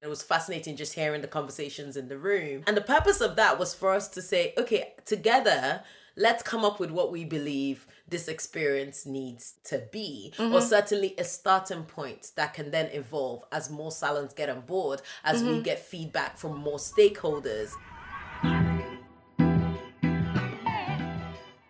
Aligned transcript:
It 0.00 0.06
was 0.06 0.22
fascinating 0.22 0.76
just 0.76 0.94
hearing 0.94 1.22
the 1.22 1.26
conversations 1.26 1.96
in 1.96 2.06
the 2.06 2.18
room. 2.18 2.62
And 2.68 2.76
the 2.76 2.80
purpose 2.82 3.20
of 3.20 3.34
that 3.34 3.58
was 3.58 3.74
for 3.74 3.92
us 3.92 4.06
to 4.10 4.22
say, 4.22 4.54
okay, 4.56 4.94
together, 5.04 5.82
let's 6.14 6.40
come 6.40 6.64
up 6.64 6.78
with 6.78 6.92
what 6.92 7.10
we 7.10 7.24
believe 7.24 7.84
this 8.08 8.28
experience 8.28 9.06
needs 9.06 9.54
to 9.64 9.82
be, 9.90 10.32
mm-hmm. 10.36 10.54
or 10.54 10.60
certainly 10.60 11.16
a 11.18 11.24
starting 11.24 11.82
point 11.82 12.30
that 12.36 12.54
can 12.54 12.70
then 12.70 12.86
evolve 12.92 13.42
as 13.50 13.70
more 13.70 13.90
salons 13.90 14.32
get 14.34 14.48
on 14.48 14.60
board, 14.60 15.02
as 15.24 15.42
mm-hmm. 15.42 15.56
we 15.56 15.62
get 15.62 15.80
feedback 15.80 16.36
from 16.36 16.56
more 16.56 16.78
stakeholders. 16.78 17.72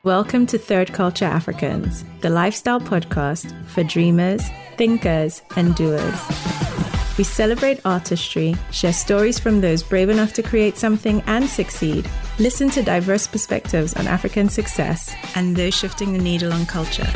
Welcome 0.03 0.45
to 0.49 0.59
Third 0.59 0.93
Culture 0.93 1.25
Africans, 1.25 2.05
the 2.21 2.29
lifestyle 2.29 2.79
podcast 2.79 3.51
for 3.69 3.83
dreamers, 3.85 4.43
thinkers, 4.77 5.41
and 5.57 5.75
doers. 5.75 6.98
We 7.19 7.25
celebrate 7.25 7.81
artistry, 7.85 8.55
share 8.71 8.93
stories 8.93 9.41
from 9.41 9.61
those 9.61 9.83
brave 9.83 10.09
enough 10.09 10.33
to 10.35 10.43
create 10.43 10.79
something 10.79 11.21
and 11.27 11.49
succeed, 11.49 12.09
listen 12.39 12.71
to 12.71 12.83
diverse 12.85 13.27
perspectives 13.27 13.95
on 13.95 14.07
African 14.07 14.49
success, 14.49 15.13
and 15.35 15.57
those 15.57 15.75
shifting 15.75 16.13
the 16.13 16.21
needle 16.21 16.53
on 16.53 16.65
culture. 16.65 17.09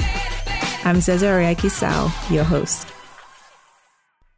I'm 0.85 0.97
Zeze 0.97 1.23
Oriaikhi-Sao, 1.23 2.13
your 2.35 2.43
host. 2.43 2.89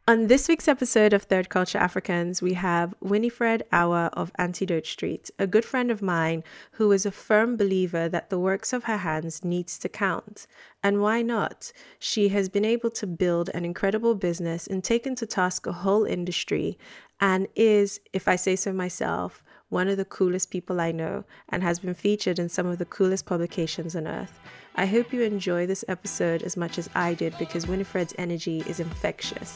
On 0.07 0.27
this 0.27 0.47
week's 0.47 0.67
episode 0.67 1.13
of 1.13 1.23
Third 1.23 1.49
Culture 1.49 1.79
Africans, 1.79 2.39
we 2.39 2.53
have 2.53 2.93
Winifred 3.01 3.63
Awa 3.73 4.11
of 4.13 4.31
Antidote 4.37 4.85
Street, 4.85 5.31
a 5.39 5.47
good 5.47 5.65
friend 5.65 5.89
of 5.89 6.03
mine 6.03 6.43
who 6.73 6.91
is 6.91 7.07
a 7.07 7.11
firm 7.11 7.57
believer 7.57 8.07
that 8.09 8.29
the 8.29 8.37
works 8.37 8.71
of 8.71 8.83
her 8.83 8.97
hands 8.97 9.43
needs 9.43 9.79
to 9.79 9.89
count. 9.89 10.45
And 10.83 11.01
why 11.01 11.23
not? 11.23 11.71
She 11.97 12.27
has 12.29 12.49
been 12.49 12.65
able 12.65 12.91
to 12.91 13.07
build 13.07 13.49
an 13.55 13.65
incredible 13.65 14.13
business 14.13 14.67
and 14.67 14.83
taken 14.83 15.15
to 15.15 15.25
task 15.25 15.65
a 15.65 15.71
whole 15.71 16.05
industry 16.05 16.77
and 17.19 17.47
is, 17.55 17.99
if 18.13 18.27
I 18.27 18.35
say 18.35 18.55
so 18.55 18.71
myself, 18.71 19.43
one 19.69 19.87
of 19.87 19.97
the 19.97 20.05
coolest 20.05 20.51
people 20.51 20.79
I 20.79 20.91
know 20.91 21.23
and 21.49 21.63
has 21.63 21.79
been 21.79 21.95
featured 21.95 22.37
in 22.37 22.47
some 22.47 22.67
of 22.67 22.77
the 22.77 22.85
coolest 22.85 23.25
publications 23.25 23.95
on 23.95 24.05
earth. 24.05 24.39
I 24.75 24.85
hope 24.85 25.11
you 25.11 25.23
enjoy 25.23 25.65
this 25.65 25.83
episode 25.87 26.43
as 26.43 26.55
much 26.55 26.77
as 26.77 26.91
I 26.93 27.15
did 27.15 27.35
because 27.39 27.65
Winifred's 27.65 28.13
energy 28.19 28.63
is 28.67 28.79
infectious. 28.79 29.55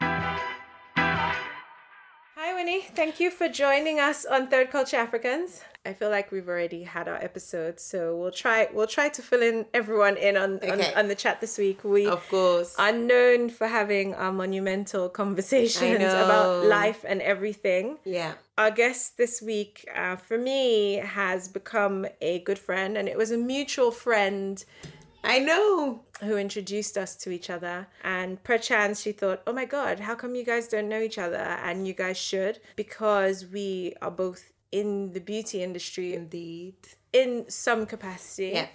Hi, 0.00 1.34
Winnie. 2.54 2.82
Thank 2.82 3.20
you 3.20 3.30
for 3.30 3.48
joining 3.48 4.00
us 4.00 4.24
on 4.24 4.48
Third 4.48 4.70
Culture 4.70 4.96
Africans. 4.96 5.62
I 5.86 5.94
feel 5.94 6.10
like 6.10 6.30
we've 6.30 6.48
already 6.48 6.82
had 6.82 7.08
our 7.08 7.16
episode, 7.16 7.80
so 7.80 8.16
we'll 8.16 8.30
try 8.30 8.68
we'll 8.72 8.86
try 8.86 9.08
to 9.08 9.22
fill 9.22 9.42
in 9.42 9.66
everyone 9.72 10.16
in 10.16 10.36
on 10.36 10.56
okay. 10.56 10.92
on, 10.92 10.98
on, 10.98 11.08
the 11.08 11.14
chat 11.14 11.40
this 11.40 11.56
week. 11.56 11.82
We 11.82 12.06
of 12.06 12.28
course 12.28 12.74
are 12.78 12.92
known 12.92 13.48
for 13.48 13.66
having 13.66 14.14
our 14.14 14.32
monumental 14.32 15.08
conversations 15.08 16.02
about 16.02 16.66
life 16.66 17.04
and 17.08 17.22
everything. 17.22 17.98
Yeah. 18.04 18.34
Our 18.58 18.70
guest 18.70 19.16
this 19.16 19.40
week, 19.40 19.88
uh, 19.94 20.16
for 20.16 20.36
me, 20.36 20.96
has 20.96 21.48
become 21.48 22.06
a 22.20 22.40
good 22.40 22.58
friend, 22.58 22.98
and 22.98 23.08
it 23.08 23.16
was 23.16 23.30
a 23.30 23.38
mutual 23.38 23.90
friend 23.90 24.62
I 25.28 25.38
know. 25.38 26.00
Who 26.20 26.36
introduced 26.36 26.96
us 26.98 27.14
to 27.16 27.30
each 27.30 27.50
other. 27.50 27.86
And 28.02 28.42
perchance 28.42 29.02
she 29.02 29.12
thought, 29.12 29.42
oh 29.46 29.52
my 29.52 29.66
God, 29.66 30.00
how 30.00 30.14
come 30.14 30.34
you 30.34 30.44
guys 30.44 30.66
don't 30.66 30.88
know 30.88 31.00
each 31.00 31.18
other? 31.18 31.36
And 31.36 31.86
you 31.86 31.92
guys 31.92 32.16
should, 32.16 32.58
because 32.74 33.46
we 33.46 33.94
are 34.02 34.10
both 34.10 34.52
in 34.72 35.12
the 35.12 35.20
beauty 35.20 35.62
industry. 35.62 36.14
Indeed. 36.14 36.74
In 37.12 37.44
some 37.48 37.86
capacity. 37.86 38.52
Yeah. 38.54 38.66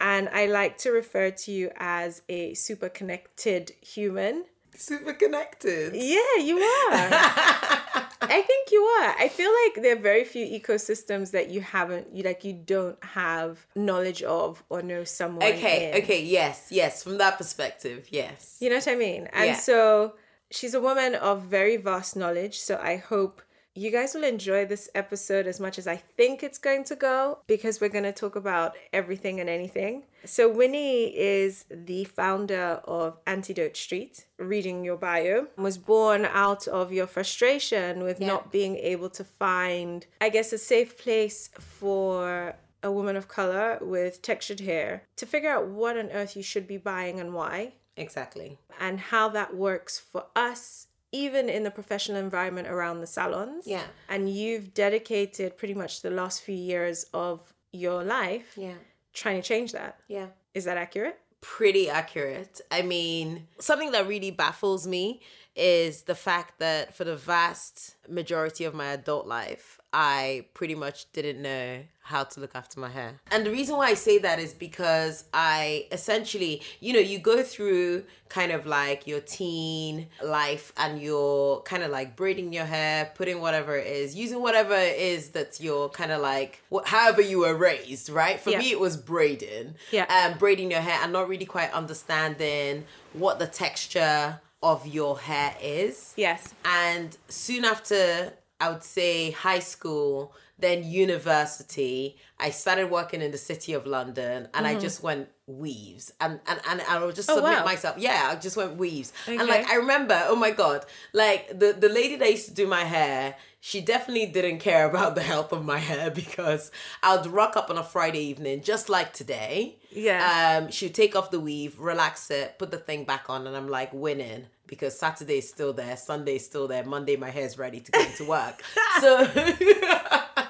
And 0.00 0.28
I 0.28 0.46
like 0.46 0.76
to 0.78 0.90
refer 0.90 1.30
to 1.30 1.52
you 1.52 1.70
as 1.76 2.22
a 2.28 2.54
super 2.54 2.88
connected 2.88 3.72
human. 3.80 4.44
Super 4.76 5.12
connected? 5.12 5.94
Yeah, 5.94 6.42
you 6.42 6.58
are. 6.58 6.92
I 8.22 8.42
think 8.46 8.70
you 8.72 8.82
are. 8.82 9.14
I 9.18 9.28
feel 9.28 9.50
like 9.64 9.82
there 9.82 9.96
are 9.96 10.00
very 10.00 10.24
few 10.24 10.46
ecosystems 10.46 11.30
that 11.32 11.50
you 11.50 11.60
haven't, 11.60 12.14
you 12.14 12.22
like, 12.22 12.44
you 12.44 12.52
don't 12.52 13.02
have 13.04 13.66
knowledge 13.74 14.22
of 14.22 14.62
or 14.68 14.82
know 14.82 15.04
someone. 15.04 15.46
Okay, 15.46 15.90
in. 15.90 16.02
okay, 16.02 16.22
yes, 16.22 16.68
yes. 16.70 17.02
From 17.02 17.18
that 17.18 17.38
perspective, 17.38 18.08
yes. 18.10 18.56
You 18.60 18.70
know 18.70 18.76
what 18.76 18.88
I 18.88 18.96
mean? 18.96 19.28
And 19.32 19.46
yeah. 19.46 19.56
so 19.56 20.14
she's 20.50 20.74
a 20.74 20.80
woman 20.80 21.14
of 21.14 21.42
very 21.42 21.76
vast 21.76 22.16
knowledge. 22.16 22.58
So 22.58 22.80
I 22.82 22.96
hope 22.96 23.42
you 23.74 23.90
guys 23.90 24.14
will 24.14 24.24
enjoy 24.24 24.64
this 24.64 24.88
episode 24.94 25.46
as 25.46 25.58
much 25.58 25.78
as 25.78 25.86
I 25.86 25.96
think 25.96 26.42
it's 26.42 26.58
going 26.58 26.84
to 26.84 26.96
go 26.96 27.38
because 27.46 27.80
we're 27.80 27.88
going 27.88 28.04
to 28.04 28.12
talk 28.12 28.36
about 28.36 28.74
everything 28.92 29.40
and 29.40 29.50
anything. 29.50 30.04
So, 30.26 30.48
Winnie 30.48 31.16
is 31.16 31.64
the 31.70 32.04
founder 32.04 32.80
of 32.84 33.18
Antidote 33.26 33.76
Street. 33.76 34.26
Reading 34.38 34.84
your 34.84 34.96
bio 34.96 35.46
was 35.56 35.78
born 35.78 36.24
out 36.24 36.66
of 36.68 36.92
your 36.92 37.06
frustration 37.06 38.02
with 38.02 38.20
yeah. 38.20 38.28
not 38.28 38.52
being 38.52 38.76
able 38.76 39.10
to 39.10 39.24
find, 39.24 40.06
I 40.20 40.28
guess, 40.28 40.52
a 40.52 40.58
safe 40.58 40.98
place 40.98 41.48
for 41.58 42.56
a 42.82 42.92
woman 42.92 43.16
of 43.16 43.28
color 43.28 43.78
with 43.80 44.20
textured 44.20 44.60
hair 44.60 45.04
to 45.16 45.26
figure 45.26 45.50
out 45.50 45.68
what 45.68 45.96
on 45.96 46.10
earth 46.10 46.36
you 46.36 46.42
should 46.42 46.66
be 46.66 46.76
buying 46.76 47.18
and 47.18 47.32
why. 47.32 47.72
Exactly. 47.96 48.58
And 48.80 48.98
how 49.00 49.28
that 49.30 49.56
works 49.56 49.98
for 49.98 50.26
us 50.34 50.88
even 51.12 51.48
in 51.48 51.62
the 51.62 51.70
professional 51.70 52.18
environment 52.18 52.66
around 52.66 53.00
the 53.00 53.06
salons. 53.06 53.68
Yeah. 53.68 53.84
And 54.08 54.28
you've 54.28 54.74
dedicated 54.74 55.56
pretty 55.56 55.74
much 55.74 56.02
the 56.02 56.10
last 56.10 56.42
few 56.42 56.56
years 56.56 57.06
of 57.14 57.54
your 57.72 58.04
life 58.04 58.54
yeah. 58.56 58.74
Trying 59.14 59.40
to 59.40 59.46
change 59.46 59.72
that. 59.72 59.98
Yeah. 60.08 60.26
Is 60.52 60.64
that 60.64 60.76
accurate? 60.76 61.18
Pretty 61.40 61.88
accurate. 61.88 62.60
I 62.70 62.82
mean, 62.82 63.46
something 63.60 63.92
that 63.92 64.06
really 64.06 64.30
baffles 64.30 64.86
me 64.86 65.20
is 65.56 66.02
the 66.02 66.14
fact 66.14 66.58
that 66.58 66.94
for 66.94 67.04
the 67.04 67.16
vast 67.16 67.96
majority 68.08 68.64
of 68.64 68.74
my 68.74 68.86
adult 68.88 69.26
life, 69.26 69.80
I 69.92 70.46
pretty 70.54 70.74
much 70.74 71.10
didn't 71.12 71.40
know 71.40 71.84
how 72.02 72.24
to 72.24 72.40
look 72.40 72.54
after 72.54 72.80
my 72.80 72.90
hair. 72.90 73.20
And 73.30 73.46
the 73.46 73.50
reason 73.50 73.76
why 73.76 73.86
I 73.86 73.94
say 73.94 74.18
that 74.18 74.38
is 74.38 74.52
because 74.52 75.24
I 75.32 75.86
essentially, 75.90 76.60
you 76.80 76.92
know, 76.92 76.98
you 76.98 77.18
go 77.18 77.42
through 77.42 78.04
kind 78.28 78.52
of 78.52 78.66
like 78.66 79.06
your 79.06 79.20
teen 79.20 80.08
life 80.22 80.72
and 80.76 81.00
you're 81.00 81.60
kind 81.60 81.82
of 81.82 81.90
like 81.90 82.14
braiding 82.14 82.52
your 82.52 82.66
hair, 82.66 83.10
putting 83.14 83.40
whatever 83.40 83.76
it 83.76 83.86
is, 83.86 84.14
using 84.14 84.42
whatever 84.42 84.74
it 84.74 84.98
is 84.98 85.30
that's 85.30 85.60
your 85.60 85.88
kind 85.88 86.12
of 86.12 86.20
like, 86.20 86.60
what, 86.68 86.88
however 86.88 87.22
you 87.22 87.38
were 87.38 87.54
raised, 87.54 88.10
right? 88.10 88.38
For 88.38 88.50
yeah. 88.50 88.58
me, 88.58 88.72
it 88.72 88.80
was 88.80 88.96
braiding. 88.96 89.76
Yeah. 89.92 90.04
Um, 90.06 90.36
braiding 90.38 90.72
your 90.72 90.80
hair 90.80 90.98
and 91.02 91.12
not 91.12 91.28
really 91.28 91.46
quite 91.46 91.72
understanding 91.72 92.84
what 93.14 93.38
the 93.38 93.46
texture 93.46 94.40
of 94.64 94.86
your 94.86 95.18
hair 95.18 95.54
is. 95.62 96.14
Yes. 96.16 96.54
And 96.64 97.16
soon 97.28 97.64
after 97.64 98.32
I 98.58 98.70
would 98.70 98.82
say 98.82 99.30
high 99.30 99.58
school, 99.58 100.34
then 100.58 100.84
university. 100.84 102.16
I 102.38 102.50
started 102.50 102.90
working 102.90 103.20
in 103.20 103.30
the 103.30 103.38
city 103.38 103.74
of 103.74 103.86
London 103.86 104.48
and 104.54 104.66
mm-hmm. 104.66 104.76
I 104.76 104.80
just 104.80 105.02
went 105.02 105.28
weaves 105.46 106.10
and 106.20 106.40
and, 106.46 106.58
and 106.70 106.80
I 106.80 107.04
would 107.04 107.14
just 107.14 107.28
oh, 107.28 107.36
submit 107.36 107.58
wow. 107.58 107.64
myself. 107.64 107.98
Yeah, 107.98 108.30
I 108.30 108.36
just 108.36 108.56
went 108.56 108.76
weaves. 108.76 109.12
Okay. 109.24 109.36
And 109.36 109.48
like 109.48 109.68
I 109.68 109.76
remember, 109.76 110.20
oh 110.26 110.36
my 110.36 110.50
god, 110.50 110.86
like 111.12 111.58
the, 111.58 111.76
the 111.78 111.88
lady 111.88 112.16
that 112.16 112.30
used 112.30 112.48
to 112.48 112.54
do 112.54 112.66
my 112.66 112.84
hair, 112.84 113.36
she 113.60 113.80
definitely 113.80 114.26
didn't 114.26 114.60
care 114.60 114.88
about 114.88 115.14
the 115.14 115.22
health 115.22 115.52
of 115.52 115.64
my 115.64 115.78
hair 115.78 116.10
because 116.22 116.70
I 117.02 117.16
would 117.16 117.26
rock 117.26 117.56
up 117.56 117.68
on 117.68 117.76
a 117.76 117.84
Friday 117.84 118.20
evening, 118.20 118.62
just 118.62 118.88
like 118.88 119.12
today. 119.12 119.76
Yeah. 119.94 120.60
Um, 120.62 120.70
she'd 120.70 120.94
take 120.94 121.14
off 121.16 121.30
the 121.30 121.40
weave, 121.40 121.78
relax 121.78 122.30
it, 122.30 122.58
put 122.58 122.70
the 122.70 122.78
thing 122.78 123.04
back 123.04 123.30
on, 123.30 123.46
and 123.46 123.56
I'm 123.56 123.68
like 123.68 123.92
winning 123.92 124.46
because 124.66 124.98
Saturday's 124.98 125.48
still 125.48 125.72
there, 125.72 125.96
Sunday's 125.96 126.44
still 126.44 126.66
there, 126.66 126.84
Monday 126.84 127.16
my 127.16 127.30
hair's 127.30 127.58
ready 127.58 127.80
to 127.80 127.92
go 127.92 128.04
to 128.04 128.24
work. 128.24 128.62
so 129.00 129.24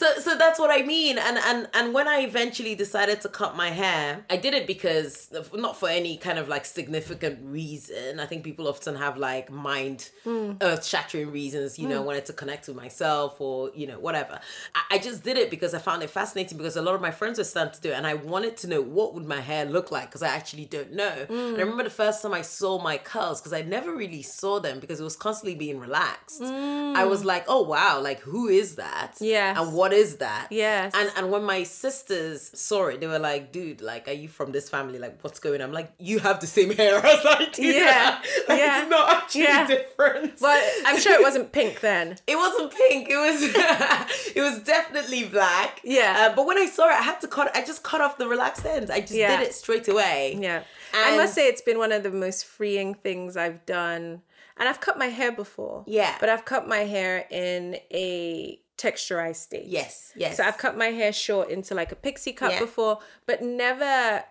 so 0.00 0.18
so 0.18 0.34
that's 0.38 0.58
what 0.58 0.70
I 0.70 0.82
mean. 0.82 1.18
And 1.18 1.36
and 1.36 1.68
and 1.74 1.92
when 1.92 2.08
I 2.08 2.20
eventually 2.20 2.74
decided 2.74 3.20
to 3.20 3.28
cut 3.28 3.54
my 3.54 3.68
hair, 3.68 4.24
I 4.30 4.38
did 4.38 4.54
it 4.54 4.66
because 4.66 5.30
not 5.52 5.78
for 5.78 5.90
any 5.90 6.16
kind 6.16 6.38
of 6.38 6.48
like 6.48 6.64
significant 6.64 7.38
reason. 7.42 8.18
I 8.18 8.24
think 8.24 8.42
people 8.42 8.66
often 8.66 8.96
have 8.96 9.18
like 9.18 9.50
mind 9.50 10.08
mm. 10.24 10.56
earth 10.62 10.86
shattering 10.86 11.30
reasons, 11.30 11.78
you 11.78 11.86
know, 11.86 12.02
mm. 12.02 12.06
wanted 12.06 12.24
to 12.26 12.32
connect 12.32 12.66
with 12.66 12.76
myself 12.76 13.40
or, 13.40 13.70
you 13.74 13.86
know, 13.86 13.98
whatever. 13.98 14.40
I, 14.74 14.82
I, 14.92 14.98
just 14.98 15.22
did 15.22 15.36
it 15.36 15.50
because 15.50 15.74
I 15.74 15.78
found 15.78 16.02
it 16.02 16.10
fascinating 16.10 16.56
because 16.56 16.76
a 16.76 16.82
lot 16.82 16.94
of 16.94 17.02
my 17.02 17.10
friends 17.10 17.38
were 17.38 17.44
starting 17.44 17.74
to 17.74 17.80
do 17.80 17.90
it 17.90 17.94
and 17.94 18.06
I 18.06 18.14
wanted 18.14 18.56
to 18.58 18.68
know 18.68 18.80
what 18.80 19.14
would 19.14 19.26
my 19.26 19.40
hair 19.40 19.66
look 19.66 19.90
like 19.90 20.06
because 20.06 20.22
I 20.22 20.28
actually 20.28 20.64
don't 20.64 20.92
know. 20.92 21.26
Mm. 21.28 21.50
And 21.50 21.56
I 21.58 21.60
remember 21.60 21.84
the 21.84 21.90
first 21.90 22.22
time 22.22 22.32
I 22.32 22.42
saw 22.42 22.80
my 22.82 22.96
curls 22.96 23.40
because 23.40 23.52
I 23.52 23.62
never 23.62 23.94
really 23.94 24.22
saw 24.22 24.60
them 24.60 24.80
because 24.80 25.00
it 25.00 25.04
was 25.04 25.16
constantly 25.16 25.54
being 25.54 25.78
relaxed. 25.78 26.40
Mm. 26.40 26.96
I 26.96 27.04
was 27.04 27.24
like, 27.24 27.44
oh 27.48 27.62
wow, 27.62 28.00
like 28.00 28.20
who 28.20 28.48
is 28.48 28.76
that? 28.76 29.16
Yeah. 29.20 29.60
And 29.60 29.74
what 29.74 29.89
what 29.90 29.98
is 29.98 30.16
that? 30.16 30.48
Yes. 30.50 30.92
And 30.94 31.10
and 31.16 31.30
when 31.30 31.44
my 31.44 31.64
sisters 31.64 32.50
saw 32.54 32.86
it, 32.86 33.00
they 33.00 33.06
were 33.06 33.18
like, 33.18 33.52
dude, 33.52 33.80
like, 33.80 34.08
are 34.08 34.12
you 34.12 34.28
from 34.28 34.52
this 34.52 34.68
family? 34.68 34.98
Like, 34.98 35.22
what's 35.22 35.40
going 35.40 35.60
on? 35.60 35.68
I'm 35.68 35.72
like, 35.72 35.92
you 35.98 36.20
have 36.20 36.40
the 36.40 36.46
same 36.46 36.70
hair 36.70 36.96
as 37.04 37.26
I 37.26 37.48
do. 37.52 37.62
Yeah. 37.62 38.20
like, 38.48 38.58
yeah. 38.58 38.82
It's 38.82 38.90
not 38.90 39.10
actually 39.10 39.42
yeah. 39.42 39.66
different. 39.66 40.40
Well, 40.40 40.72
I'm 40.86 40.98
sure 40.98 41.12
it 41.12 41.22
wasn't 41.22 41.52
pink 41.58 41.80
then. 41.80 42.16
it 42.26 42.36
wasn't 42.36 42.72
pink. 42.72 43.08
It 43.10 43.16
was 43.16 43.42
it 44.36 44.40
was 44.40 44.60
definitely 44.60 45.24
black. 45.24 45.80
Yeah. 45.84 46.28
Uh, 46.30 46.36
but 46.36 46.46
when 46.46 46.58
I 46.58 46.66
saw 46.66 46.88
it, 46.88 46.94
I 46.94 47.02
had 47.02 47.20
to 47.22 47.28
cut 47.28 47.54
I 47.56 47.64
just 47.64 47.82
cut 47.82 48.00
off 48.00 48.18
the 48.18 48.28
relaxed 48.28 48.64
ends. 48.64 48.90
I 48.90 49.00
just 49.00 49.14
yeah. 49.14 49.36
did 49.36 49.48
it 49.48 49.54
straight 49.54 49.88
away. 49.88 50.38
Yeah. 50.40 50.62
And 50.92 51.14
I 51.14 51.16
must 51.16 51.34
say 51.34 51.48
it's 51.48 51.62
been 51.62 51.78
one 51.78 51.92
of 51.92 52.02
the 52.02 52.10
most 52.10 52.44
freeing 52.44 52.94
things 52.94 53.36
I've 53.36 53.64
done 53.66 54.22
and 54.60 54.68
I've 54.68 54.80
cut 54.80 54.98
my 54.98 55.06
hair 55.06 55.32
before. 55.32 55.84
Yeah. 55.86 56.14
But 56.20 56.28
I've 56.28 56.44
cut 56.44 56.68
my 56.68 56.80
hair 56.80 57.26
in 57.30 57.76
a 57.90 58.60
texturized 58.80 59.36
state. 59.48 59.66
Yes, 59.66 60.12
yes. 60.16 60.36
So 60.36 60.44
I've 60.44 60.58
cut 60.58 60.76
my 60.76 60.90
hair 61.00 61.12
short 61.12 61.50
into 61.50 61.74
like 61.74 61.92
a 61.92 61.96
pixie 61.96 62.32
cut 62.32 62.52
Yeah. 62.52 62.60
before, 62.60 62.98
but 63.26 63.42
never 63.42 64.24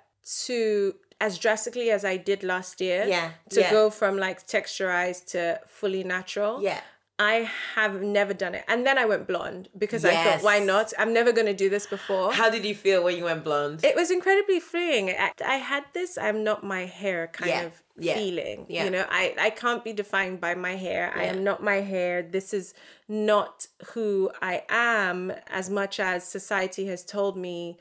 to 0.46 0.96
as 1.22 1.38
drastically 1.38 1.92
as 1.92 2.04
I 2.06 2.16
did 2.18 2.44
last 2.44 2.80
year. 2.82 3.06
Yeah, 3.08 3.32
To 3.50 3.60
yeah. 3.62 3.72
go 3.72 3.90
from 3.90 4.18
like 4.18 4.48
texturized 4.48 5.26
to 5.34 5.60
fully 5.68 6.04
natural. 6.04 6.62
Yeah. 6.62 6.80
I 7.20 7.50
have 7.76 8.02
never 8.02 8.34
done 8.34 8.56
it. 8.56 8.64
And 8.70 8.88
then 8.88 8.98
I 8.98 9.04
went 9.04 9.28
blonde 9.28 9.68
because 9.78 10.06
I 10.06 10.14
thought, 10.24 10.42
why 10.42 10.60
not? 10.60 10.94
I'm 10.98 11.14
never 11.14 11.34
going 11.34 11.48
to 11.48 11.54
do 11.54 11.70
this 11.70 11.86
before. 11.86 12.32
How 12.32 12.50
did 12.50 12.64
you 12.64 12.74
feel 12.74 13.04
when 13.04 13.18
you 13.18 13.26
went 13.26 13.44
blonde? 13.44 13.84
it 13.84 13.96
was 13.96 14.10
incredibly 14.10 14.60
freeing. 14.62 15.10
I, 15.10 15.32
I 15.46 15.56
had 15.56 15.84
this 15.94 16.18
I'm 16.18 16.46
not 16.46 16.64
my 16.64 16.86
hair 16.86 17.28
kind 17.28 17.50
Yeah, 17.50 17.62
of 17.64 17.84
yeah, 17.98 18.14
feeling. 18.16 18.66
yeah. 18.70 18.86
You 18.86 18.92
know, 18.92 19.06
I, 19.10 19.36
I 19.38 19.50
can't 19.50 19.84
be 19.84 19.92
defined 19.92 20.40
by 20.40 20.56
my 20.56 20.76
hair. 20.76 21.12
I 21.14 21.24
am 21.26 21.44
not 21.44 21.62
my 21.62 21.82
hair. 21.82 22.22
This 22.24 22.54
is 22.54 22.74
not 23.10 23.68
who 23.94 24.32
I 24.42 24.64
am 24.70 25.34
as 25.48 25.70
much 25.70 26.00
as 26.00 26.24
society 26.24 26.88
has 26.88 27.04
told 27.04 27.36
me. 27.36 27.78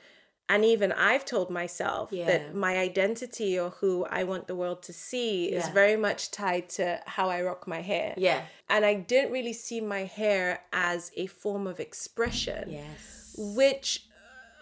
And 0.50 0.64
even 0.64 0.92
I've 0.92 1.24
told 1.24 1.50
myself 1.50 2.10
Yeah. 2.10 2.26
that 2.26 2.54
my 2.54 2.78
identity 2.78 3.58
or 3.58 3.70
who 3.70 4.06
I 4.06 4.24
want 4.24 4.46
the 4.46 4.54
world 4.56 4.82
to 4.84 4.92
see 4.92 5.46
is 5.52 5.68
very 5.68 5.96
much 5.96 6.30
tied 6.30 6.68
to 6.70 7.00
how 7.06 7.28
I 7.28 7.42
rock 7.42 7.66
my 7.66 7.82
hair. 7.82 8.14
yeah. 8.16 8.42
And 8.68 8.84
I 8.84 8.94
didn't 8.94 9.30
really 9.32 9.52
see 9.52 9.80
my 9.80 10.04
hair 10.04 10.62
as 10.72 11.10
a 11.16 11.26
form 11.26 11.66
of 11.66 11.78
expression 11.80 12.70
Yes. 12.70 13.34
which 13.38 14.04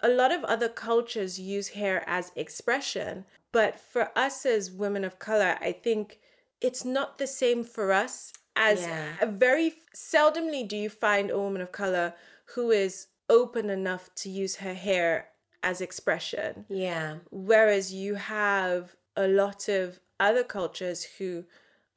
a 0.03 0.09
lot 0.09 0.31
of 0.31 0.43
other 0.43 0.69
cultures 0.69 1.39
use 1.39 1.69
hair 1.69 2.03
as 2.07 2.31
expression. 2.35 3.25
But 3.51 3.79
for 3.79 4.11
us 4.15 4.45
as 4.45 4.71
women 4.71 5.03
of 5.03 5.19
color, 5.19 5.57
I 5.61 5.71
think 5.71 6.19
it's 6.61 6.83
not 6.85 7.17
the 7.17 7.27
same 7.27 7.63
for 7.63 7.91
us 7.91 8.33
as 8.55 8.81
Yeah. 8.81 9.15
a 9.21 9.25
very 9.27 9.75
seldomly 9.95 10.67
do 10.67 10.75
you 10.75 10.89
find 10.89 11.29
a 11.31 11.37
woman 11.39 11.61
of 11.61 11.71
color 11.71 12.13
who 12.55 12.71
is 12.71 13.07
open 13.29 13.69
enough 13.69 14.13
to 14.15 14.29
use 14.29 14.57
her 14.57 14.73
hair 14.73 15.29
as 15.67 15.81
expression. 15.81 16.65
Yeah. 16.69 17.17
Whereas 17.29 17.93
you 17.93 18.15
have 18.15 18.95
a 19.17 19.27
lot 19.27 19.67
of 19.67 19.99
other 20.17 20.43
cultures 20.43 21.03
who 21.17 21.43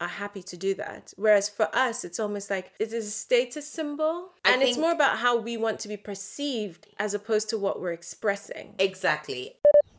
are 0.01 0.09
happy 0.09 0.43
to 0.43 0.57
do 0.57 0.75
that. 0.75 1.13
Whereas 1.17 1.49
for 1.49 1.69
us, 1.75 2.05
it's 2.05 2.19
almost 2.19 2.51
like 2.51 2.73
it 2.81 2.93
is 2.93 3.07
a 3.07 3.11
status 3.11 3.69
symbol. 3.69 4.31
I 4.45 4.53
and 4.53 4.63
it's 4.63 4.79
more 4.79 4.93
about 4.93 5.19
how 5.19 5.39
we 5.39 5.57
want 5.57 5.79
to 5.81 5.89
be 5.89 5.97
perceived 5.97 6.89
as 6.99 7.15
opposed 7.15 7.49
to 7.51 7.59
what 7.59 7.81
we're 7.81 7.93
expressing. 7.93 8.75
Exactly. 8.79 9.55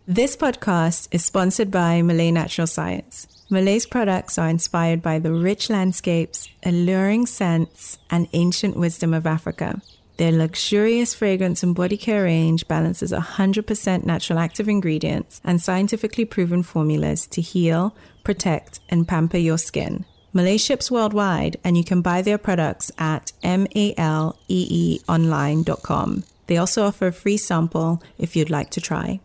This 0.07 0.35
podcast 0.35 1.07
is 1.11 1.23
sponsored 1.23 1.71
by 1.71 2.01
Malée 2.01 2.33
Natural 2.33 2.67
Science. 2.67 3.27
Malée's 3.49 3.85
products 3.85 4.37
are 4.37 4.49
inspired 4.49 5.01
by 5.01 5.19
the 5.19 5.31
rich 5.31 5.69
landscapes, 5.69 6.49
alluring 6.65 7.25
scents, 7.27 7.99
and 8.09 8.27
ancient 8.33 8.75
wisdom 8.75 9.13
of 9.13 9.25
Africa. 9.27 9.79
Their 10.17 10.31
luxurious 10.31 11.13
fragrance 11.13 11.63
and 11.63 11.73
body 11.73 11.97
care 11.97 12.23
range 12.23 12.67
balances 12.67 13.11
100% 13.11 14.05
natural 14.05 14.39
active 14.39 14.69
ingredients 14.69 15.41
and 15.43 15.61
scientifically 15.61 16.25
proven 16.25 16.63
formulas 16.63 17.27
to 17.27 17.41
heal, 17.41 17.95
protect, 18.23 18.79
and 18.89 19.07
pamper 19.07 19.37
your 19.37 19.57
skin. 19.57 20.05
Malée 20.33 20.59
ships 20.59 20.89
worldwide, 20.89 21.57
and 21.63 21.75
you 21.75 21.83
can 21.83 22.01
buy 22.01 22.21
their 22.21 22.37
products 22.37 22.91
at 22.97 23.33
maleeonline.com. 23.43 26.23
They 26.47 26.57
also 26.57 26.83
offer 26.83 27.07
a 27.07 27.13
free 27.13 27.37
sample 27.37 28.01
if 28.17 28.35
you'd 28.35 28.49
like 28.49 28.69
to 28.71 28.81
try. 28.81 29.19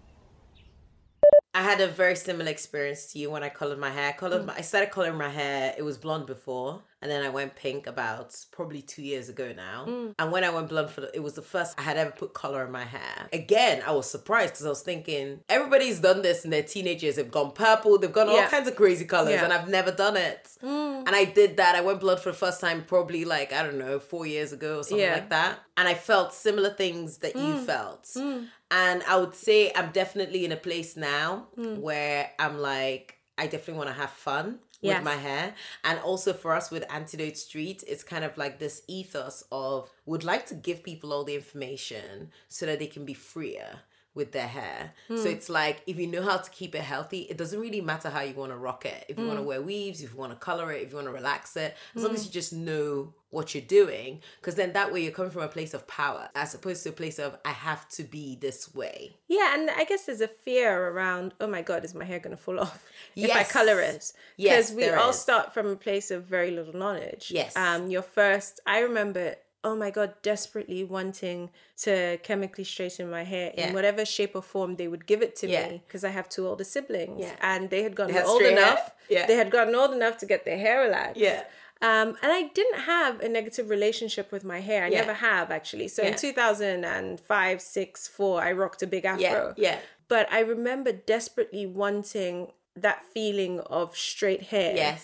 I 1.55 1.63
had 1.63 1.81
a 1.81 1.89
very 1.89 2.17
similar 2.17 2.51
experience 2.51 3.13
to 3.13 3.19
you 3.19 3.31
when 3.31 3.43
I 3.43 3.49
colored 3.49 3.79
my 3.79 3.91
hair. 3.91 4.11
I 4.11 4.13
colored 4.13 4.45
my, 4.45 4.57
I 4.57 4.61
started 4.61 4.91
coloring 4.91 5.17
my 5.17 5.31
hair. 5.31 5.75
It 5.79 5.83
was 5.83 5.97
blonde 5.97 6.27
before, 6.27 6.83
and 7.07 7.13
then 7.13 7.23
I 7.23 7.29
went 7.29 7.55
pink 7.55 7.87
about 7.87 8.35
probably 8.51 8.83
two 8.83 9.01
years 9.01 9.29
ago 9.29 9.53
now. 9.55 9.85
Mm. 9.87 10.15
And 10.19 10.33
when 10.33 10.43
I 10.43 10.51
went 10.51 10.69
blonde 10.69 10.91
for 10.91 11.03
the, 11.03 11.15
it 11.15 11.23
was 11.23 11.35
the 11.35 11.43
first 11.43 11.79
I 11.79 11.83
had 11.83 11.97
ever 11.97 12.11
put 12.11 12.35
color 12.35 12.67
in 12.67 12.73
my 12.73 12.83
hair. 12.83 13.29
Again, 13.33 13.81
I 13.87 13.93
was 13.93 14.11
surprised 14.11 14.55
because 14.55 14.67
I 14.67 14.71
was 14.71 14.83
thinking 14.83 15.39
everybody's 15.49 16.01
done 16.01 16.23
this 16.23 16.45
in 16.45 16.51
their 16.51 16.65
teenage 16.65 17.05
years. 17.05 17.15
They've 17.15 17.31
gone 17.31 17.53
purple. 17.53 17.97
They've 17.97 18.13
gone 18.13 18.29
all 18.29 18.43
kinds 18.49 18.67
of 18.67 18.75
crazy 18.75 19.05
colors, 19.05 19.35
Yeah. 19.35 19.45
and 19.45 19.53
I've 19.53 19.69
never 19.69 19.93
done 19.93 20.17
it. 20.17 20.49
Mm. 20.65 21.05
And 21.07 21.11
I 21.15 21.27
did 21.27 21.59
that. 21.59 21.77
I 21.77 21.81
went 21.81 22.01
blonde 22.01 22.19
for 22.19 22.33
the 22.33 22.37
first 22.37 22.61
time 22.61 22.83
probably 22.85 23.25
like 23.25 23.53
I 23.53 23.63
don't 23.63 23.79
know 23.79 24.01
four 24.01 24.27
years 24.27 24.53
ago 24.53 24.79
or 24.79 24.83
something 24.83 24.99
Yeah. 24.99 25.13
like 25.15 25.31
that. 25.31 25.61
And 25.77 25.87
I 25.87 25.95
felt 25.95 26.35
similar 26.35 26.71
things 26.71 27.19
that 27.19 27.37
you 27.37 27.55
mm. 27.55 27.65
felt. 27.65 28.17
And 28.17 29.03
I 29.05 29.17
would 29.17 29.37
say 29.37 29.71
I'm 29.77 29.93
definitely 29.93 30.45
in 30.45 30.51
a 30.51 30.57
place 30.57 30.97
now 30.97 31.47
where 31.55 32.33
I'm 32.41 32.59
like, 32.59 33.17
I 33.39 33.47
definitely 33.47 33.75
want 33.75 33.91
to 33.91 33.95
have 33.95 34.11
fun 34.11 34.61
Yes. 34.81 34.97
with 34.97 35.05
my 35.05 35.15
hair. 35.17 35.55
And 35.85 35.99
also 36.01 36.33
for 36.33 36.55
us 36.55 36.71
with 36.71 36.85
Antidote 36.93 37.37
Street, 37.37 37.83
it's 37.87 38.05
kind 38.05 38.25
of 38.25 38.37
like 38.37 38.59
this 38.59 38.83
ethos 38.89 39.45
of 39.51 39.91
would 40.05 40.25
like 40.25 40.47
to 40.47 40.55
give 40.55 40.83
people 40.83 41.13
all 41.13 41.25
the 41.25 41.35
information 41.35 42.31
so 42.49 42.67
that 42.67 42.79
they 42.79 42.87
can 42.87 43.05
be 43.05 43.15
freer 43.15 43.81
with 44.17 44.33
their 44.33 44.49
hair. 44.49 44.93
So 45.09 45.17
hmm. 45.17 45.27
it's 45.29 45.49
like 45.49 45.83
if 45.87 45.99
you 45.99 46.07
know 46.07 46.23
how 46.23 46.39
to 46.39 46.51
keep 46.51 46.75
it 46.75 46.81
healthy, 46.81 47.21
it 47.31 47.37
doesn't 47.37 47.61
really 47.61 47.83
matter 47.83 48.09
how 48.09 48.23
you 48.23 48.35
want 48.35 48.51
to 48.51 48.57
rock 48.57 48.87
it. 48.87 49.05
If 49.09 49.19
you 49.19 49.27
want 49.27 49.39
to 49.39 49.43
hmm. 49.43 49.49
wear 49.49 49.63
weaves, 49.63 50.03
if 50.03 50.13
you 50.13 50.17
want 50.17 50.33
to 50.33 50.39
color 50.39 50.73
it, 50.73 50.83
if 50.83 50.91
you 50.91 50.97
want 50.97 51.07
to 51.07 51.13
relax 51.13 51.57
it, 51.57 51.77
as 51.95 52.03
long 52.03 52.11
hmm. 52.11 52.17
as 52.17 52.27
you 52.27 52.33
just 52.33 52.53
know 52.53 53.13
what 53.31 53.55
you're 53.55 53.63
doing, 53.63 54.21
because 54.41 54.55
then 54.55 54.73
that 54.73 54.93
way 54.93 55.03
you're 55.03 55.13
coming 55.13 55.31
from 55.31 55.43
a 55.43 55.49
place 55.49 55.75
of 55.75 55.87
power 55.87 56.31
as 56.35 56.55
opposed 56.55 56.83
to 56.85 56.89
a 56.89 56.93
place 56.93 57.19
of 57.19 57.37
I 57.45 57.51
have 57.51 57.87
to 57.91 58.03
be 58.03 58.37
this 58.37 58.75
way. 58.75 59.17
Yeah, 59.29 59.55
and 59.55 59.69
I 59.71 59.85
guess 59.85 60.07
there's 60.07 60.23
a 60.23 60.29
fear 60.29 60.89
around, 60.89 61.35
oh 61.41 61.47
my 61.47 61.61
God, 61.61 61.85
is 61.85 61.95
my 61.95 62.05
hair 62.05 62.19
going 62.19 62.35
to 62.35 62.43
fall 62.43 62.59
off 62.67 62.83
if 63.15 63.31
I 63.31 63.45
color 63.45 63.81
it? 63.81 64.13
Yes, 64.39 64.71
Because 64.71 64.75
we 64.75 64.89
all 64.89 65.11
is. 65.11 65.19
start 65.19 65.53
from 65.53 65.67
a 65.67 65.77
place 65.77 66.11
of 66.11 66.25
very 66.25 66.51
little 66.51 66.75
knowledge. 66.75 67.31
Yes. 67.31 67.55
Um, 67.55 67.91
your 67.91 68.03
first, 68.03 68.61
I 68.67 68.81
remember, 68.81 69.37
oh 69.67 69.75
my 69.85 69.91
God, 69.99 70.11
desperately 70.23 70.83
wanting 70.85 71.51
to 71.85 71.93
chemically 72.29 72.65
straighten 72.73 73.07
my 73.19 73.25
hair 73.25 73.49
Yeah. 73.53 73.69
in 73.69 73.75
whatever 73.75 74.03
shape 74.17 74.33
or 74.39 74.43
form 74.55 74.71
they 74.81 74.89
would 74.93 75.05
give 75.13 75.21
it 75.27 75.33
to 75.41 75.47
Yeah. 75.49 75.69
me 75.69 75.83
because 75.87 76.03
I 76.11 76.13
have 76.19 76.27
two 76.37 76.45
older 76.51 76.65
siblings 76.75 77.21
Yeah. 77.25 77.35
and 77.53 77.61
they 77.73 77.83
had 77.83 77.95
gotten 78.01 78.17
old 78.33 78.43
enough. 78.43 78.83
Yeah. 79.15 79.27
They 79.31 79.37
had 79.43 79.51
gotten 79.57 79.75
old 79.75 79.93
enough 79.99 80.17
to 80.19 80.27
get 80.33 80.41
their 80.45 80.61
hair 80.67 80.77
relaxed. 80.87 81.17
Yeah. 81.27 81.43
Um, 81.83 82.09
and 82.23 82.31
I 82.41 82.43
didn't 82.59 82.81
have 82.95 83.15
a 83.21 83.29
negative 83.39 83.67
relationship 83.77 84.27
with 84.35 84.45
my 84.45 84.61
hair. 84.61 84.81
I 84.85 84.89
never 84.89 85.13
have 85.31 85.51
actually. 85.59 85.89
So 85.89 86.01
in 86.11 86.15
2005, 86.15 87.61
6, 87.61 88.09
4, 88.09 88.43
I 88.43 88.53
rocked 88.53 88.83
a 88.83 88.87
big 88.87 89.05
afro. 89.05 89.55
Yeah. 89.57 89.71
Yeah. 89.71 89.79
But 90.09 90.25
I 90.33 90.41
remember 90.41 90.93
desperately 90.93 91.67
wanting 91.67 92.53
that 92.77 93.05
feeling 93.15 93.61
of 93.61 93.97
straight 93.97 94.45
hair. 94.55 94.75
Yes. 94.77 95.03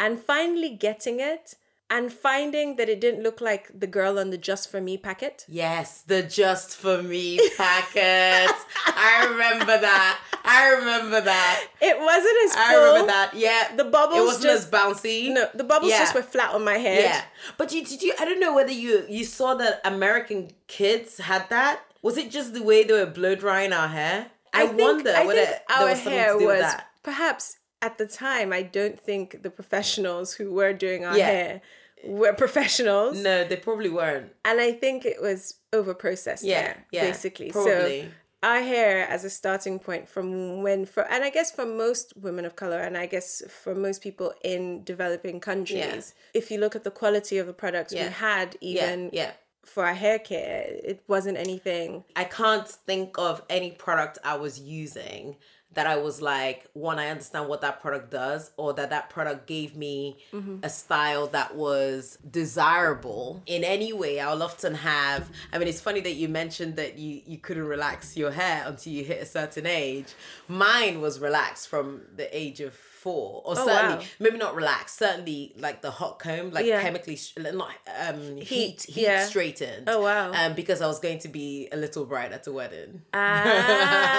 And 0.00 0.20
finally 0.20 0.70
getting 0.70 1.20
it 1.20 1.54
and 1.94 2.10
finding 2.28 2.76
that 2.76 2.88
it 2.88 3.00
didn't 3.04 3.22
look 3.22 3.40
like 3.40 3.64
the 3.78 3.86
girl 3.86 4.18
on 4.18 4.30
the 4.30 4.38
Just 4.38 4.70
For 4.70 4.80
Me 4.80 4.96
packet. 4.96 5.44
Yes, 5.46 6.02
the 6.12 6.22
just 6.22 6.68
for 6.82 7.02
me 7.02 7.26
packet. 7.58 8.50
I 8.86 9.26
remember 9.30 9.76
that. 9.88 10.18
I 10.44 10.70
remember 10.78 11.20
that. 11.20 11.66
It 11.80 11.96
wasn't 12.00 12.36
as 12.46 12.56
I 12.56 12.74
remember 12.76 13.06
that. 13.08 13.30
Yeah. 13.34 13.76
The 13.76 13.84
bubbles 13.84 14.18
It 14.20 14.24
wasn't 14.24 14.44
just- 14.44 14.66
as 14.66 14.70
bouncy. 14.70 15.32
No, 15.36 15.48
the 15.54 15.64
bubbles 15.64 15.90
Yeah. 15.92 15.98
just 15.98 16.14
were 16.14 16.22
flat 16.22 16.54
on 16.54 16.64
my 16.64 16.78
head. 16.78 17.00
Yeah. 17.04 17.22
But 17.58 17.72
you 17.72 17.84
did 17.84 18.02
you 18.02 18.12
I 18.18 18.24
don't 18.24 18.40
know 18.40 18.54
whether 18.54 18.72
you 18.72 19.04
you 19.08 19.24
saw 19.24 19.54
that 19.56 19.80
American 19.84 20.50
kids 20.68 21.18
had 21.18 21.48
that? 21.50 21.80
Was 22.02 22.16
it 22.16 22.30
just 22.30 22.54
the 22.54 22.62
way 22.62 22.82
they 22.84 22.94
were 22.94 23.06
blow 23.20 23.34
drying 23.34 23.72
our 23.72 23.88
hair? 23.88 24.28
I, 24.54 24.66
think- 24.66 24.80
wonder 24.80 25.14
I 25.14 25.26
whether 25.26 25.46
our 25.70 25.88
was 25.90 26.00
hair 26.00 26.36
was 26.38 26.60
that. 26.60 26.86
perhaps 27.02 27.58
at 27.80 27.98
the 27.98 28.06
time. 28.06 28.52
I 28.52 28.62
don't 28.62 28.98
think 29.08 29.42
the 29.42 29.50
professionals 29.50 30.34
who 30.34 30.52
were 30.52 30.72
doing 30.72 31.04
our 31.04 31.16
Yeah. 31.18 31.26
hair 31.26 31.60
were 32.04 32.32
professionals, 32.32 33.20
No, 33.22 33.44
they 33.44 33.56
probably 33.56 33.88
weren't. 33.90 34.32
and 34.44 34.60
I 34.60 34.72
think 34.72 35.04
it 35.04 35.20
was 35.20 35.54
over 35.72 35.94
processed. 35.94 36.44
Yeah, 36.44 36.74
yeah, 36.90 37.04
basically. 37.06 37.50
probably. 37.50 38.02
So 38.02 38.08
our 38.44 38.60
hair 38.60 39.06
as 39.08 39.24
a 39.24 39.30
starting 39.30 39.78
point 39.78 40.08
from 40.08 40.62
when 40.62 40.84
for 40.84 41.02
and 41.12 41.22
I 41.22 41.30
guess 41.30 41.52
for 41.52 41.64
most 41.64 42.12
women 42.16 42.44
of 42.44 42.56
color 42.56 42.80
and 42.80 42.96
I 42.98 43.06
guess 43.06 43.40
for 43.62 43.72
most 43.74 44.02
people 44.02 44.34
in 44.42 44.82
developing 44.82 45.38
countries, 45.38 46.14
if 46.34 46.50
you 46.50 46.58
look 46.58 46.74
at 46.74 46.82
the 46.84 46.90
quality 46.90 47.38
of 47.38 47.46
the 47.46 47.52
products 47.52 47.92
Yeah. 47.92 48.06
we 48.08 48.12
had, 48.12 48.56
Yeah, 48.60 48.84
even 48.84 49.10
yeah. 49.12 49.30
for 49.64 49.86
our 49.86 49.94
hair 49.94 50.18
care, 50.18 50.64
it 50.66 51.04
wasn't 51.06 51.38
anything. 51.38 52.02
I 52.16 52.24
can't 52.24 52.66
think 52.68 53.16
of 53.16 53.42
any 53.48 53.70
product 53.70 54.18
I 54.24 54.34
was 54.36 54.58
using 54.58 55.36
that 55.74 55.86
I 55.86 55.96
was 55.96 56.20
like, 56.20 56.66
one, 56.74 56.98
I 56.98 57.08
understand 57.08 57.48
what 57.48 57.60
that 57.62 57.80
product 57.80 58.10
does, 58.10 58.50
or 58.56 58.72
that 58.74 58.90
that 58.90 59.08
product 59.10 59.46
gave 59.46 59.76
me 59.76 60.18
a 60.62 60.68
style 60.68 61.26
that 61.28 61.54
was 61.56 62.18
desirable 62.30 63.42
in 63.46 63.64
any 63.64 63.92
way. 63.92 64.20
I'll 64.20 64.42
often 64.42 64.74
have, 64.74 65.30
I 65.52 65.58
mean, 65.58 65.68
it's 65.68 65.80
funny 65.80 66.00
that 66.00 66.12
you 66.14 66.28
mentioned 66.28 66.76
that 66.76 66.98
you, 66.98 67.22
you 67.26 67.38
couldn't 67.38 67.64
relax 67.66 68.16
your 68.16 68.30
hair 68.32 68.64
until 68.66 68.92
you 68.92 69.04
hit 69.04 69.22
a 69.22 69.26
certain 69.26 69.66
age. 69.66 70.12
Mine 70.48 71.00
was 71.00 71.18
relaxed 71.20 71.68
from 71.68 72.02
the 72.16 72.34
age 72.36 72.60
of 72.60 72.74
four, 72.74 73.42
or 73.44 73.54
Oh, 73.58 73.66
certainly, 73.66 73.96
wow. 73.96 74.02
maybe 74.20 74.38
not 74.38 74.54
relaxed, 74.54 74.96
certainly 74.98 75.52
like 75.58 75.82
the 75.82 75.90
hot 75.90 76.20
comb, 76.20 76.50
like 76.52 76.66
Yeah. 76.66 76.80
chemically, 76.82 77.18
not 77.36 77.70
um, 78.08 78.36
heat, 78.36 78.46
Heat, 78.46 78.82
heat 78.82 79.02
yeah. 79.02 79.24
straightened. 79.26 79.88
Oh, 79.88 80.02
wow. 80.02 80.30
Um, 80.32 80.54
because 80.54 80.80
I 80.80 80.86
was 80.86 81.00
going 81.00 81.18
to 81.20 81.28
be 81.28 81.68
a 81.72 81.76
little 81.76 82.04
bride 82.04 82.32
at 82.32 82.46
a 82.46 82.52
wedding. 82.52 83.02
Ah, 83.12 84.11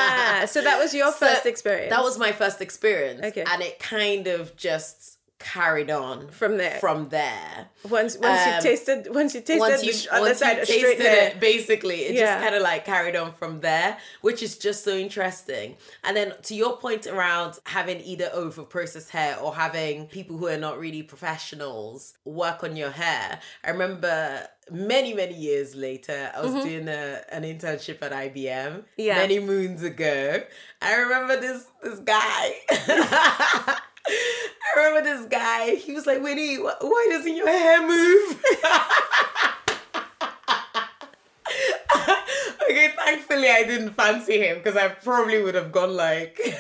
so 0.46 0.62
that 0.62 0.80
was 0.80 0.94
your 0.94 1.12
So 1.12 1.28
first 1.28 1.46
experience. 1.46 1.90
That 1.90 2.04
was 2.04 2.18
my 2.18 2.32
first 2.32 2.62
experience. 2.62 3.22
Okay. 3.24 3.44
And 3.52 3.62
it 3.62 3.80
kind 3.80 4.28
of 4.28 4.56
just 4.56 5.18
carried 5.44 5.92
on 5.92 6.30
From 6.30 6.58
there. 6.58 6.80
From 6.80 7.10
there. 7.10 7.68
Once 7.90 8.18
once 8.18 8.42
Um, 8.48 8.56
you 8.56 8.62
tasted 8.62 9.14
once 9.14 9.36
you 9.36 9.42
tasted 9.42 9.60
once 9.60 9.82
the 9.82 9.88
you 9.88 9.94
other 10.12 10.22
once 10.22 10.40
side 10.40 10.58
you 10.60 10.66
straight 10.66 10.98
tasted 10.98 11.06
it, 11.36 11.40
basically, 11.40 12.00
it 12.06 12.16
Yeah. 12.16 12.26
just 12.36 12.44
kind 12.44 12.56
of 12.56 12.62
like 12.62 12.86
carried 12.86 13.16
on 13.16 13.34
from 13.34 13.60
there, 13.60 13.98
which 14.22 14.42
is 14.42 14.58
just 14.58 14.84
so 14.84 14.92
interesting. 14.98 15.76
And 16.04 16.16
then 16.18 16.34
to 16.44 16.56
your 16.56 16.78
point 16.78 17.06
around 17.08 17.60
having 17.66 18.00
either 18.02 18.30
over 18.34 18.64
processed 18.64 19.10
hair 19.12 19.38
or 19.40 19.54
having 19.56 20.08
people 20.08 20.38
who 20.38 20.48
are 20.48 20.58
not 20.58 20.80
really 20.80 21.04
professionals 21.04 22.14
work 22.26 22.64
on 22.64 22.76
your 22.78 22.92
hair, 22.92 23.40
I 23.64 23.70
remember 23.72 24.48
many 24.72 25.14
many 25.14 25.34
years 25.36 25.76
later, 25.76 26.32
I 26.36 26.40
was 26.42 26.54
doing 26.64 26.88
a, 26.88 27.22
an 27.32 27.44
internship 27.44 28.02
at 28.02 28.12
IBM 28.14 28.72
Mm-hmm. 28.74 28.80
Yeah. 28.98 29.16
many 29.16 29.40
moons 29.40 29.84
ago. 29.84 30.42
I 30.82 30.96
remember 30.96 31.36
this 31.40 31.66
this 31.84 32.00
guy. 32.00 33.76
I 34.08 34.78
remember 34.78 35.10
this 35.10 35.26
guy. 35.28 35.76
He 35.76 35.94
was 35.94 36.06
like, 36.06 36.22
Winnie, 36.22 36.56
wh- 36.58 36.82
why 36.82 37.08
doesn't 37.12 37.36
your 37.36 37.48
hair 37.48 37.88
move? 37.88 38.44
okay, 42.70 42.94
thankfully 42.96 43.50
I 43.50 43.64
didn't 43.64 43.94
fancy 43.94 44.40
him 44.40 44.58
because 44.58 44.78
I 44.78 44.90
probably 44.90 45.42
would 45.44 45.56
have 45.56 45.72
gone 45.72 45.96
like, 45.96 46.40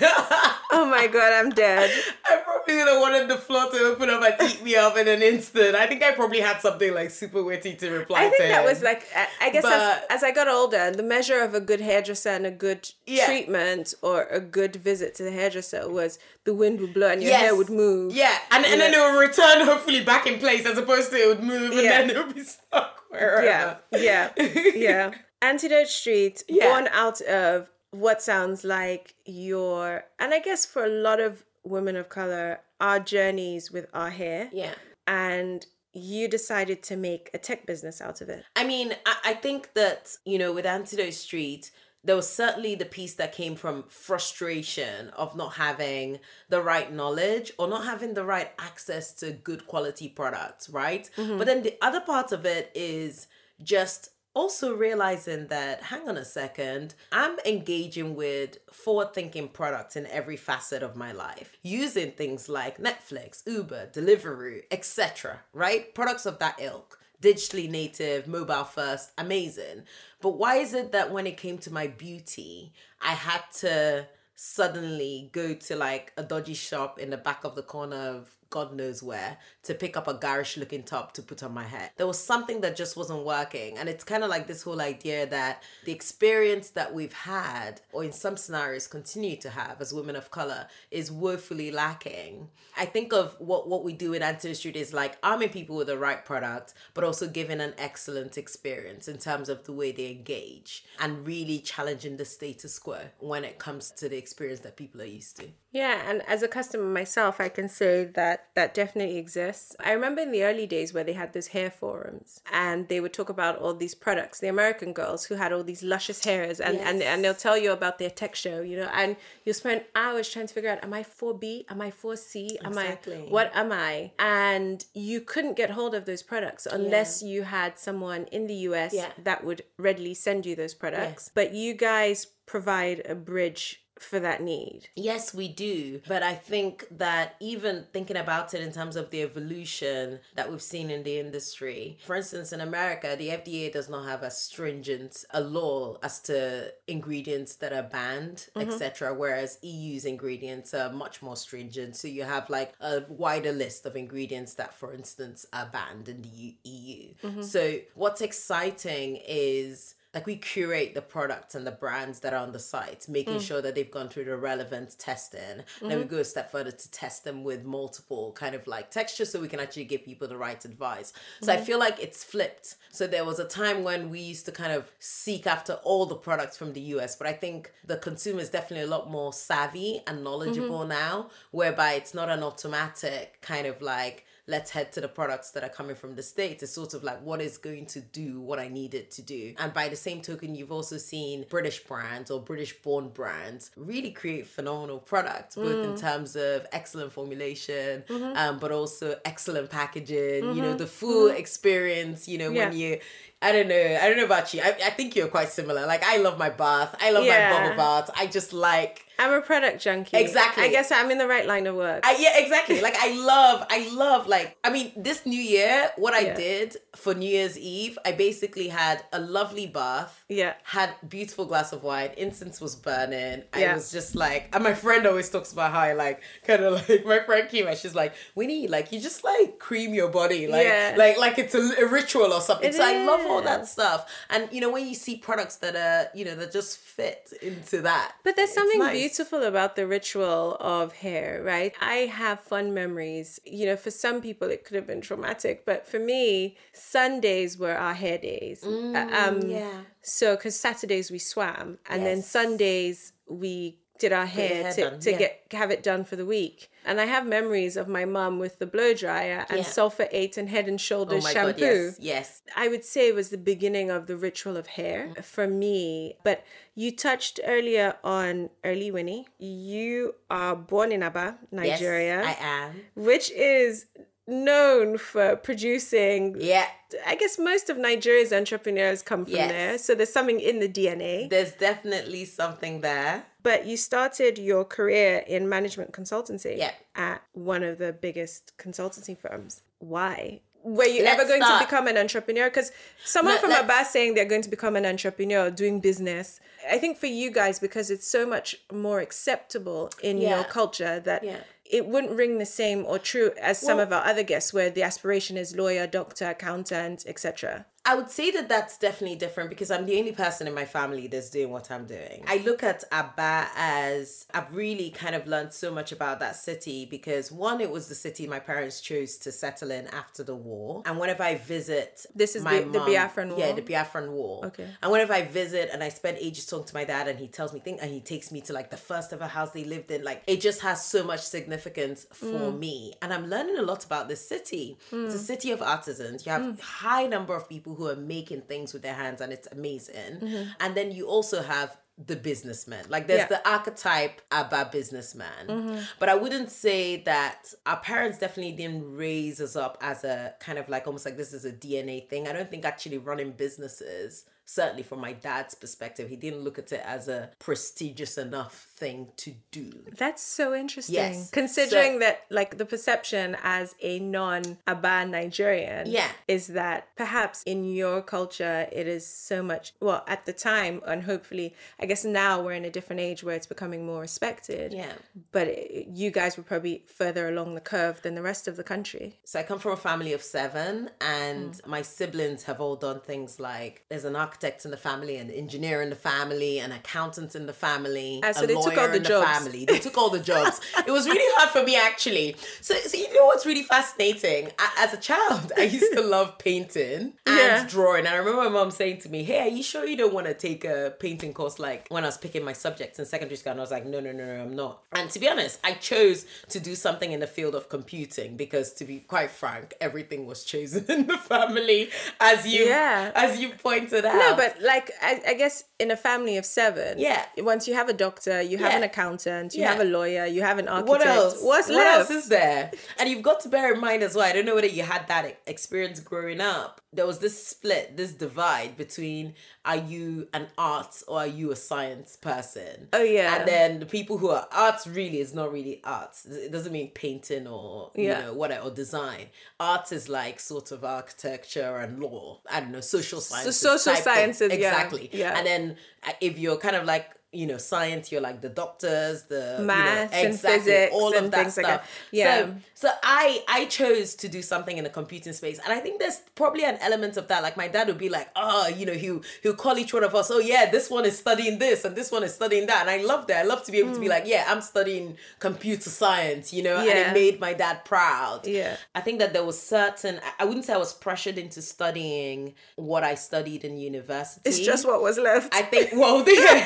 Oh 0.75 0.85
my 0.85 1.07
god, 1.07 1.31
I'm 1.33 1.49
dead. 1.51 1.89
I 2.29 2.37
probably 2.37 2.75
would 2.77 2.87
have 2.87 2.99
wanted 3.01 3.27
the 3.29 3.37
floor 3.37 3.69
to 3.71 3.77
open 3.91 4.09
up 4.09 4.23
and 4.23 4.49
eat 4.49 4.63
me 4.63 4.75
up 4.75 4.97
in 4.97 5.07
an 5.07 5.21
instant. 5.21 5.75
I 5.75 5.85
think 5.87 6.01
I 6.03 6.11
probably 6.13 6.39
had 6.39 6.59
something 6.61 6.93
like 6.93 7.11
super 7.11 7.43
witty 7.43 7.75
to 7.75 7.89
reply 7.91 8.21
I 8.21 8.29
to. 8.29 8.29
think 8.37 8.49
that 8.51 8.59
him. 8.61 8.65
was 8.65 8.81
like 8.81 9.05
I- 9.15 9.27
I 9.45 9.49
guess 9.51 9.65
as, 9.65 10.01
as 10.09 10.23
I 10.23 10.31
got 10.31 10.47
older, 10.47 10.91
the 10.91 11.03
measure 11.03 11.39
of 11.41 11.53
a 11.53 11.59
good 11.59 11.79
hairdresser 11.81 12.29
and 12.29 12.45
a 12.45 12.51
good 12.51 12.89
Yeah. 13.05 13.25
treatment 13.27 13.93
or 14.01 14.23
a 14.23 14.39
good 14.39 14.75
visit 14.77 15.13
to 15.15 15.23
the 15.23 15.31
hairdresser 15.31 15.89
was 15.89 16.17
the 16.45 16.53
wind 16.53 16.79
would 16.81 16.93
blow 16.93 17.09
and 17.09 17.21
your 17.21 17.35
hair 17.35 17.55
would 17.55 17.69
move. 17.69 18.13
Yeah, 18.13 18.35
and, 18.51 18.65
and 18.65 18.81
then 18.81 18.93
it 18.93 18.97
would 18.99 19.19
return 19.19 19.65
hopefully 19.65 20.03
back 20.03 20.25
in 20.27 20.39
place 20.39 20.65
as 20.65 20.77
opposed 20.77 21.11
to 21.11 21.17
it 21.17 21.27
would 21.27 21.43
move 21.43 21.71
and 21.73 21.81
Yeah. 21.83 22.01
then 22.01 22.09
it 22.09 22.17
would 22.17 22.33
be 22.35 22.43
stuck 22.43 23.03
wherever. 23.09 23.45
yeah, 23.45 23.75
yeah, 23.91 24.29
yeah. 24.75 25.11
Antidote 25.41 25.87
Street, 25.89 26.41
Yeah. 26.47 26.69
born 26.69 26.87
out 26.93 27.19
of 27.21 27.69
what 27.93 28.21
sounds 28.21 28.63
like 28.63 29.15
your, 29.25 30.05
and 30.19 30.33
I 30.33 30.39
guess 30.39 30.65
for 30.65 30.83
a 30.83 30.89
lot 30.89 31.19
of 31.19 31.45
women 31.63 31.95
of 31.95 32.09
color, 32.09 32.59
our 32.81 32.99
journeys 32.99 33.71
with 33.71 33.85
our 33.93 34.09
hair, 34.09 34.49
Yeah. 34.51 34.73
and 35.07 35.65
you 35.93 36.27
decided 36.27 36.81
to 36.83 36.95
make 36.97 37.29
a 37.33 37.37
tech 37.37 37.65
business 37.67 38.01
out 38.01 38.19
of 38.21 38.29
it. 38.29 38.43
I 38.55 38.63
mean, 38.63 38.93
I, 39.05 39.15
I 39.25 39.33
think 39.35 39.73
that, 39.75 40.17
you 40.25 40.39
know, 40.39 40.51
with 40.51 40.65
Antidote 40.65 41.13
Street, 41.13 41.69
there 42.03 42.15
was 42.15 42.27
certainly 42.27 42.73
the 42.75 42.83
piece 42.85 43.13
that 43.13 43.31
came 43.31 43.55
from 43.55 43.83
frustration 43.87 45.09
of 45.09 45.35
not 45.37 45.53
having 45.53 46.19
the 46.49 46.61
right 46.61 46.91
knowledge 46.91 47.53
or 47.59 47.67
not 47.67 47.85
having 47.85 48.15
the 48.15 48.25
right 48.25 48.51
access 48.59 49.13
to 49.13 49.31
good 49.31 49.67
quality 49.67 50.09
products, 50.09 50.67
right? 50.67 51.09
Mm-hmm. 51.15 51.37
But 51.37 51.45
then 51.47 51.63
the 51.63 51.77
other 51.81 52.01
part 52.01 52.31
of 52.31 52.45
it 52.45 52.71
is 52.75 53.27
just 53.61 54.09
also 54.33 54.75
realizing 54.75 55.47
that 55.47 55.83
hang 55.83 56.07
on 56.09 56.17
a 56.17 56.25
second 56.25 56.95
i'm 57.11 57.37
engaging 57.45 58.15
with 58.15 58.57
forward 58.71 59.13
thinking 59.13 59.47
products 59.47 59.95
in 59.95 60.05
every 60.07 60.37
facet 60.37 60.81
of 60.83 60.95
my 60.95 61.11
life. 61.11 61.57
Using 61.61 62.11
things 62.11 62.49
like 62.49 62.77
netflix 62.77 63.45
uber 63.45 63.89
deliveroo 63.93 64.61
etc 64.71 65.41
right? 65.53 65.93
Products 65.93 66.25
of 66.25 66.39
that 66.39 66.59
ilk. 66.59 66.99
Digitally 67.21 67.69
native, 67.69 68.27
mobile 68.27 68.65
first, 68.65 69.11
amazing. 69.17 69.83
But 70.21 70.31
why 70.31 70.57
is 70.57 70.73
it 70.73 70.91
that 70.91 71.11
when 71.11 71.25
it 71.25 71.37
came 71.37 71.57
to 71.59 71.71
my 71.71 71.87
beauty, 71.87 72.73
I 73.01 73.13
had 73.13 73.43
to 73.59 74.07
suddenly 74.35 75.29
go 75.31 75.53
to 75.53 75.75
like 75.77 76.11
a 76.17 76.23
dodgy 76.23 76.53
shop 76.53 76.99
in 76.99 77.11
the 77.11 77.17
back 77.17 77.45
of 77.45 77.55
the 77.55 77.63
corner 77.63 77.95
of 77.95 78.29
God 78.53 78.75
knows 78.75 79.01
where 79.01 79.37
to 79.63 79.73
pick 79.73 79.97
up 79.97 80.07
a 80.07 80.13
garish 80.13 80.57
looking 80.57 80.83
top 80.83 81.11
to 81.13 81.23
put 81.23 81.41
on 81.41 81.55
my 81.55 81.63
head. 81.63 81.89
There 81.97 82.05
was 82.05 82.19
something 82.19 82.61
that 82.61 82.75
just 82.75 82.95
wasn't 82.95 83.25
working. 83.25 83.79
And 83.79 83.89
it's 83.89 84.03
kind 84.03 84.23
of 84.23 84.29
like 84.29 84.45
this 84.45 84.61
whole 84.61 84.79
idea 84.79 85.25
that 85.25 85.63
the 85.85 85.91
experience 85.91 86.69
that 86.69 86.93
we've 86.93 87.13
had, 87.13 87.81
or 87.91 88.03
in 88.03 88.11
some 88.11 88.37
scenarios 88.37 88.85
continue 88.85 89.37
to 89.37 89.49
have 89.49 89.81
as 89.81 89.91
women 89.91 90.15
of 90.15 90.29
color, 90.29 90.67
is 90.91 91.11
woefully 91.11 91.71
lacking. 91.71 92.49
I 92.77 92.85
think 92.85 93.11
of 93.11 93.35
what, 93.39 93.67
what 93.67 93.83
we 93.83 93.91
do 93.91 94.13
in 94.13 94.21
Antidote 94.21 94.57
Street 94.57 94.75
is 94.75 94.93
like 94.93 95.17
arming 95.23 95.49
people 95.49 95.75
with 95.75 95.87
the 95.87 95.97
right 95.97 96.23
product, 96.23 96.75
but 96.93 97.03
also 97.03 97.27
giving 97.27 97.59
an 97.59 97.73
excellent 97.79 98.37
experience 98.37 99.07
in 99.07 99.17
terms 99.17 99.49
of 99.49 99.63
the 99.63 99.73
way 99.73 99.91
they 99.91 100.11
engage 100.11 100.85
and 100.99 101.25
really 101.25 101.57
challenging 101.57 102.17
the 102.17 102.25
status 102.25 102.77
quo 102.77 102.99
when 103.17 103.43
it 103.43 103.57
comes 103.57 103.89
to 103.89 104.07
the 104.07 104.17
experience 104.17 104.59
that 104.59 104.77
people 104.77 105.01
are 105.01 105.05
used 105.05 105.37
to. 105.37 105.47
Yeah, 105.71 106.07
and 106.07 106.21
as 106.27 106.43
a 106.43 106.47
customer 106.47 106.85
myself, 106.85 107.41
I 107.41 107.49
can 107.49 107.67
say 107.67 108.05
that 108.13 108.42
that 108.55 108.73
definitely 108.73 109.17
exists. 109.17 109.75
I 109.79 109.91
remember 109.93 110.21
in 110.21 110.31
the 110.31 110.43
early 110.43 110.67
days 110.67 110.93
where 110.93 111.03
they 111.03 111.13
had 111.13 111.33
those 111.33 111.47
hair 111.47 111.71
forums 111.71 112.41
and 112.51 112.87
they 112.87 112.99
would 112.99 113.13
talk 113.13 113.29
about 113.29 113.57
all 113.57 113.73
these 113.73 113.95
products, 113.95 114.39
the 114.39 114.47
American 114.47 114.93
girls 114.93 115.25
who 115.25 115.35
had 115.35 115.51
all 115.51 115.63
these 115.63 115.83
luscious 115.83 116.23
hairs 116.23 116.59
and, 116.59 116.77
and, 116.79 116.99
Yes. 116.99 117.07
and 117.07 117.23
they'll 117.23 117.33
tell 117.33 117.57
you 117.57 117.71
about 117.71 117.97
their 117.99 118.09
texture, 118.09 118.63
you 118.63 118.77
know, 118.77 118.89
and 118.93 119.15
you'll 119.45 119.53
spend 119.55 119.83
hours 119.95 120.29
trying 120.29 120.47
to 120.47 120.53
figure 120.53 120.69
out, 120.69 120.83
am 120.83 120.93
I 120.93 121.03
4B? 121.03 121.65
Am 121.69 121.81
I 121.81 121.91
4C? 121.91 122.57
Am 122.63 122.71
Exactly. 122.73 123.15
I, 123.27 123.31
what 123.31 123.51
am 123.55 123.71
I? 123.71 124.11
And 124.19 124.83
you 124.93 125.21
couldn't 125.21 125.55
get 125.55 125.71
hold 125.71 125.95
of 125.95 126.05
those 126.05 126.23
products 126.23 126.65
unless 126.65 127.21
you 127.23 127.43
had 127.43 127.79
someone 127.79 128.25
in 128.31 128.47
the 128.47 128.55
US 128.69 128.93
Yeah. 128.93 129.11
that 129.23 129.43
would 129.43 129.63
readily 129.77 130.13
send 130.13 130.45
you 130.45 130.55
those 130.55 130.73
products. 130.73 131.31
But 131.33 131.53
you 131.53 131.73
guys 131.73 132.25
provide 132.45 133.01
a 133.05 133.15
bridge 133.15 133.82
for 134.03 134.19
that 134.19 134.41
need. 134.41 134.89
Yes, 134.95 135.33
we 135.33 135.47
do. 135.47 136.01
But 136.07 136.23
I 136.23 136.35
think 136.35 136.85
that 136.91 137.35
even 137.39 137.85
thinking 137.91 138.17
about 138.17 138.53
it 138.53 138.61
in 138.61 138.71
terms 138.71 138.95
of 138.95 139.09
the 139.09 139.21
evolution 139.21 140.19
that 140.35 140.49
we've 140.49 140.61
seen 140.61 140.89
in 140.89 141.03
the 141.03 141.19
industry, 141.19 141.97
for 142.05 142.15
instance, 142.15 142.53
in 142.53 142.61
America, 142.61 143.15
the 143.17 143.29
FDA 143.29 143.71
does 143.71 143.89
not 143.89 144.07
have 144.07 144.23
as 144.23 144.37
stringent 144.37 145.25
a 145.31 145.41
law 145.41 145.97
as 146.03 146.19
to 146.21 146.73
ingredients 146.87 147.55
that 147.55 147.73
are 147.73 147.83
banned, 147.83 148.47
etc. 148.55 149.09
Mm-hmm. 149.09 149.19
Whereas 149.19 149.59
EU's 149.61 150.05
ingredients 150.05 150.73
are 150.73 150.91
much 150.91 151.21
more 151.21 151.35
stringent. 151.35 151.95
So 151.95 152.07
you 152.07 152.23
have 152.23 152.49
like 152.49 152.73
a 152.79 153.03
wider 153.07 153.51
list 153.51 153.85
of 153.85 153.95
ingredients 153.95 154.55
that, 154.55 154.73
for 154.73 154.93
instance, 154.93 155.45
are 155.53 155.69
banned 155.71 156.09
in 156.09 156.21
the 156.21 156.55
EU. 156.63 157.13
Mm-hmm. 157.23 157.41
So 157.41 157.79
what's 157.95 158.21
exciting 158.21 159.19
is 159.27 159.95
like 160.13 160.25
we 160.25 160.35
curate 160.35 160.93
the 160.93 161.01
products 161.01 161.55
and 161.55 161.65
the 161.65 161.71
brands 161.71 162.19
that 162.19 162.33
are 162.33 162.43
on 162.43 162.51
the 162.51 162.59
site 162.59 163.07
making 163.09 163.37
mm. 163.37 163.41
sure 163.41 163.61
that 163.61 163.75
they've 163.75 163.91
gone 163.91 164.09
through 164.09 164.25
the 164.25 164.37
relevant 164.37 164.95
testing. 164.99 165.39
Then 165.81 165.89
we 165.89 165.95
mm-hmm. 165.95 166.07
go 166.07 166.17
a 166.17 166.25
step 166.25 166.51
further 166.51 166.71
to 166.71 166.91
test 166.91 167.23
them 167.23 167.43
with 167.43 167.63
multiple 167.63 168.31
kind 168.33 168.55
of 168.55 168.67
like 168.67 168.91
textures 168.91 169.29
so 169.31 169.39
we 169.39 169.47
can 169.47 169.59
actually 169.59 169.85
give 169.85 170.05
people 170.05 170.27
the 170.27 170.37
right 170.37 170.63
advice. 170.65 171.13
So 171.41 171.51
i 171.51 171.55
mm-hmm. 171.55 171.65
feel 171.65 171.79
like 171.79 171.99
it's 171.99 172.23
flipped. 172.23 172.75
So 172.91 173.07
there 173.07 173.25
was 173.25 173.39
a 173.39 173.47
time 173.47 173.83
when 173.83 174.09
we 174.09 174.19
used 174.19 174.45
to 174.45 174.51
kind 174.51 174.71
of 174.71 174.91
seek 174.99 175.47
after 175.47 175.73
all 175.83 176.05
the 176.05 176.15
products 176.15 176.57
from 176.57 176.73
the 176.73 176.81
us 176.81 177.15
but 177.15 177.27
i 177.27 177.33
think 177.33 177.71
the 177.85 177.97
consumer 177.97 178.41
is 178.41 178.49
definitely 178.49 178.85
a 178.85 178.89
lot 178.89 179.09
more 179.09 179.31
savvy 179.33 180.01
and 180.07 180.23
knowledgeable 180.23 180.79
mm-hmm. 180.79 180.89
now 180.89 181.29
whereby 181.51 181.93
it's 181.93 182.13
not 182.13 182.29
an 182.29 182.43
automatic 182.43 183.39
kind 183.41 183.67
of 183.67 183.81
like 183.81 184.25
let's 184.47 184.71
head 184.71 184.91
to 184.91 184.99
the 184.99 185.07
products 185.07 185.51
that 185.51 185.63
are 185.63 185.69
coming 185.69 185.95
from 185.95 186.15
the 186.15 186.23
states 186.23 186.63
it's 186.63 186.73
sort 186.73 186.93
of 186.93 187.03
like 187.03 187.21
what 187.21 187.41
is 187.41 187.57
going 187.57 187.85
to 187.85 188.01
do 188.01 188.41
what 188.41 188.59
i 188.59 188.67
need 188.67 188.93
it 188.93 189.09
to 189.09 189.21
do. 189.21 189.53
And 189.57 189.73
by 189.73 189.87
the 189.87 189.95
same 189.95 190.21
token 190.21 190.53
you've 190.55 190.71
also 190.71 190.97
seen 190.97 191.45
british 191.49 191.79
brands 191.83 192.29
or 192.29 192.41
british 192.41 192.73
born 192.81 193.09
brands 193.09 193.71
really 193.77 194.11
create 194.11 194.47
phenomenal 194.47 194.99
products 194.99 195.55
both 195.55 195.85
in 195.85 195.93
mm. 195.93 195.99
terms 195.99 196.35
of 196.35 196.65
excellent 196.71 197.13
formulation 197.13 198.03
mm-hmm. 198.07 198.37
um, 198.37 198.59
but 198.59 198.71
also 198.71 199.17
excellent 199.23 199.69
packaging 199.69 200.55
you 200.55 200.61
know 200.61 200.69
mm-hmm. 200.69 200.77
the 200.77 200.87
full 200.87 201.29
mm-hmm. 201.29 201.37
experience 201.37 202.27
you 202.27 202.37
know 202.37 202.49
Yeah. 202.49 202.65
when 202.65 202.77
you 202.77 202.99
I 203.43 203.51
don't 203.51 203.67
know. 203.67 203.97
I 204.01 204.07
don't 204.07 204.17
know 204.17 204.25
about 204.25 204.53
you. 204.53 204.61
I, 204.63 204.69
I 204.85 204.89
think 204.91 205.15
you're 205.15 205.27
quite 205.27 205.49
similar. 205.49 205.85
Like 205.85 206.03
I 206.03 206.17
love 206.17 206.37
my 206.39 206.49
bath. 206.49 206.95
I 207.01 207.11
love 207.11 207.25
Yeah. 207.25 207.51
my 207.51 207.59
bubble 207.59 207.75
bath. 207.77 208.09
I 208.15 208.27
just 208.27 208.53
like 208.53 209.05
I'm 209.19 209.31
a 209.31 209.41
product 209.41 209.79
junkie. 209.83 210.17
Exactly. 210.17 210.63
I 210.63 210.69
guess 210.69 210.91
I'm 210.91 211.11
in 211.11 211.19
the 211.19 211.27
right 211.27 211.45
line 211.45 211.67
of 211.67 211.75
work. 211.75 212.01
I, 212.03 212.15
yeah, 212.19 212.39
exactly. 212.39 212.81
Like 212.87 212.95
I 212.99 213.09
love, 213.15 213.63
I 213.69 213.87
love 213.93 214.27
like 214.27 214.57
I 214.63 214.71
mean, 214.71 214.91
this 214.97 215.25
new 215.25 215.39
year, 215.39 215.91
what 215.97 216.13
I 216.15 216.21
Yeah. 216.21 216.35
did 216.35 216.77
for 216.95 217.13
New 217.13 217.29
Year's 217.29 217.57
Eve, 217.57 217.97
I 218.05 218.11
basically 218.13 218.69
had 218.69 219.03
a 219.13 219.19
lovely 219.19 219.67
bath. 219.67 220.23
Yeah. 220.29 220.53
Had 220.63 220.95
beautiful 221.07 221.45
glass 221.45 221.73
of 221.73 221.83
wine. 221.83 222.09
Incense 222.17 222.59
was 222.59 222.75
burning. 222.75 223.43
Yeah. 223.55 223.71
I 223.71 223.73
was 223.75 223.91
just 223.91 224.15
like, 224.15 224.49
and 224.51 224.63
my 224.63 224.73
friend 224.73 225.05
always 225.05 225.29
talks 225.29 225.53
about 225.53 225.71
how 225.73 225.81
I 225.81 225.93
like 225.93 226.21
kind 226.47 226.63
of 226.63 226.71
like 226.89 227.05
my 227.05 227.19
friend 227.19 227.47
came 227.49 227.67
and 227.67 227.77
she's 227.77 227.93
like, 227.95 228.13
Winnie, 228.35 228.67
like 228.67 228.91
you 228.91 228.99
just 228.99 229.23
like 229.23 229.59
cream 229.59 229.93
your 229.93 230.09
body, 230.09 230.47
like 230.47 230.65
Yeah. 230.65 230.95
like 230.97 231.19
like 231.19 231.37
it's 231.37 231.53
a, 231.53 231.61
a 231.83 231.85
ritual 231.87 232.33
or 232.33 232.41
something. 232.41 232.69
It 232.69 232.73
so 232.75 232.83
I 232.83 233.05
love 233.05 233.21
all 233.33 233.41
that 233.41 233.67
stuff. 233.67 234.09
And 234.29 234.49
you 234.51 234.61
know 234.61 234.71
when 234.71 234.87
you 234.87 234.95
see 234.95 235.17
products 235.17 235.57
that 235.57 235.75
are 235.75 236.09
you 236.17 236.25
know 236.25 236.35
that 236.35 236.51
just 236.51 236.77
fit 236.77 237.33
into 237.41 237.81
that. 237.81 238.15
But 238.23 238.35
there's 238.35 238.53
something 238.53 238.79
nice. 238.79 238.97
beautiful 238.97 239.43
about 239.43 239.75
the 239.75 239.87
ritual 239.87 240.55
of 240.59 240.93
hair, 240.93 241.41
right? 241.43 241.73
I 241.81 242.11
have 242.21 242.39
fun 242.39 242.73
memories. 242.73 243.39
You 243.45 243.65
know, 243.67 243.75
for 243.75 243.91
some 243.91 244.21
people 244.21 244.49
it 244.49 244.63
could 244.65 244.75
have 244.75 244.87
been 244.87 245.01
traumatic, 245.01 245.65
but 245.65 245.87
for 245.87 245.99
me, 245.99 246.57
Sundays 246.73 247.57
were 247.57 247.75
our 247.75 247.93
hair 247.93 248.17
days. 248.17 248.63
Uh, 248.63 248.69
um, 248.69 249.33
Mm, 249.33 249.51
yeah. 249.51 249.81
So, 250.01 250.35
because 250.35 250.59
Saturdays 250.59 251.09
we 251.09 251.19
swam, 251.19 251.77
and 251.89 252.05
then 252.05 252.21
Sundays 252.21 253.13
we 253.27 253.79
did 254.03 254.11
our 254.13 254.25
hair, 254.25 254.63
hair 254.63 254.73
to, 254.73 254.81
done, 254.81 254.99
to 254.99 255.11
yeah. 255.11 255.17
get 255.17 255.31
have 255.51 255.71
it 255.71 255.81
done 255.81 256.03
for 256.03 256.15
the 256.17 256.25
week. 256.25 256.69
And 256.85 256.99
I 256.99 257.05
have 257.05 257.25
memories 257.25 257.77
of 257.77 257.87
my 257.87 258.03
mum 258.17 258.37
with 258.37 258.59
the 258.59 258.65
blow 258.65 258.93
dryer 258.93 259.45
and 259.49 259.59
Yeah. 259.59 259.63
sulfur 259.77 260.07
eight 260.11 260.35
and 260.37 260.49
head 260.49 260.65
and 260.67 260.75
Oh 260.75 260.87
shoulders 260.89 261.23
my 261.23 261.31
shampoo. 261.33 261.51
god, 261.53 261.59
yes, 261.61 261.97
yes. 262.13 262.41
I 262.63 262.67
would 262.67 262.83
say 262.83 263.07
it 263.07 263.15
was 263.15 263.29
the 263.29 263.37
beginning 263.53 263.89
of 263.89 264.07
the 264.07 264.17
ritual 264.17 264.57
of 264.57 264.67
hair 264.79 264.99
Mm. 265.15 265.23
for 265.23 265.47
me. 265.47 266.17
But 266.23 266.43
you 266.75 266.89
touched 267.07 267.39
earlier 267.55 267.95
on 268.03 268.49
Early 268.65 268.91
Winnie. 268.91 269.27
You 269.39 270.15
are 270.29 270.55
born 270.55 270.91
in 270.91 271.01
Aba, 271.03 271.37
Nigeria, 271.51 272.19
Yes, 272.23 272.37
I 272.41 272.45
am. 272.45 272.69
which 272.95 273.31
is 273.31 273.85
known 274.27 274.97
for 274.97 275.35
producing. 275.35 276.35
Yeah. 276.39 276.67
I 277.05 277.15
guess 277.15 277.37
most 277.37 277.69
of 277.69 277.77
Nigeria's 277.77 278.31
entrepreneurs 278.31 279.01
come 279.01 279.25
from 279.25 279.35
Yes. 279.35 279.51
there. 279.51 279.77
So 279.77 279.95
there's 279.95 280.13
something 280.13 280.39
in 280.39 280.59
the 280.59 280.67
DNA. 280.69 281.27
There's 281.29 281.51
definitely 281.53 282.23
something 282.25 282.81
there. 282.81 283.25
But 283.43 283.65
you 283.67 283.75
started 283.77 284.37
your 284.37 284.63
career 284.65 285.23
in 285.27 285.47
management 285.49 285.91
consultancy 285.91 286.57
Yeah. 286.57 286.71
at 286.95 287.21
one 287.33 287.61
of 287.63 287.77
the 287.77 287.91
biggest 287.93 288.57
consultancy 288.57 289.17
firms. 289.17 289.61
Why? 289.79 290.41
Were 290.63 290.85
you 290.85 291.03
Let's 291.03 291.19
ever 291.19 291.27
going 291.27 291.41
start- 291.41 291.59
to 291.61 291.67
become 291.67 291.87
an 291.87 291.97
entrepreneur? 291.97 292.49
Because 292.49 292.71
someone 293.03 293.35
No, 293.35 293.41
from 293.41 293.51
Aba's 293.51 293.89
saying 293.89 294.13
they're 294.13 294.23
going 294.23 294.43
to 294.43 294.49
become 294.49 294.77
an 294.77 294.85
entrepreneur 294.85 295.51
doing 295.51 295.81
business. 295.81 296.39
I 296.69 296.77
think 296.77 296.97
for 296.97 297.07
you 297.07 297.31
guys, 297.31 297.59
because 297.59 297.91
it's 297.91 298.07
so 298.07 298.25
much 298.25 298.55
more 298.71 299.01
acceptable 299.01 299.91
in 300.01 300.19
your 300.19 300.45
culture 300.45 301.01
that 301.01 301.21
Yeah. 301.25 301.41
it 301.65 301.85
wouldn't 301.85 302.13
ring 302.13 302.37
the 302.37 302.45
same 302.45 302.85
or 302.85 302.97
true 302.97 303.33
as 303.41 303.57
some 303.59 303.75
Well- 303.75 303.87
of 303.87 303.91
our 303.91 304.05
other 304.05 304.23
guests 304.23 304.53
where 304.53 304.69
the 304.69 304.83
aspiration 304.83 305.35
is 305.35 305.53
lawyer, 305.53 305.85
doctor, 305.85 306.29
accountant, 306.29 307.03
etc. 307.05 307.65
I 307.85 307.95
would 307.95 308.09
say 308.09 308.31
that 308.31 308.47
that's 308.47 308.77
definitely 308.77 309.17
different 309.17 309.49
because 309.49 309.69
I'm 309.69 309.85
the 309.85 309.99
only 309.99 310.13
person 310.13 310.47
in 310.47 310.53
my 310.53 310.63
family 310.63 311.07
that's 311.07 311.29
doing 311.29 311.49
what 311.49 311.69
I'm 311.69 311.85
doing. 311.85 312.23
I 312.25 312.37
look 312.37 312.63
at 312.63 312.81
Aba 312.93 313.49
as 313.57 314.25
I've 314.33 314.55
really 314.55 314.89
kind 314.89 315.15
of 315.15 315.27
learned 315.27 315.51
so 315.51 315.69
much 315.69 315.91
about 315.91 316.21
that 316.21 316.37
city 316.37 316.85
because 316.89 317.29
one, 317.29 317.59
it 317.59 317.69
was 317.69 317.89
the 317.89 317.95
city 317.95 318.25
my 318.25 318.39
parents 318.39 318.79
chose 318.79 319.17
to 319.17 319.33
settle 319.33 319.69
in 319.69 319.87
after 319.87 320.23
the 320.23 320.33
war. 320.33 320.81
And 320.85 320.97
whenever 320.97 321.23
I 321.23 321.35
visit, 321.35 322.05
This 322.15 322.37
is 322.37 322.45
the- 322.45 322.59
the 322.71 322.79
mom- 322.79 322.87
Biafran 322.87 323.37
Yeah, 323.37 323.51
the 323.51 323.61
Biafran 323.61 324.11
War. 324.11 324.45
Okay. 324.45 324.69
And 324.81 324.89
whenever 324.89 325.11
I 325.11 325.23
visit 325.23 325.69
and 325.73 325.83
I 325.83 325.89
spend 325.89 326.19
ages 326.21 326.45
talking 326.45 326.67
to 326.67 326.73
my 326.75 326.85
dad 326.85 327.09
and 327.09 327.19
he 327.19 327.27
tells 327.27 327.51
me 327.51 327.59
things 327.59 327.81
and 327.81 327.91
he 327.91 327.99
takes 327.99 328.31
me 328.31 328.39
to 328.41 328.53
like 328.53 328.69
the 328.69 328.77
first 328.77 329.11
ever 329.11 329.27
house 329.27 329.51
they 329.51 329.65
lived 329.65 329.91
in, 329.91 330.05
like 330.05 330.23
it 330.25 330.39
just 330.39 330.61
has 330.61 330.85
so 330.85 331.03
much 331.03 331.19
significance 331.21 332.07
for 332.13 332.27
Mm. 332.53 332.59
me. 332.59 332.93
And 333.01 333.13
I'm 333.13 333.27
learning 333.29 333.57
a 333.57 333.61
lot 333.61 333.83
about 333.83 334.07
this 334.07 334.25
city. 334.25 334.77
It's 334.89 335.15
a 335.15 335.19
city 335.19 335.51
of 335.51 335.61
artisans. 335.61 336.25
You 336.25 336.31
have 336.31 336.41
Mm. 336.43 336.59
high 336.61 337.07
number 337.07 337.35
of 337.35 337.49
people 337.49 337.72
who 337.75 337.87
are 337.87 337.95
making 337.95 338.41
things 338.41 338.73
with 338.73 338.81
their 338.81 338.93
hands 338.93 339.21
and 339.21 339.31
it's 339.33 339.47
amazing. 339.51 340.19
Mm-hmm. 340.19 340.43
And 340.59 340.75
then 340.75 340.91
you 340.91 341.07
also 341.07 341.41
have 341.41 341.77
the 341.97 342.15
businessman. 342.15 342.85
Like 342.89 343.07
there's 343.07 343.19
Yeah. 343.19 343.25
Mm-hmm. 343.25 343.43
the 343.43 343.49
archetype 343.49 344.21
Aba 344.31 344.69
businessman. 344.71 345.77
But 345.99 346.09
I 346.09 346.15
wouldn't 346.15 346.49
say 346.49 346.97
that 347.03 347.53
our 347.65 347.77
parents 347.77 348.17
definitely 348.17 348.53
didn't 348.53 348.95
raise 348.95 349.39
us 349.39 349.55
up 349.55 349.77
as 349.81 350.03
a 350.03 350.33
kind 350.39 350.57
of 350.57 350.69
like 350.69 350.87
almost 350.87 351.05
like 351.05 351.17
this 351.17 351.33
is 351.33 351.45
a 351.45 351.51
DNA 351.51 352.07
thing. 352.09 352.27
I 352.27 352.33
don't 352.33 352.49
think 352.49 352.65
actually 352.65 352.97
running 352.97 353.31
businesses 353.31 354.25
certainly 354.45 354.83
from 354.83 354.99
my 354.99 355.13
dad's 355.13 355.55
perspective, 355.55 356.09
he 356.09 356.15
didn't 356.15 356.41
look 356.41 356.59
at 356.59 356.71
it 356.71 356.81
as 356.85 357.07
a 357.07 357.29
prestigious 357.39 358.17
enough 358.17 358.72
thing 358.83 359.07
to 359.15 359.31
do. 359.51 359.71
That's 359.97 360.21
so 360.21 360.53
interesting. 360.53 360.95
Yes. 360.95 361.29
Considering 361.31 361.93
So- 361.93 361.99
that, 361.99 362.15
like, 362.39 362.51
the 362.57 362.65
perception 362.65 363.37
as 363.41 363.75
a 363.81 363.93
non 363.99 364.41
Aba 364.67 365.05
Nigerian 365.05 365.83
Yeah. 365.87 366.09
is 366.27 366.47
that 366.47 366.79
perhaps 367.03 367.37
in 367.45 367.59
your 367.81 368.01
culture, 368.01 368.67
it 368.79 368.87
is 368.97 369.05
so 369.07 369.37
much, 369.41 369.65
well, 369.79 370.03
at 370.07 370.25
the 370.25 370.33
time, 370.33 370.81
and 370.85 371.03
hopefully, 371.03 371.55
I 371.79 371.85
guess 371.85 372.03
now 372.03 372.41
we're 372.43 372.53
in 372.61 372.65
a 372.65 372.69
different 372.77 372.99
age 372.99 373.23
where 373.23 373.35
it's 373.35 373.47
becoming 373.55 373.85
more 373.85 374.01
respected. 374.01 374.73
Yeah. 374.73 374.93
But 375.31 375.47
it, 375.47 375.87
you 376.01 376.09
guys 376.11 376.35
were 376.37 376.43
probably 376.51 376.83
further 377.01 377.23
along 377.29 377.55
the 377.55 377.61
curve 377.61 378.01
than 378.01 378.15
the 378.15 378.21
rest 378.31 378.47
of 378.49 378.57
the 378.57 378.63
country. 378.73 379.19
So 379.23 379.39
I 379.39 379.43
come 379.43 379.59
from 379.59 379.71
a 379.71 379.77
family 379.77 380.11
of 380.13 380.21
seven, 380.21 380.89
and 380.99 381.53
Mm. 381.53 381.67
my 381.75 381.81
siblings 381.81 382.43
have 382.49 382.59
all 382.59 382.75
done 382.75 382.99
things 382.99 383.39
like 383.39 383.83
there's 383.89 384.03
an 384.11 384.15
architect 384.25 384.65
in 384.65 384.71
the 384.71 384.77
family, 384.89 385.15
an 385.23 385.29
engineer 385.31 385.81
in 385.81 385.89
the 385.89 385.95
family, 386.11 386.59
an 386.59 386.71
accountant 386.73 387.33
in 387.35 387.45
the 387.45 387.53
family, 387.53 388.19
Ah, 388.23 388.31
so 388.33 388.43
a 388.43 388.47
they 388.47 388.55
took 388.73 388.77
all 388.79 388.87
lawyer 388.89 388.99
the 388.99 389.09
jobs. 389.09 389.27
family. 389.31 389.65
They 389.65 389.79
took 389.79 389.97
all 389.97 390.09
the 390.09 390.19
jobs. 390.19 390.59
it 390.87 390.91
was 390.91 391.05
really 391.07 391.23
hard 391.37 391.49
for 391.51 391.63
me 391.63 391.75
actually. 391.75 392.35
So, 392.61 392.75
so 392.75 392.97
you 392.97 393.13
know 393.13 393.25
what's 393.25 393.45
really 393.45 393.63
fascinating? 393.63 394.47
A- 394.47 394.79
As 394.81 394.93
a 394.93 394.97
child, 394.97 395.51
I 395.57 395.63
used 395.63 395.93
to 395.93 396.01
love 396.01 396.37
painting 396.37 397.13
and 397.25 397.37
Yeah. 397.37 397.65
drawing. 397.67 398.05
And 398.05 398.09
I 398.15 398.17
remember 398.17 398.43
my 398.43 398.49
mom 398.49 398.71
saying 398.71 398.99
to 399.01 399.09
me, 399.09 399.23
"Hey, 399.23 399.39
are 399.41 399.47
you 399.47 399.63
sure 399.63 399.85
you 399.85 399.95
don't 399.97 400.13
want 400.13 400.27
to 400.27 400.33
take 400.33 400.65
a 400.65 400.93
painting 400.99 401.33
course?" 401.33 401.59
Like 401.59 401.87
when 401.89 402.03
I 402.03 402.07
was 402.07 402.17
picking 402.17 402.43
my 402.43 402.53
subjects 402.53 402.99
in 402.99 403.05
secondary 403.05 403.37
school, 403.37 403.51
and 403.51 403.59
I 403.59 403.63
was 403.63 403.71
like, 403.71 403.85
"No, 403.85 403.99
no, 403.99 404.11
no, 404.11 404.25
no, 404.25 404.41
I'm 404.43 404.55
not." 404.55 404.83
And 404.93 405.09
to 405.11 405.19
be 405.19 405.27
honest, 405.29 405.59
I 405.63 405.73
chose 405.73 406.25
to 406.49 406.59
do 406.59 406.75
something 406.75 407.11
in 407.11 407.19
the 407.19 407.27
field 407.27 407.55
of 407.55 407.69
computing 407.69 408.35
because, 408.37 408.73
to 408.73 408.85
be 408.85 408.99
quite 408.99 409.31
frank, 409.31 409.73
everything 409.81 410.25
was 410.25 410.43
chosen 410.43 410.85
in 410.89 411.07
the 411.07 411.17
family, 411.17 411.89
as 412.19 412.45
you 412.47 412.65
Yeah. 412.65 413.11
as 413.15 413.39
you 413.39 413.49
pointed 413.51 414.05
out. 414.05 414.15
No, 414.15 414.35
but 414.35 414.61
like 414.61 414.91
I, 415.01 415.21
I 415.29 415.33
guess 415.35 415.63
in 415.79 415.91
a 415.91 415.97
family 415.97 416.37
of 416.37 416.45
seven, 416.45 416.99
Yeah. 416.99 417.25
Once 417.37 417.67
you 417.67 417.73
have 417.75 417.89
a 417.89 417.93
doctor, 417.93 418.41
you 418.41 418.57
have 418.63 418.71
Yeah. 418.71 418.77
an 418.77 418.83
accountant, 418.83 419.53
you 419.53 419.61
Yeah. 419.61 419.71
have 419.73 419.81
a 419.81 419.83
lawyer, 419.85 420.25
you 420.25 420.41
have 420.41 420.57
an 420.57 420.67
architect. 420.67 420.89
what 420.89 421.05
else? 421.07 421.41
What's 421.41 421.67
what 421.69 421.77
left? 421.77 421.99
else 421.99 422.09
is 422.09 422.27
there? 422.29 422.71
And 422.97 423.09
you've 423.09 423.21
got 423.21 423.39
to 423.41 423.49
bear 423.49 423.73
in 423.73 423.79
mind 423.79 424.01
as 424.03 424.15
well. 424.15 424.25
I 424.25 424.33
don't 424.33 424.45
know 424.45 424.55
whether 424.55 424.67
you 424.67 424.83
had 424.83 425.07
that 425.07 425.37
experience 425.47 425.99
growing 425.99 426.41
up. 426.41 426.81
There 426.95 427.07
was 427.07 427.19
this 427.19 427.45
split, 427.47 427.97
this 427.97 428.11
divide 428.13 428.77
between 428.77 429.33
are 429.65 429.77
you 429.77 430.27
an 430.33 430.47
arts 430.57 431.03
or 431.07 431.19
are 431.19 431.27
you 431.27 431.51
a 431.51 431.55
science 431.55 432.15
person? 432.17 432.89
Oh, 432.93 433.01
yeah. 433.01 433.37
And 433.37 433.47
then 433.47 433.79
the 433.79 433.85
people 433.85 434.17
who 434.17 434.29
are 434.29 434.47
arts 434.51 434.85
really 434.85 435.19
is 435.19 435.33
not 435.33 435.51
really 435.51 435.81
arts. 435.83 436.25
It 436.25 436.51
doesn't 436.51 436.71
mean 436.73 436.89
painting 436.89 437.47
or 437.47 437.91
you 437.95 438.05
Yeah. 438.05 438.21
know 438.25 438.33
what 438.33 438.51
or 438.51 438.71
design. 438.71 439.27
Art 439.59 439.91
is 439.91 440.09
like 440.09 440.39
sort 440.39 440.71
of 440.71 440.83
architecture 440.83 441.77
and 441.77 441.99
law. 441.99 442.41
I 442.51 442.59
don't 442.59 442.71
know 442.71 442.81
social 442.81 443.21
sciences. 443.21 443.57
social 443.59 443.93
type 443.93 444.03
thing. 444.03 444.13
sciences, 444.13 444.49
yeah. 444.49 444.55
exactly. 444.55 445.09
Yeah. 445.13 445.37
And 445.37 445.47
then 445.47 445.77
uh, 446.05 446.11
if 446.21 446.37
you're 446.37 446.57
kind 446.57 446.75
of 446.75 446.85
like 446.85 447.09
you 447.35 447.47
know 447.47 447.57
science, 447.57 448.11
you're 448.11 448.21
like 448.21 448.41
the 448.41 448.49
doctors, 448.49 449.23
the 449.23 449.55
you 449.57 449.65
know, 449.65 449.73
Maths 449.73 450.13
and 450.13 450.27
exactly, 450.27 450.59
physics 450.59 450.93
all 450.93 451.17
of 451.17 451.31
that 451.31 451.51
stuff. 451.51 451.63
like 451.63 451.65
that. 451.81 451.85
Yeah. 452.11 452.45
So, 452.45 452.55
so 452.75 452.89
I 453.01 453.43
I 453.47 453.65
chose 453.65 454.13
to 454.15 454.27
do 454.29 454.43
something 454.43 454.77
in 454.77 454.83
the 454.83 454.89
computing 454.91 455.33
space, 455.33 455.57
and 455.63 455.73
I 455.73 455.79
think 455.79 455.99
there's 455.99 456.21
probably 456.35 456.63
an 456.63 456.77
element 456.83 457.17
of 457.17 457.27
that. 457.29 457.41
Like 457.43 457.57
my 457.57 457.67
dad 457.67 457.87
would 457.87 457.97
be 457.97 458.09
like, 458.09 458.29
oh, 458.35 458.67
you 458.67 458.85
know, 458.85 458.93
he'll 458.93 459.21
he'll 459.41 459.55
call 459.55 459.77
each 459.77 459.93
one 459.93 460.03
of 460.03 460.13
us, 460.15 460.29
oh 460.31 460.39
yeah, 460.39 460.69
this 460.69 460.89
one 460.89 461.05
is 461.05 461.17
studying 461.17 461.59
this 461.59 461.85
and 461.85 461.95
this 461.95 462.11
one 462.11 462.23
is 462.23 462.33
studying 462.33 462.67
that, 462.67 462.81
and 462.81 462.89
I 462.89 463.03
love 463.03 463.27
that. 463.27 463.37
I 463.39 463.43
love 463.47 463.63
to 463.65 463.71
be 463.71 463.79
able 463.79 463.93
to 463.93 463.99
be 463.99 464.07
like, 464.09 464.23
yeah, 464.25 464.45
I'm 464.47 464.61
studying 464.61 465.17
computer 465.39 465.89
science, 465.89 466.53
you 466.53 466.63
know, 466.63 466.81
yeah. 466.83 466.91
and 466.91 467.03
Mm. 467.03 467.09
It 467.09 467.13
made 467.13 467.39
my 467.39 467.53
dad 467.53 467.83
proud. 467.85 468.47
Yeah. 468.47 468.77
I 468.95 469.01
think 469.01 469.19
that 469.19 469.33
there 469.33 469.43
was 469.43 469.59
certain. 469.61 470.19
I- 470.23 470.43
I 470.43 470.45
wouldn't 470.45 470.65
say 470.65 470.73
I 470.73 470.77
was 470.77 470.93
pressured 470.93 471.37
into 471.37 471.61
studying 471.61 472.53
what 472.75 473.03
I 473.03 473.15
studied 473.15 473.63
in 473.63 473.77
university. 473.77 474.41
It's 474.49 474.59
just 474.59 474.85
what 474.85 475.01
was 475.01 475.17
left. 475.17 475.53
I 475.55 475.61
think 475.63 475.91
well 475.93 476.23
yeah. 476.27 476.65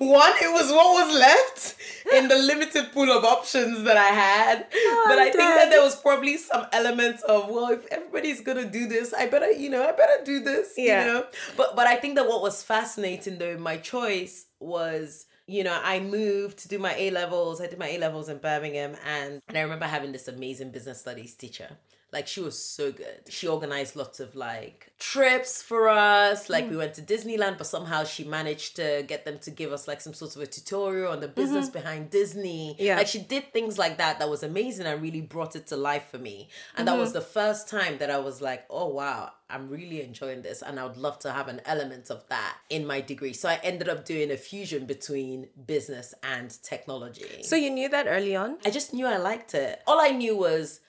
One, 0.00 0.32
it 0.40 0.50
was 0.50 0.70
what 0.70 0.94
was 0.94 1.18
left 1.18 1.76
in 2.14 2.28
the 2.28 2.36
limited 2.36 2.90
pool 2.92 3.12
of 3.12 3.22
options 3.22 3.82
that 3.82 3.98
I 3.98 4.08
had. 4.08 4.66
Oh, 4.74 5.04
but 5.06 5.18
I 5.18 5.24
think 5.24 5.36
that 5.36 5.68
there 5.68 5.82
was 5.82 5.94
probably 5.94 6.38
some 6.38 6.66
element 6.72 7.20
of, 7.24 7.50
well, 7.50 7.68
if 7.68 7.86
everybody's 7.92 8.40
gonna 8.40 8.64
do 8.64 8.88
this, 8.88 9.12
I 9.12 9.26
better, 9.26 9.50
you 9.50 9.68
know, 9.68 9.86
I 9.86 9.92
better 9.92 10.24
do 10.24 10.40
this. 10.40 10.72
Yeah. 10.78 11.04
You 11.04 11.12
know? 11.12 11.26
But 11.54 11.76
but 11.76 11.86
I 11.86 11.96
think 11.96 12.14
that 12.14 12.26
what 12.26 12.40
was 12.40 12.62
fascinating 12.62 13.36
though, 13.36 13.58
my 13.58 13.76
choice 13.76 14.46
was 14.58 15.26
you 15.46 15.64
know, 15.64 15.78
I 15.82 15.98
moved 15.98 16.60
to 16.60 16.68
do 16.68 16.78
my 16.78 16.94
A 16.96 17.10
levels. 17.10 17.60
I 17.60 17.66
did 17.66 17.78
my 17.78 17.88
A 17.88 17.98
levels 17.98 18.28
in 18.28 18.38
Birmingham, 18.38 18.94
and, 19.04 19.42
and 19.48 19.58
I 19.58 19.62
remember 19.62 19.84
having 19.84 20.12
this 20.12 20.28
amazing 20.28 20.70
business 20.70 21.00
studies 21.00 21.34
teacher. 21.34 21.76
Like 22.12 22.26
she 22.26 22.40
was 22.40 22.62
so 22.62 22.90
good. 22.90 23.20
She 23.28 23.46
organized 23.46 23.94
lots 23.94 24.18
of 24.20 24.34
like 24.34 24.92
trips 24.98 25.62
for 25.62 25.88
us. 25.88 26.50
Like 26.50 26.64
we 26.64 26.72
hmm. 26.72 26.78
went 26.78 26.94
to 26.94 27.02
Disneyland, 27.02 27.58
but 27.58 27.66
somehow 27.66 28.04
she 28.04 28.24
managed 28.24 28.76
to 28.76 29.04
get 29.06 29.24
them 29.24 29.38
to 29.40 29.50
give 29.50 29.72
us 29.72 29.86
like 29.86 30.00
some 30.00 30.14
sort 30.14 30.34
of 30.36 30.42
a 30.42 30.46
tutorial 30.46 31.12
on 31.12 31.20
the 31.20 31.26
mm-hmm. 31.26 31.34
business 31.34 31.68
behind 31.68 32.10
Disney. 32.10 32.76
Yeah. 32.78 32.96
Like 32.96 33.06
she 33.06 33.20
did 33.20 33.52
things 33.52 33.78
like 33.78 33.98
that 33.98 34.18
that 34.18 34.28
was 34.28 34.42
amazing 34.42 34.86
and 34.86 35.00
really 35.00 35.20
brought 35.20 35.54
it 35.54 35.68
to 35.68 35.76
life 35.76 36.08
for 36.10 36.18
me. 36.18 36.48
And 36.76 36.88
that 36.88 36.98
was 36.98 37.10
mm-hmm. 37.10 37.18
the 37.18 37.24
first 37.24 37.68
time 37.68 37.98
that 37.98 38.10
I 38.10 38.18
was 38.18 38.42
like, 38.42 38.66
oh 38.68 38.88
wow, 38.88 39.30
I'm 39.48 39.68
really 39.68 40.02
enjoying 40.02 40.42
this 40.42 40.62
and 40.62 40.78
I 40.78 40.84
would 40.84 40.96
love 40.96 41.18
to 41.20 41.32
have 41.32 41.48
an 41.48 41.60
element 41.64 42.10
of 42.10 42.26
that 42.28 42.56
in 42.68 42.86
my 42.86 43.00
degree. 43.00 43.32
So 43.32 43.48
I 43.48 43.60
ended 43.62 43.88
up 43.88 44.04
doing 44.04 44.30
a 44.30 44.36
fusion 44.36 44.86
between 44.86 45.48
business 45.66 46.14
and 46.22 46.50
technology. 46.62 47.42
so 47.42 47.56
you 47.56 47.70
knew 47.70 47.88
that 47.88 48.06
early 48.08 48.36
on? 48.36 48.58
I 48.64 48.70
just 48.70 48.92
knew 48.92 49.06
I 49.06 49.16
liked 49.16 49.54
it. 49.54 49.80
All 49.86 50.00
I 50.00 50.10
knew 50.10 50.36
was 50.36 50.80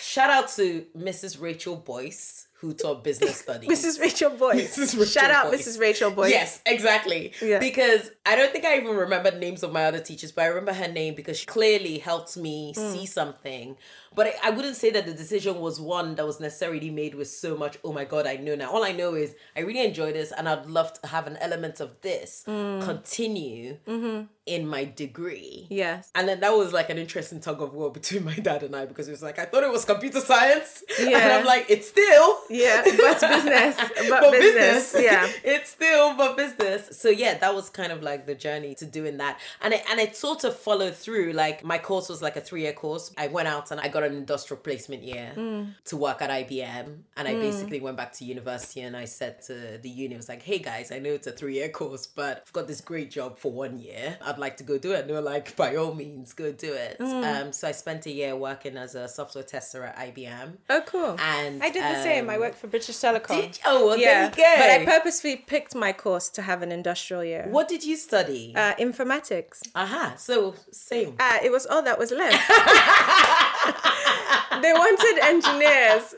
shout 0.00 0.30
out 0.30 0.48
to 0.56 0.84
Mrs. 0.96 1.40
Rachel 1.40 1.76
Boyce, 1.76 2.46
who 2.54 2.72
taught 2.74 3.02
business 3.04 3.36
studies. 3.40 3.68
Mrs. 3.70 4.00
Rachel 4.00 4.30
Boyce. 4.30 4.76
Mrs. 4.78 4.92
Rachel 4.94 5.04
Shout 5.06 5.30
out 5.30 5.50
Boyce. 5.50 5.66
Mrs. 5.66 5.80
Rachel 5.80 6.10
Boyce. 6.10 6.30
Yes, 6.30 6.60
exactly. 6.66 7.32
Yeah. 7.42 7.58
Because 7.58 8.10
I 8.26 8.36
don't 8.36 8.52
think 8.52 8.64
I 8.64 8.76
even 8.76 8.94
remember 8.96 9.30
the 9.30 9.38
names 9.38 9.62
of 9.62 9.72
my 9.72 9.84
other 9.86 10.00
teachers, 10.00 10.32
but 10.32 10.42
I 10.42 10.46
remember 10.48 10.72
her 10.74 10.88
name 10.88 11.14
because 11.14 11.38
she 11.38 11.46
clearly 11.46 11.98
helped 11.98 12.36
me 12.36 12.74
Mm. 12.76 12.92
see 12.92 13.06
something. 13.06 13.76
But 14.14 14.26
I, 14.26 14.48
I 14.48 14.50
wouldn't 14.50 14.76
say 14.76 14.90
that 14.90 15.06
the 15.06 15.12
decision 15.14 15.60
was 15.60 15.80
one 15.80 16.16
that 16.16 16.26
was 16.26 16.40
necessarily 16.40 16.90
made 16.90 17.14
with 17.14 17.28
so 17.28 17.56
much, 17.56 17.78
oh 17.84 17.92
my 17.92 18.04
God, 18.04 18.26
I 18.26 18.36
know 18.36 18.56
now. 18.56 18.72
All 18.72 18.82
I 18.84 18.90
know 18.92 19.14
is 19.14 19.34
I 19.56 19.60
really 19.60 19.84
enjoy 19.84 20.12
this 20.12 20.32
and 20.32 20.48
I'd 20.48 20.66
love 20.66 20.92
to 21.00 21.06
have 21.08 21.26
an 21.26 21.36
element 21.38 21.80
of 21.80 22.00
this 22.02 22.42
Mm. 22.46 22.82
continue 22.84 23.76
Mm-hmm. 23.86 24.22
in 24.46 24.66
my 24.66 24.84
degree. 24.84 25.66
Yes. 25.70 26.10
And 26.16 26.26
then 26.28 26.40
that 26.40 26.50
was 26.50 26.72
like 26.72 26.90
an 26.90 26.98
interesting 26.98 27.38
tug 27.40 27.62
of 27.62 27.72
war 27.72 27.92
between 27.92 28.24
my 28.30 28.34
dad 28.34 28.64
and 28.64 28.74
I 28.74 28.84
because 28.86 29.06
it 29.06 29.12
was 29.12 29.22
like, 29.22 29.38
I 29.38 29.44
thought 29.44 29.62
it 29.62 29.70
was 29.70 29.84
computer 29.84 30.20
science. 30.20 30.82
And 30.98 31.14
I'm 31.14 31.44
like, 31.46 31.66
it's 31.68 31.88
still. 31.88 32.38
Yeah, 32.50 32.82
but 32.84 33.20
business. 33.20 33.76
But, 34.10 34.20
but 34.20 34.32
business. 34.32 34.96
Yeah. 34.98 35.28
it's 35.44 35.70
still 35.70 36.16
but 36.16 36.36
business. 36.36 36.98
So 36.98 37.10
yeah, 37.10 37.38
that 37.38 37.54
was 37.54 37.70
kind 37.70 37.92
of 37.92 38.02
like 38.02 38.26
the 38.26 38.34
journey 38.34 38.74
to 38.76 38.86
doing 38.86 39.18
that, 39.18 39.38
and 39.62 39.72
it 39.74 39.82
and 39.90 40.00
it 40.00 40.16
sort 40.16 40.42
of 40.44 40.56
followed 40.56 40.96
through. 40.96 41.32
Like 41.32 41.62
my 41.64 41.78
course 41.78 42.08
was 42.08 42.20
like 42.22 42.36
a 42.36 42.40
three 42.40 42.62
year 42.62 42.72
course. 42.72 43.12
I 43.16 43.28
went 43.28 43.46
out 43.46 43.70
and 43.70 43.78
I 43.80 43.88
got 43.88 43.99
an 44.04 44.14
industrial 44.14 44.60
placement 44.62 45.02
year 45.02 45.32
Mm. 45.36 45.74
to 45.84 45.96
work 45.96 46.20
at 46.22 46.30
IBM, 46.30 47.02
and 47.16 47.28
I 47.28 47.34
basically 47.34 47.80
went 47.80 47.96
back 47.96 48.12
to 48.14 48.24
university 48.24 48.80
and 48.80 48.96
I 48.96 49.04
said 49.04 49.42
to 49.42 49.78
the 49.82 49.88
uni, 49.88 50.14
I 50.14 50.16
was 50.16 50.28
like, 50.28 50.42
hey 50.42 50.58
guys, 50.58 50.90
I 50.92 50.98
know 50.98 51.10
it's 51.10 51.26
a 51.26 51.32
three 51.32 51.54
year 51.54 51.68
course, 51.68 52.06
but 52.06 52.44
I've 52.46 52.52
got 52.52 52.66
this 52.68 52.80
great 52.80 53.10
job 53.10 53.38
for 53.38 53.52
one 53.52 53.78
year. 53.78 54.18
I'd 54.24 54.38
like 54.38 54.56
to 54.58 54.64
go 54.64 54.78
do 54.78 54.92
it. 54.92 55.00
And 55.00 55.10
they 55.10 55.14
were 55.14 55.20
like, 55.20 55.54
by 55.56 55.76
all 55.76 55.94
means, 55.94 56.32
go 56.32 56.52
do 56.52 56.72
it. 56.72 56.98
Mm. 56.98 57.24
Um, 57.46 57.52
so 57.52 57.68
I 57.68 57.72
spent 57.72 58.06
a 58.06 58.10
year 58.12 58.36
working 58.36 58.76
as 58.76 58.94
a 58.94 59.08
software 59.08 59.44
tester 59.44 59.84
at 59.84 59.96
IBM. 59.96 60.56
Oh, 60.68 60.82
cool. 60.86 61.16
And 61.20 61.62
I 61.62 61.70
did 61.70 61.82
the 61.82 62.02
same. 62.02 62.28
I 62.30 62.34
um, 62.34 62.40
worked 62.40 62.56
for 62.56 62.66
British 62.66 62.96
Telecom. 62.96 63.58
Oh, 63.66 63.86
well, 63.86 63.98
yeah, 63.98 64.28
there 64.30 64.46
you 64.46 64.56
go. 64.56 64.62
but 64.86 64.92
I 64.92 64.98
purposely 64.98 65.36
picked 65.36 65.74
my 65.74 65.92
course 65.92 66.28
to 66.30 66.42
have 66.42 66.62
an 66.62 66.72
industrial 66.72 67.24
year. 67.24 67.46
What 67.48 67.68
did 67.68 67.84
you 67.84 67.96
study? 67.96 68.52
Uh, 68.56 68.74
informatics. 68.76 69.60
Aha, 69.74 70.14
so 70.16 70.54
same. 70.70 71.16
Uh, 71.18 71.38
it 71.42 71.50
was 71.52 71.66
all 71.66 71.82
that 71.82 71.98
was 71.98 72.10
left. 72.10 72.40
they 74.62 74.72
wanted 74.72 75.18
engineers, 75.22 76.14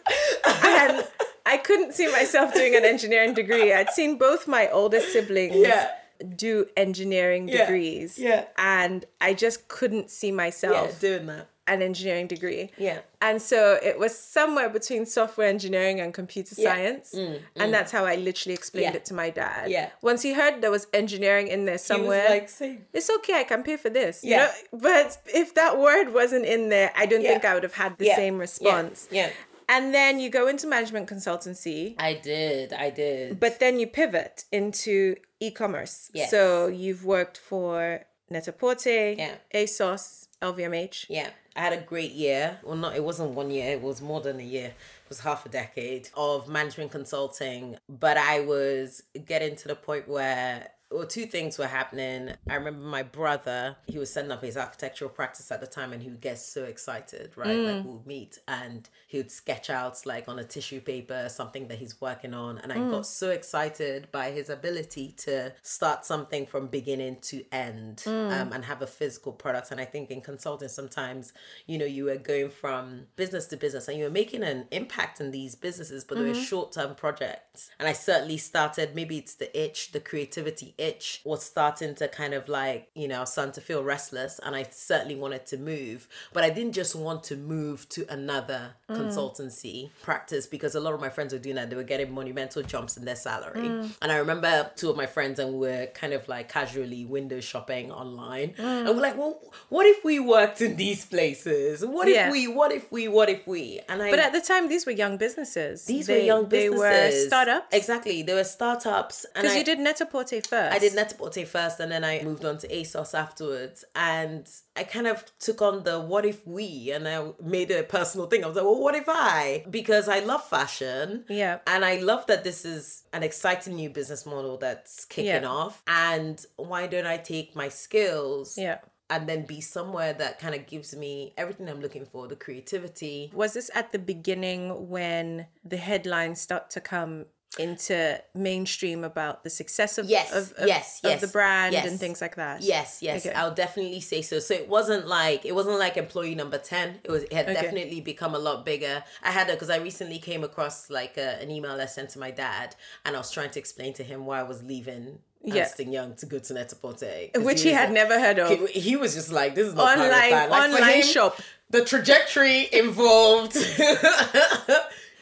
and 0.64 1.06
I 1.46 1.56
couldn't 1.58 1.94
see 1.94 2.10
myself 2.10 2.54
doing 2.54 2.74
an 2.76 2.84
engineering 2.84 3.34
degree. 3.34 3.72
I'd 3.72 3.90
seen 3.90 4.18
both 4.18 4.46
my 4.48 4.68
older 4.68 5.00
siblings 5.00 5.56
Yeah. 5.56 5.90
do 6.36 6.66
engineering 6.76 7.48
Yeah, 7.48 7.58
degrees, 7.66 8.18
yeah. 8.18 8.44
and 8.58 9.04
I 9.20 9.34
just 9.34 9.68
couldn't 9.68 10.10
see 10.10 10.28
Yeah, 10.28 10.34
myself 10.34 11.00
doing 11.00 11.26
that. 11.26 11.48
An 11.68 11.80
engineering 11.80 12.26
degree. 12.26 12.70
Yeah. 12.76 12.98
And 13.20 13.40
so 13.40 13.78
it 13.82 13.98
was 13.98 14.18
somewhere 14.18 14.68
between 14.68 15.06
software 15.06 15.46
engineering 15.46 16.00
and 16.00 16.12
computer 16.12 16.54
Yeah. 16.58 16.74
science. 16.74 17.14
Mm, 17.14 17.40
and 17.56 17.68
mm. 17.68 17.70
that's 17.70 17.92
how 17.92 18.04
I 18.04 18.16
literally 18.16 18.54
explained 18.54 18.94
Yeah. 18.94 18.96
it 18.96 19.04
to 19.06 19.14
my 19.14 19.30
dad. 19.30 19.70
Yeah. 19.70 19.90
Once 20.02 20.22
he 20.22 20.32
heard 20.32 20.60
there 20.60 20.72
was 20.72 20.88
engineering 20.92 21.46
in 21.46 21.64
there 21.64 21.74
He 21.74 21.74
was 21.74 21.82
somewhere, 21.82 22.28
like, 22.28 22.50
it's 22.92 23.10
okay, 23.10 23.34
I 23.40 23.44
can 23.44 23.62
pay 23.62 23.76
for 23.76 23.90
this. 23.90 24.24
You 24.24 24.30
Yeah. 24.30 24.36
know? 24.72 24.78
But 24.80 25.18
if 25.32 25.54
that 25.54 25.78
word 25.78 26.12
wasn't 26.12 26.46
in 26.46 26.68
there, 26.68 26.92
I 26.96 27.06
don't 27.06 27.22
Yeah. 27.22 27.30
think 27.30 27.44
I 27.44 27.54
would 27.54 27.62
have 27.62 27.74
had 27.74 27.96
the 27.98 28.06
same 28.06 28.38
response. 28.38 29.06
Yeah. 29.10 29.30
And 29.68 29.94
then 29.94 30.18
you 30.18 30.28
go 30.30 30.48
into 30.48 30.66
management 30.66 31.08
consultancy, 31.08 31.94
I 31.96 32.14
did. 32.14 32.72
I 32.72 32.90
did. 32.90 33.38
but 33.38 33.60
then 33.60 33.78
you 33.78 33.86
pivot 33.86 34.44
into 34.50 35.14
e-commerce. 35.38 36.10
Yes. 36.12 36.30
So 36.30 36.66
you've 36.66 37.04
worked 37.04 37.38
for 37.38 38.04
Net-a-Porter, 38.28 39.12
Yeah. 39.12 39.34
ASOS, 39.54 40.26
LVMH. 40.42 41.06
yeah, 41.08 41.30
I 41.56 41.60
had 41.60 41.72
a 41.72 41.80
great 41.80 42.12
year. 42.12 42.58
Well, 42.62 42.76
not 42.76 42.96
it 42.96 43.04
wasn't 43.04 43.30
one 43.30 43.50
year. 43.50 43.72
It 43.72 43.80
was 43.80 44.02
more 44.02 44.20
than 44.20 44.40
a 44.40 44.44
year. 44.44 44.66
It 44.66 45.08
was 45.08 45.20
half 45.20 45.46
a 45.46 45.48
decade 45.48 46.08
of 46.14 46.48
management 46.48 46.90
consulting. 46.90 47.76
But 47.88 48.16
I 48.16 48.40
was 48.40 49.02
getting 49.24 49.56
to 49.56 49.68
the 49.68 49.76
point 49.76 50.08
where 50.08 50.68
well, 50.92 51.06
two 51.06 51.26
things 51.26 51.58
were 51.58 51.66
happening. 51.66 52.34
I 52.48 52.54
remember 52.54 52.84
my 52.86 53.02
brother, 53.02 53.76
he 53.86 53.98
was 53.98 54.12
setting 54.12 54.30
up 54.30 54.42
his 54.42 54.56
architectural 54.56 55.10
practice 55.10 55.50
at 55.50 55.60
the 55.60 55.66
time 55.66 55.92
and 55.92 56.02
he 56.02 56.08
would 56.08 56.20
get 56.20 56.38
so 56.38 56.64
excited, 56.64 57.32
right? 57.36 57.56
Like 57.56 57.76
mm. 57.76 57.84
we 57.84 57.90
would 57.92 58.06
meet 58.06 58.38
and 58.46 58.88
he 59.08 59.18
would 59.18 59.30
sketch 59.30 59.70
out 59.70 60.04
like 60.06 60.28
on 60.28 60.38
a 60.38 60.44
tissue 60.44 60.80
paper 60.80 61.28
something 61.28 61.68
that 61.68 61.78
he's 61.78 62.00
working 62.00 62.34
on. 62.34 62.58
And 62.58 62.72
I 62.72 62.76
mm. 62.76 62.90
got 62.90 63.06
so 63.06 63.30
excited 63.30 64.08
by 64.12 64.30
his 64.30 64.50
ability 64.50 65.14
to 65.18 65.52
start 65.62 66.04
something 66.04 66.46
from 66.46 66.66
beginning 66.66 67.18
to 67.22 67.44
end 67.52 68.02
mm. 68.06 68.40
um, 68.40 68.52
and 68.52 68.64
have 68.64 68.82
a 68.82 68.86
physical 68.86 69.32
product. 69.32 69.70
And 69.70 69.80
I 69.80 69.84
think 69.84 70.10
in 70.10 70.20
consulting, 70.20 70.68
sometimes, 70.68 71.32
you 71.66 71.78
know, 71.78 71.84
you 71.84 72.04
were 72.04 72.16
going 72.16 72.50
from 72.50 73.06
business 73.16 73.46
to 73.46 73.56
business 73.56 73.88
and 73.88 73.98
you 73.98 74.04
were 74.04 74.10
making 74.10 74.42
an 74.42 74.66
impact 74.70 75.20
in 75.20 75.30
these 75.30 75.54
businesses, 75.54 76.04
but 76.04 76.18
they 76.18 76.24
were 76.24 76.30
mm-hmm. 76.30 76.42
short 76.42 76.72
term 76.72 76.94
projects. 76.94 77.70
And 77.78 77.88
I 77.88 77.92
certainly 77.92 78.36
started, 78.36 78.94
maybe 78.94 79.18
it's 79.18 79.34
the 79.34 79.56
itch, 79.58 79.92
the 79.92 80.00
creativity 80.00 80.74
itch 80.82 81.20
was 81.24 81.42
starting 81.42 81.94
to 81.94 82.08
kind 82.08 82.34
of 82.34 82.48
like, 82.48 82.90
you 82.94 83.08
know, 83.08 83.24
starting 83.24 83.52
to 83.52 83.60
feel 83.60 83.82
restless 83.84 84.40
and 84.44 84.56
I 84.56 84.64
certainly 84.70 85.14
wanted 85.14 85.46
to 85.46 85.56
move. 85.56 86.08
But 86.32 86.42
I 86.44 86.50
didn't 86.50 86.72
just 86.72 86.94
want 86.96 87.22
to 87.24 87.36
move 87.36 87.88
to 87.90 88.04
another 88.12 88.74
mm. 88.90 88.96
consultancy 88.96 89.90
practice 90.02 90.46
because 90.46 90.74
a 90.74 90.80
lot 90.80 90.94
of 90.94 91.00
my 91.00 91.08
friends 91.08 91.32
were 91.32 91.38
doing 91.38 91.56
that. 91.56 91.70
They 91.70 91.76
were 91.76 91.82
getting 91.84 92.12
monumental 92.12 92.62
jumps 92.62 92.96
in 92.96 93.04
their 93.04 93.16
salary. 93.16 93.68
Mm. 93.68 93.96
And 94.02 94.12
I 94.12 94.16
remember 94.16 94.70
two 94.76 94.90
of 94.90 94.96
my 94.96 95.06
friends 95.06 95.38
and 95.38 95.52
we 95.54 95.68
were 95.68 95.86
kind 95.94 96.12
of 96.12 96.28
like 96.28 96.48
casually 96.48 97.04
window 97.04 97.40
shopping 97.40 97.92
online. 97.92 98.50
Mm. 98.50 98.86
And 98.86 98.88
we're 98.88 99.02
like, 99.02 99.16
well, 99.16 99.40
what 99.68 99.86
if 99.86 100.04
we 100.04 100.18
worked 100.18 100.60
in 100.60 100.76
these 100.76 101.04
places? 101.04 101.84
What 101.84 102.08
if 102.08 102.14
Yeah. 102.14 102.30
we, 102.30 102.48
what 102.48 102.72
if 102.72 102.90
we, 102.90 103.08
what 103.08 103.28
if 103.28 103.46
we? 103.46 103.80
And 103.88 104.02
I 104.02 104.10
But 104.10 104.18
at 104.18 104.32
the 104.32 104.40
time, 104.40 104.68
these 104.68 104.84
were 104.86 104.92
young 104.92 105.16
businesses. 105.16 105.84
these 105.84 106.06
They- 106.06 106.20
were 106.20 106.26
young 106.26 106.44
businesses. 106.46 106.80
They 106.80 107.20
were 107.22 107.26
startups. 107.28 107.66
Exactly. 107.72 108.22
They 108.22 108.34
were 108.34 108.44
startups. 108.44 109.24
And 109.34 109.42
Because 109.42 109.56
you 109.56 109.64
did 109.64 109.78
Net-a-Porter 109.78 110.40
first. 110.42 110.71
I 110.74 110.78
did 110.78 110.94
Net-a-Porter 110.94 111.46
first 111.46 111.80
and 111.80 111.90
then 111.92 112.04
I 112.04 112.22
moved 112.22 112.44
on 112.44 112.58
to 112.58 112.68
ASOS 112.68 113.14
afterwards. 113.18 113.84
And 113.94 114.48
I 114.76 114.84
kind 114.84 115.06
of 115.06 115.24
took 115.38 115.60
on 115.62 115.84
the 115.84 116.00
what 116.00 116.24
if 116.24 116.46
we 116.46 116.90
and 116.92 117.06
I 117.06 117.30
made 117.42 117.70
it 117.70 117.80
a 117.80 117.82
personal 117.84 118.26
thing. 118.26 118.44
I 118.44 118.46
was 118.48 118.56
like, 118.56 118.64
well, 118.64 118.80
what 118.80 118.94
if 118.94 119.04
I? 119.08 119.64
Because 119.70 120.08
I 120.08 120.20
love 120.20 120.42
fashion. 120.48 121.24
Yeah. 121.28 121.58
And 121.66 121.84
I 121.84 121.96
love 122.00 122.26
that 122.26 122.44
this 122.44 122.64
is 122.64 123.04
an 123.12 123.22
exciting 123.22 123.74
new 123.76 123.90
business 123.90 124.24
model 124.26 124.56
that's 124.58 125.04
kicking 125.04 125.42
Yeah. 125.42 125.46
off. 125.48 125.82
And 125.86 126.44
why 126.56 126.86
don't 126.86 127.06
I 127.06 127.18
take 127.18 127.54
my 127.54 127.68
skills 127.68 128.56
Yeah. 128.56 128.78
and 129.10 129.28
then 129.28 129.44
be 129.44 129.60
somewhere 129.60 130.12
that 130.14 130.38
kind 130.38 130.54
of 130.54 130.66
gives 130.66 130.96
me 130.96 131.34
everything 131.36 131.68
I'm 131.68 131.80
looking 131.80 132.06
for 132.06 132.26
the 132.28 132.36
creativity, 132.36 133.30
Was 133.34 133.52
this 133.52 133.70
at 133.74 133.92
the 133.92 133.98
beginning 133.98 134.88
when 134.88 135.46
the 135.64 135.76
headlines 135.76 136.40
start 136.40 136.70
to 136.70 136.80
come 136.80 137.26
into 137.58 138.20
mainstream 138.34 139.04
about 139.04 139.44
the 139.44 139.50
success 139.50 139.98
of 139.98 140.06
Yes, 140.06 140.32
of, 140.32 140.52
of, 140.58 140.66
yes, 140.68 141.00
of 141.04 141.10
yes, 141.10 141.20
the 141.20 141.26
brand 141.28 141.72
yes. 141.72 141.86
and 141.86 141.98
things 142.00 142.20
like 142.20 142.36
that? 142.36 142.62
Yes, 142.62 142.98
yes, 143.02 143.26
Okay. 143.26 143.34
I'll 143.34 143.54
definitely 143.54 144.00
say 144.00 144.22
so. 144.22 144.38
So 144.38 144.54
it 144.54 144.68
wasn't 144.68 145.06
like 145.06 145.44
it 145.44 145.54
wasn't 145.54 145.78
like 145.78 145.96
employee 145.96 146.34
number 146.34 146.58
ten. 146.58 147.00
It 147.04 147.10
was 147.10 147.24
it 147.24 147.32
had 147.32 147.44
Okay. 147.48 147.60
definitely 147.60 148.00
become 148.00 148.34
a 148.34 148.38
lot 148.38 148.64
bigger. 148.64 149.04
I 149.22 149.30
had 149.30 149.48
it 149.48 149.52
because 149.54 149.70
I 149.70 149.76
recently 149.78 150.18
came 150.18 150.44
across 150.44 150.88
like 150.90 151.16
a, 151.18 151.40
an 151.42 151.50
email 151.50 151.72
I 151.80 151.86
sent 151.86 152.10
to 152.10 152.18
my 152.18 152.30
dad, 152.30 152.74
and 153.04 153.14
I 153.14 153.18
was 153.18 153.30
trying 153.30 153.50
to 153.50 153.58
explain 153.58 153.92
to 153.94 154.02
him 154.04 154.24
why 154.26 154.40
I 154.40 154.44
was 154.44 154.62
leaving. 154.62 155.18
Yeah. 155.44 155.62
Ernst 155.64 155.80
Young 155.80 156.14
to 156.14 156.26
go 156.26 156.38
to 156.38 156.54
Net-a-Porter. 156.54 157.30
Which 157.34 157.62
he 157.62 157.70
was 157.70 157.76
had 157.76 157.84
like- 157.86 157.94
never 157.94 158.20
heard 158.20 158.38
of. 158.38 158.68
He, 158.68 158.78
he 158.80 158.96
was 158.96 159.14
just 159.14 159.32
like, 159.32 159.56
"This 159.56 159.66
is 159.66 159.74
not 159.74 159.96
part 159.96 159.98
of 159.98 160.04
the 160.04 160.12
Online- 160.14 160.50
Like, 160.50 160.70
online 160.72 160.98
him, 161.00 161.02
shop. 161.06 161.40
The 161.70 161.84
trajectory 161.84 162.68
involved. 162.72 163.56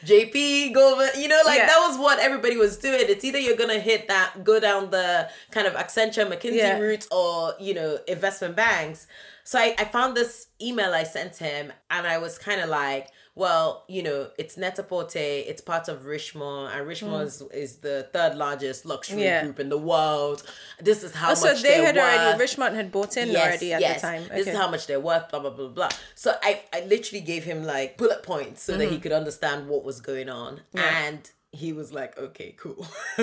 JP 0.05 0.73
Goldman, 0.73 1.09
you 1.17 1.27
know, 1.27 1.39
like 1.45 1.59
Yeah. 1.59 1.67
that 1.67 1.87
was 1.87 1.97
what 1.97 2.19
everybody 2.19 2.57
was 2.57 2.77
doing. 2.77 3.01
It's 3.01 3.23
either 3.23 3.37
you're 3.39 3.55
gonna 3.57 3.79
hit 3.79 4.07
that, 4.07 4.43
go 4.43 4.59
down 4.59 4.89
the 4.91 5.29
kind 5.51 5.67
of 5.67 5.73
Accenture, 5.73 6.27
McKinsey 6.31 6.55
Yeah. 6.57 6.77
route, 6.79 7.07
or 7.11 7.55
you 7.59 7.73
know, 7.73 7.99
investment 8.07 8.55
banks. 8.55 9.07
So 9.43 9.59
I, 9.59 9.75
I 9.77 9.85
found 9.85 10.15
this 10.15 10.47
email 10.61 10.93
I 10.93 11.03
sent 11.03 11.37
him, 11.37 11.71
and 11.89 12.07
I 12.07 12.17
was 12.19 12.37
kind 12.37 12.61
of 12.61 12.69
like, 12.69 13.07
well, 13.33 13.85
you 13.87 14.03
know, 14.03 14.29
it's 14.37 14.57
Net-a-Porter, 14.57 15.17
it's 15.19 15.61
part 15.61 15.87
of 15.87 16.01
Richemont, 16.05 16.75
and 16.75 16.85
Richemont 16.87 17.27
is, 17.27 17.41
is 17.53 17.77
the 17.77 18.09
third 18.11 18.35
largest 18.35 18.85
luxury 18.85 19.21
Mm. 19.21 19.23
Yeah. 19.23 19.43
group 19.43 19.59
in 19.59 19.69
the 19.69 19.77
world. 19.77 20.43
This 20.81 21.01
is 21.03 21.13
how 21.15 21.29
Also, 21.29 21.47
much 21.47 21.61
they 21.61 21.69
they're 21.69 21.85
had 21.85 21.95
worth 21.95 22.03
already 22.19 22.39
Richemont 22.43 22.75
had 22.75 22.91
bought 22.91 23.15
in 23.17 23.29
already 23.35 23.71
at 23.73 23.79
the 23.95 24.01
time. 24.01 24.23
This 24.29 24.47
is 24.47 24.55
how 24.57 24.69
much 24.69 24.85
they're 24.87 24.99
worth, 24.99 25.29
blah, 25.29 25.39
blah, 25.39 25.49
blah, 25.51 25.69
blah. 25.69 25.89
So 26.15 26.35
I, 26.43 26.61
I 26.73 26.81
literally 26.85 27.21
gave 27.21 27.43
him 27.45 27.63
like 27.63 27.97
bullet 27.97 28.21
points 28.23 28.63
so 28.63 28.73
that 28.77 28.83
Mm-hmm. 28.83 28.93
he 28.93 28.99
could 28.99 29.11
understand 29.13 29.67
what 29.69 29.83
was 29.85 30.01
going 30.01 30.27
on. 30.29 30.61
And 30.73 31.29
he 31.53 31.71
was 31.73 31.93
like, 31.93 32.17
okay, 32.17 32.55
cool. 32.59 32.85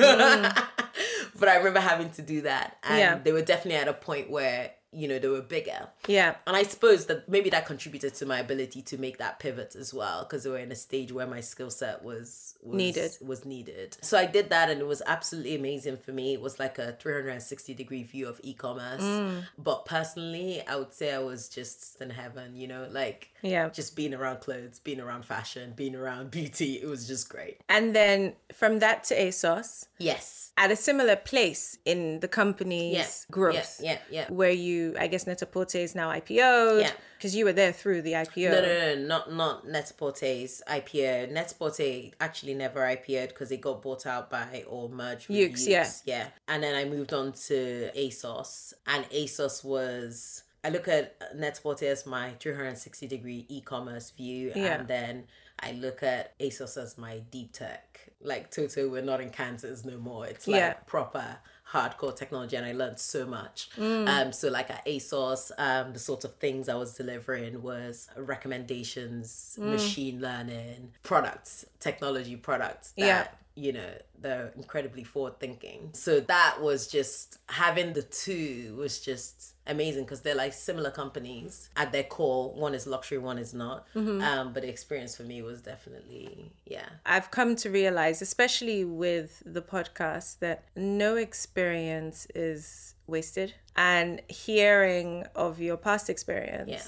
but 1.38 1.48
I 1.48 1.56
remember 1.56 1.80
having 1.80 2.10
to 2.12 2.22
do 2.22 2.42
that. 2.42 2.76
And 2.82 2.94
Mm. 2.94 2.98
Yeah. 2.98 3.18
they 3.22 3.32
were 3.32 3.42
definitely 3.42 3.76
at 3.80 3.88
a 3.88 3.92
point 3.94 4.30
where 4.30 4.72
you 4.92 5.06
know, 5.06 5.18
they 5.18 5.28
were 5.28 5.42
bigger. 5.42 5.88
Yeah. 6.06 6.36
And 6.46 6.56
I 6.56 6.62
suppose 6.62 7.06
that 7.06 7.28
maybe 7.28 7.50
that 7.50 7.66
contributed 7.66 8.14
to 8.14 8.26
my 8.26 8.38
ability 8.38 8.80
to 8.82 8.96
make 8.98 9.18
that 9.18 9.38
pivot 9.38 9.76
as 9.76 9.92
well, 9.92 10.24
because 10.24 10.44
we 10.46 10.50
were 10.52 10.58
in 10.58 10.72
a 10.72 10.76
stage 10.76 11.12
where 11.12 11.26
my 11.26 11.40
skill 11.40 11.70
set 11.70 12.02
was, 12.02 12.54
was 12.62 12.76
Needed. 12.76 13.10
Was 13.20 13.44
needed. 13.44 13.96
So 14.00 14.16
I 14.18 14.24
did 14.26 14.48
that, 14.50 14.70
and 14.70 14.80
it 14.80 14.86
was 14.86 15.02
absolutely 15.06 15.54
amazing 15.56 15.98
for 15.98 16.12
me. 16.12 16.32
It 16.34 16.40
was 16.40 16.58
like 16.58 16.78
a 16.78 16.92
three 16.98 17.12
hundred 17.12 17.30
and 17.30 17.42
sixty 17.42 17.74
degree 17.74 18.02
view 18.02 18.26
of 18.28 18.40
e-commerce. 18.42 19.02
Mm. 19.02 19.44
But 19.58 19.84
personally, 19.84 20.62
I 20.66 20.76
would 20.76 20.92
say 20.94 21.12
I 21.14 21.18
was 21.18 21.48
just 21.48 22.00
in 22.00 22.10
heaven. 22.10 22.56
You 22.56 22.68
know, 22.68 22.88
like 22.90 23.30
Yeah. 23.42 23.68
just 23.68 23.94
being 23.94 24.14
around 24.14 24.40
clothes, 24.40 24.78
being 24.78 25.00
around 25.00 25.24
fashion, 25.24 25.74
being 25.76 25.94
around 25.94 26.30
beauty. 26.30 26.80
It 26.82 26.86
was 26.88 27.06
just 27.06 27.28
great. 27.28 27.60
And 27.68 27.94
then 27.94 28.34
from 28.52 28.78
that 28.80 29.04
to 29.04 29.14
ASOS, 29.14 29.86
Yes. 29.98 30.52
at 30.56 30.70
a 30.70 30.76
similar 30.76 31.16
place 31.16 31.78
in 31.84 32.20
the 32.20 32.28
company's 32.28 32.96
Yeah. 32.96 33.32
growth. 33.32 33.80
Yeah. 33.82 33.90
Yeah. 33.92 33.98
Yeah. 34.10 34.26
Where 34.32 34.50
you, 34.68 34.77
I 34.98 35.06
guess, 35.06 35.26
Net-a-Porter 35.26 35.78
is 35.78 35.94
now 35.94 36.10
IPO'd. 36.10 36.80
Yeah. 36.82 36.90
Because 37.16 37.34
you 37.34 37.44
were 37.44 37.52
there 37.52 37.72
through 37.72 38.02
the 38.02 38.12
IPO. 38.12 38.50
No, 38.50 38.60
no, 38.62 38.94
no, 38.94 39.06
not 39.06 39.32
not 39.32 39.68
Net-a-Porter's 39.68 40.62
IPO. 40.68 41.30
Net-a-Porter 41.32 42.10
actually 42.20 42.54
never 42.54 42.80
IPO'd 42.80 43.28
because 43.30 43.50
it 43.50 43.60
got 43.60 43.82
bought 43.82 44.06
out 44.06 44.30
by 44.30 44.64
or 44.68 44.88
merged 44.88 45.28
with 45.28 45.66
yeah. 45.68 45.90
yeah. 46.04 46.28
And 46.46 46.62
then 46.62 46.74
I 46.74 46.84
moved 46.84 47.12
on 47.12 47.32
to 47.48 47.90
ASOS, 47.96 48.74
and 48.86 49.04
ASOS 49.10 49.64
was. 49.64 50.44
I 50.64 50.70
look 50.70 50.88
at 50.88 51.16
Net-a-Porter 51.36 51.86
as 51.86 52.04
my 52.04 52.30
360 52.40 53.06
degree 53.06 53.46
e-commerce 53.48 54.10
view, 54.10 54.52
Yeah. 54.54 54.80
and 54.80 54.88
then 54.88 55.24
I 55.60 55.72
look 55.72 56.02
at 56.02 56.36
ASOS 56.38 56.76
as 56.82 56.98
my 56.98 57.18
deep 57.30 57.52
tech. 57.52 58.00
Like 58.20 58.50
Toto, 58.50 58.88
we're 58.88 59.02
not 59.02 59.20
in 59.20 59.30
Kansas 59.30 59.84
no 59.84 59.98
more. 59.98 60.26
It's 60.26 60.48
like 60.48 60.58
Yeah. 60.58 60.72
proper 60.86 61.38
hardcore 61.72 62.14
technology 62.16 62.56
and 62.56 62.64
I 62.64 62.72
learned 62.72 62.98
so 62.98 63.26
much. 63.26 63.68
Mm. 63.76 64.08
Um 64.08 64.32
so 64.32 64.48
like 64.48 64.70
at 64.70 64.84
ASOS, 64.86 65.50
um 65.58 65.92
the 65.92 65.98
sort 65.98 66.24
of 66.24 66.34
things 66.36 66.68
I 66.68 66.74
was 66.76 66.94
delivering 66.94 67.62
was 67.62 68.08
recommendations, 68.16 69.56
Mm. 69.60 69.70
machine 69.72 70.20
learning, 70.20 70.92
products, 71.02 71.66
technology 71.80 72.36
products 72.36 72.92
that 72.92 73.06
Yeah. 73.06 73.28
you 73.54 73.72
know 73.72 73.90
they're 74.20 74.52
incredibly 74.56 75.04
forward 75.04 75.38
thinking 75.40 75.90
so 75.92 76.20
that 76.20 76.60
was 76.60 76.86
just 76.88 77.38
having 77.48 77.92
the 77.92 78.02
two 78.02 78.74
was 78.76 79.00
just 79.00 79.54
amazing 79.68 80.04
because 80.04 80.22
they're 80.22 80.34
like 80.34 80.52
similar 80.52 80.90
companies 80.90 81.68
at 81.76 81.92
their 81.92 82.02
core 82.04 82.52
one 82.54 82.74
is 82.74 82.86
luxury 82.86 83.18
one 83.18 83.38
is 83.38 83.52
not 83.54 83.86
Mm-hmm. 83.94 84.20
um 84.22 84.52
but 84.52 84.62
the 84.62 84.68
experience 84.68 85.16
for 85.16 85.22
me 85.24 85.42
was 85.42 85.60
definitely 85.62 86.52
yeah 86.66 86.88
I've 87.06 87.30
come 87.30 87.54
to 87.56 87.70
realize, 87.70 88.20
especially 88.22 88.84
with 88.84 89.42
the 89.46 89.62
podcast, 89.62 90.38
that 90.40 90.64
no 90.76 91.16
experience 91.16 92.26
is 92.34 92.94
wasted. 93.06 93.54
And 93.76 94.20
hearing 94.28 95.24
of 95.34 95.60
your 95.60 95.76
past 95.76 96.10
experience 96.10 96.68
Yeah. 96.68 96.82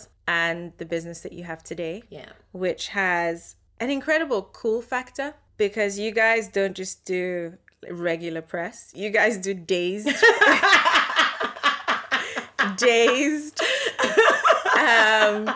and 0.45 0.73
the 0.79 0.85
business 0.85 1.21
that 1.21 1.33
you 1.33 1.45
have 1.45 1.63
today, 1.63 2.03
yeah 2.11 2.31
which 2.53 2.89
has 2.89 3.57
an 3.79 3.91
incredible 3.91 4.43
cool 4.53 4.83
factor 4.83 5.35
because 5.57 5.99
you 5.99 6.11
guys 6.11 6.49
don't 6.49 6.77
just 6.77 7.05
do 7.05 7.55
regular 7.91 8.43
press, 8.43 8.93
you 8.95 9.09
guys 9.11 9.39
do 9.39 9.55
dazed. 9.55 10.09
dazed. 12.81 13.61
Um, 14.81 15.51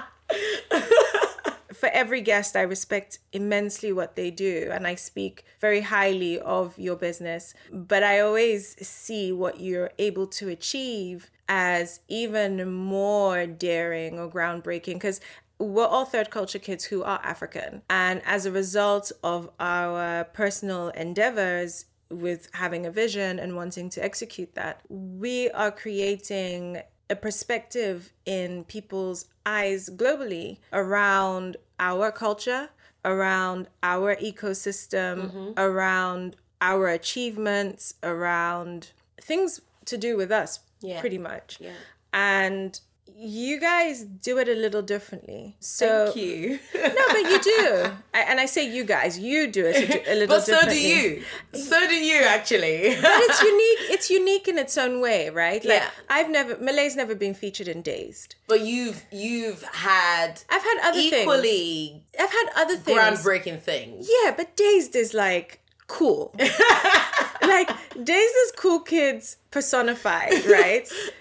for 1.73 1.89
every 1.93 2.21
guest, 2.21 2.57
I 2.57 2.63
respect 2.63 3.19
immensely 3.33 3.93
what 3.93 4.17
they 4.17 4.31
do 4.31 4.71
and 4.73 4.87
I 4.87 4.95
speak 4.95 5.45
very 5.61 5.81
highly 5.81 6.39
of 6.39 6.79
your 6.79 6.97
business. 6.97 7.55
But 7.73 8.03
I 8.03 8.21
always 8.21 8.77
see 8.87 9.33
what 9.33 9.61
you're 9.61 9.91
able 9.99 10.27
to 10.29 10.49
achieve 10.49 11.31
as 11.49 12.01
even 12.09 12.73
more 12.73 13.47
daring 13.47 14.19
or 14.19 14.31
groundbreaking 14.31 14.95
because 14.95 15.21
we're 15.59 15.87
all 15.87 16.05
third 16.05 16.31
culture 16.31 16.59
kids 16.59 16.85
who 16.85 17.03
are 17.03 17.21
African. 17.23 17.83
And 17.91 18.23
as 18.25 18.47
a 18.47 18.53
result 18.53 19.13
of 19.23 19.51
our 19.61 20.25
personal 20.25 20.89
endeavors, 20.89 21.87
with 22.11 22.49
having 22.53 22.87
a 22.87 22.91
vision 22.91 23.39
and 23.39 23.57
wanting 23.57 23.91
to 23.91 24.05
execute 24.05 24.55
that, 24.55 24.81
we 24.89 25.51
are 25.51 25.71
creating 25.71 26.83
a 27.15 27.17
perspective 27.29 28.13
in 28.27 28.65
people's 28.65 29.27
eyes 29.47 29.89
globally 30.03 30.59
around 30.73 31.57
our 31.79 32.11
culture, 32.11 32.69
around 33.05 33.69
our 33.83 34.17
ecosystem, 34.17 35.15
mm-hmm. 35.31 35.51
around 35.57 36.37
our 36.61 36.89
achievements, 36.89 37.95
around 38.03 38.91
things 39.31 39.61
to 39.91 39.97
do 39.97 40.17
with 40.17 40.31
us, 40.43 40.51
Yeah. 40.81 41.01
pretty 41.01 41.19
much. 41.31 41.49
yeah 41.61 41.73
And 42.13 42.71
you 43.17 43.61
guys 43.61 44.03
do 44.03 44.39
it 44.39 44.49
a 44.49 44.55
little 44.55 44.83
differently. 44.83 45.57
So 45.61 46.07
thank 46.07 46.17
you 46.17 46.59
no, 46.75 47.05
but 47.09 47.31
you 47.31 47.41
do, 47.41 47.91
I, 48.13 48.21
and 48.29 48.41
I 48.41 48.47
say 48.47 48.69
you 48.69 48.85
guys, 48.85 49.19
you 49.19 49.47
do 49.47 49.67
it 49.67 49.77
a, 49.77 50.13
a 50.13 50.15
little 50.15 50.37
but 50.37 50.45
so 50.45 50.61
do 50.69 50.77
you 50.79 51.23
so 51.53 51.87
do 51.87 51.95
you 51.95 52.23
actually 52.25 52.97
But 53.01 53.13
it's 53.29 53.41
unique. 53.43 53.91
It's 53.95 54.11
unique 54.11 54.49
in 54.49 54.59
its 54.59 54.77
own 54.77 55.01
way, 55.01 55.31
right? 55.31 55.65
Like 55.65 55.81
Yeah. 55.81 55.91
I've 56.09 56.29
never 56.31 56.57
Malée's 56.57 56.97
never 56.97 57.15
been 57.15 57.35
featured 57.35 57.69
in 57.69 57.83
Dazed. 57.83 58.35
but 58.49 58.61
you've 58.63 59.05
you've 59.13 59.63
had 59.63 60.43
I've 60.51 60.63
had 60.63 60.79
other 60.83 60.99
things. 61.01 61.15
equally 61.15 62.03
I've 62.19 62.31
had 62.33 62.47
other 62.57 62.77
things. 62.77 62.99
groundbreaking 62.99 63.61
things 63.61 64.09
Yeah, 64.11 64.33
but 64.37 64.57
Dazed 64.57 64.97
is 64.97 65.15
like 65.15 65.61
cool. 65.87 66.35
like 67.43 67.69
Dazed 68.03 68.35
is 68.45 68.53
cool 68.57 68.81
kids 68.81 69.37
personified, 69.51 70.45
right? 70.47 70.89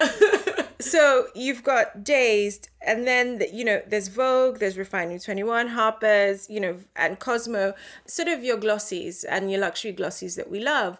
so 0.84 1.26
you've 1.34 1.62
got 1.62 2.04
Dazed, 2.04 2.68
and 2.86 3.06
then 3.06 3.38
the, 3.38 3.52
you 3.52 3.64
know 3.64 3.82
there's 3.86 4.08
Vogue, 4.08 4.58
there's 4.58 4.76
Refinery 4.78 5.18
Twenty 5.18 5.42
One, 5.42 5.68
Harper's, 5.68 6.48
you 6.48 6.60
know, 6.60 6.78
and 6.96 7.18
Cosmo, 7.18 7.74
sort 8.06 8.28
of 8.28 8.44
your 8.44 8.56
glossies 8.56 9.24
and 9.24 9.50
your 9.50 9.60
luxury 9.60 9.92
glossies 9.92 10.36
that 10.36 10.50
we 10.50 10.60
love. 10.60 10.98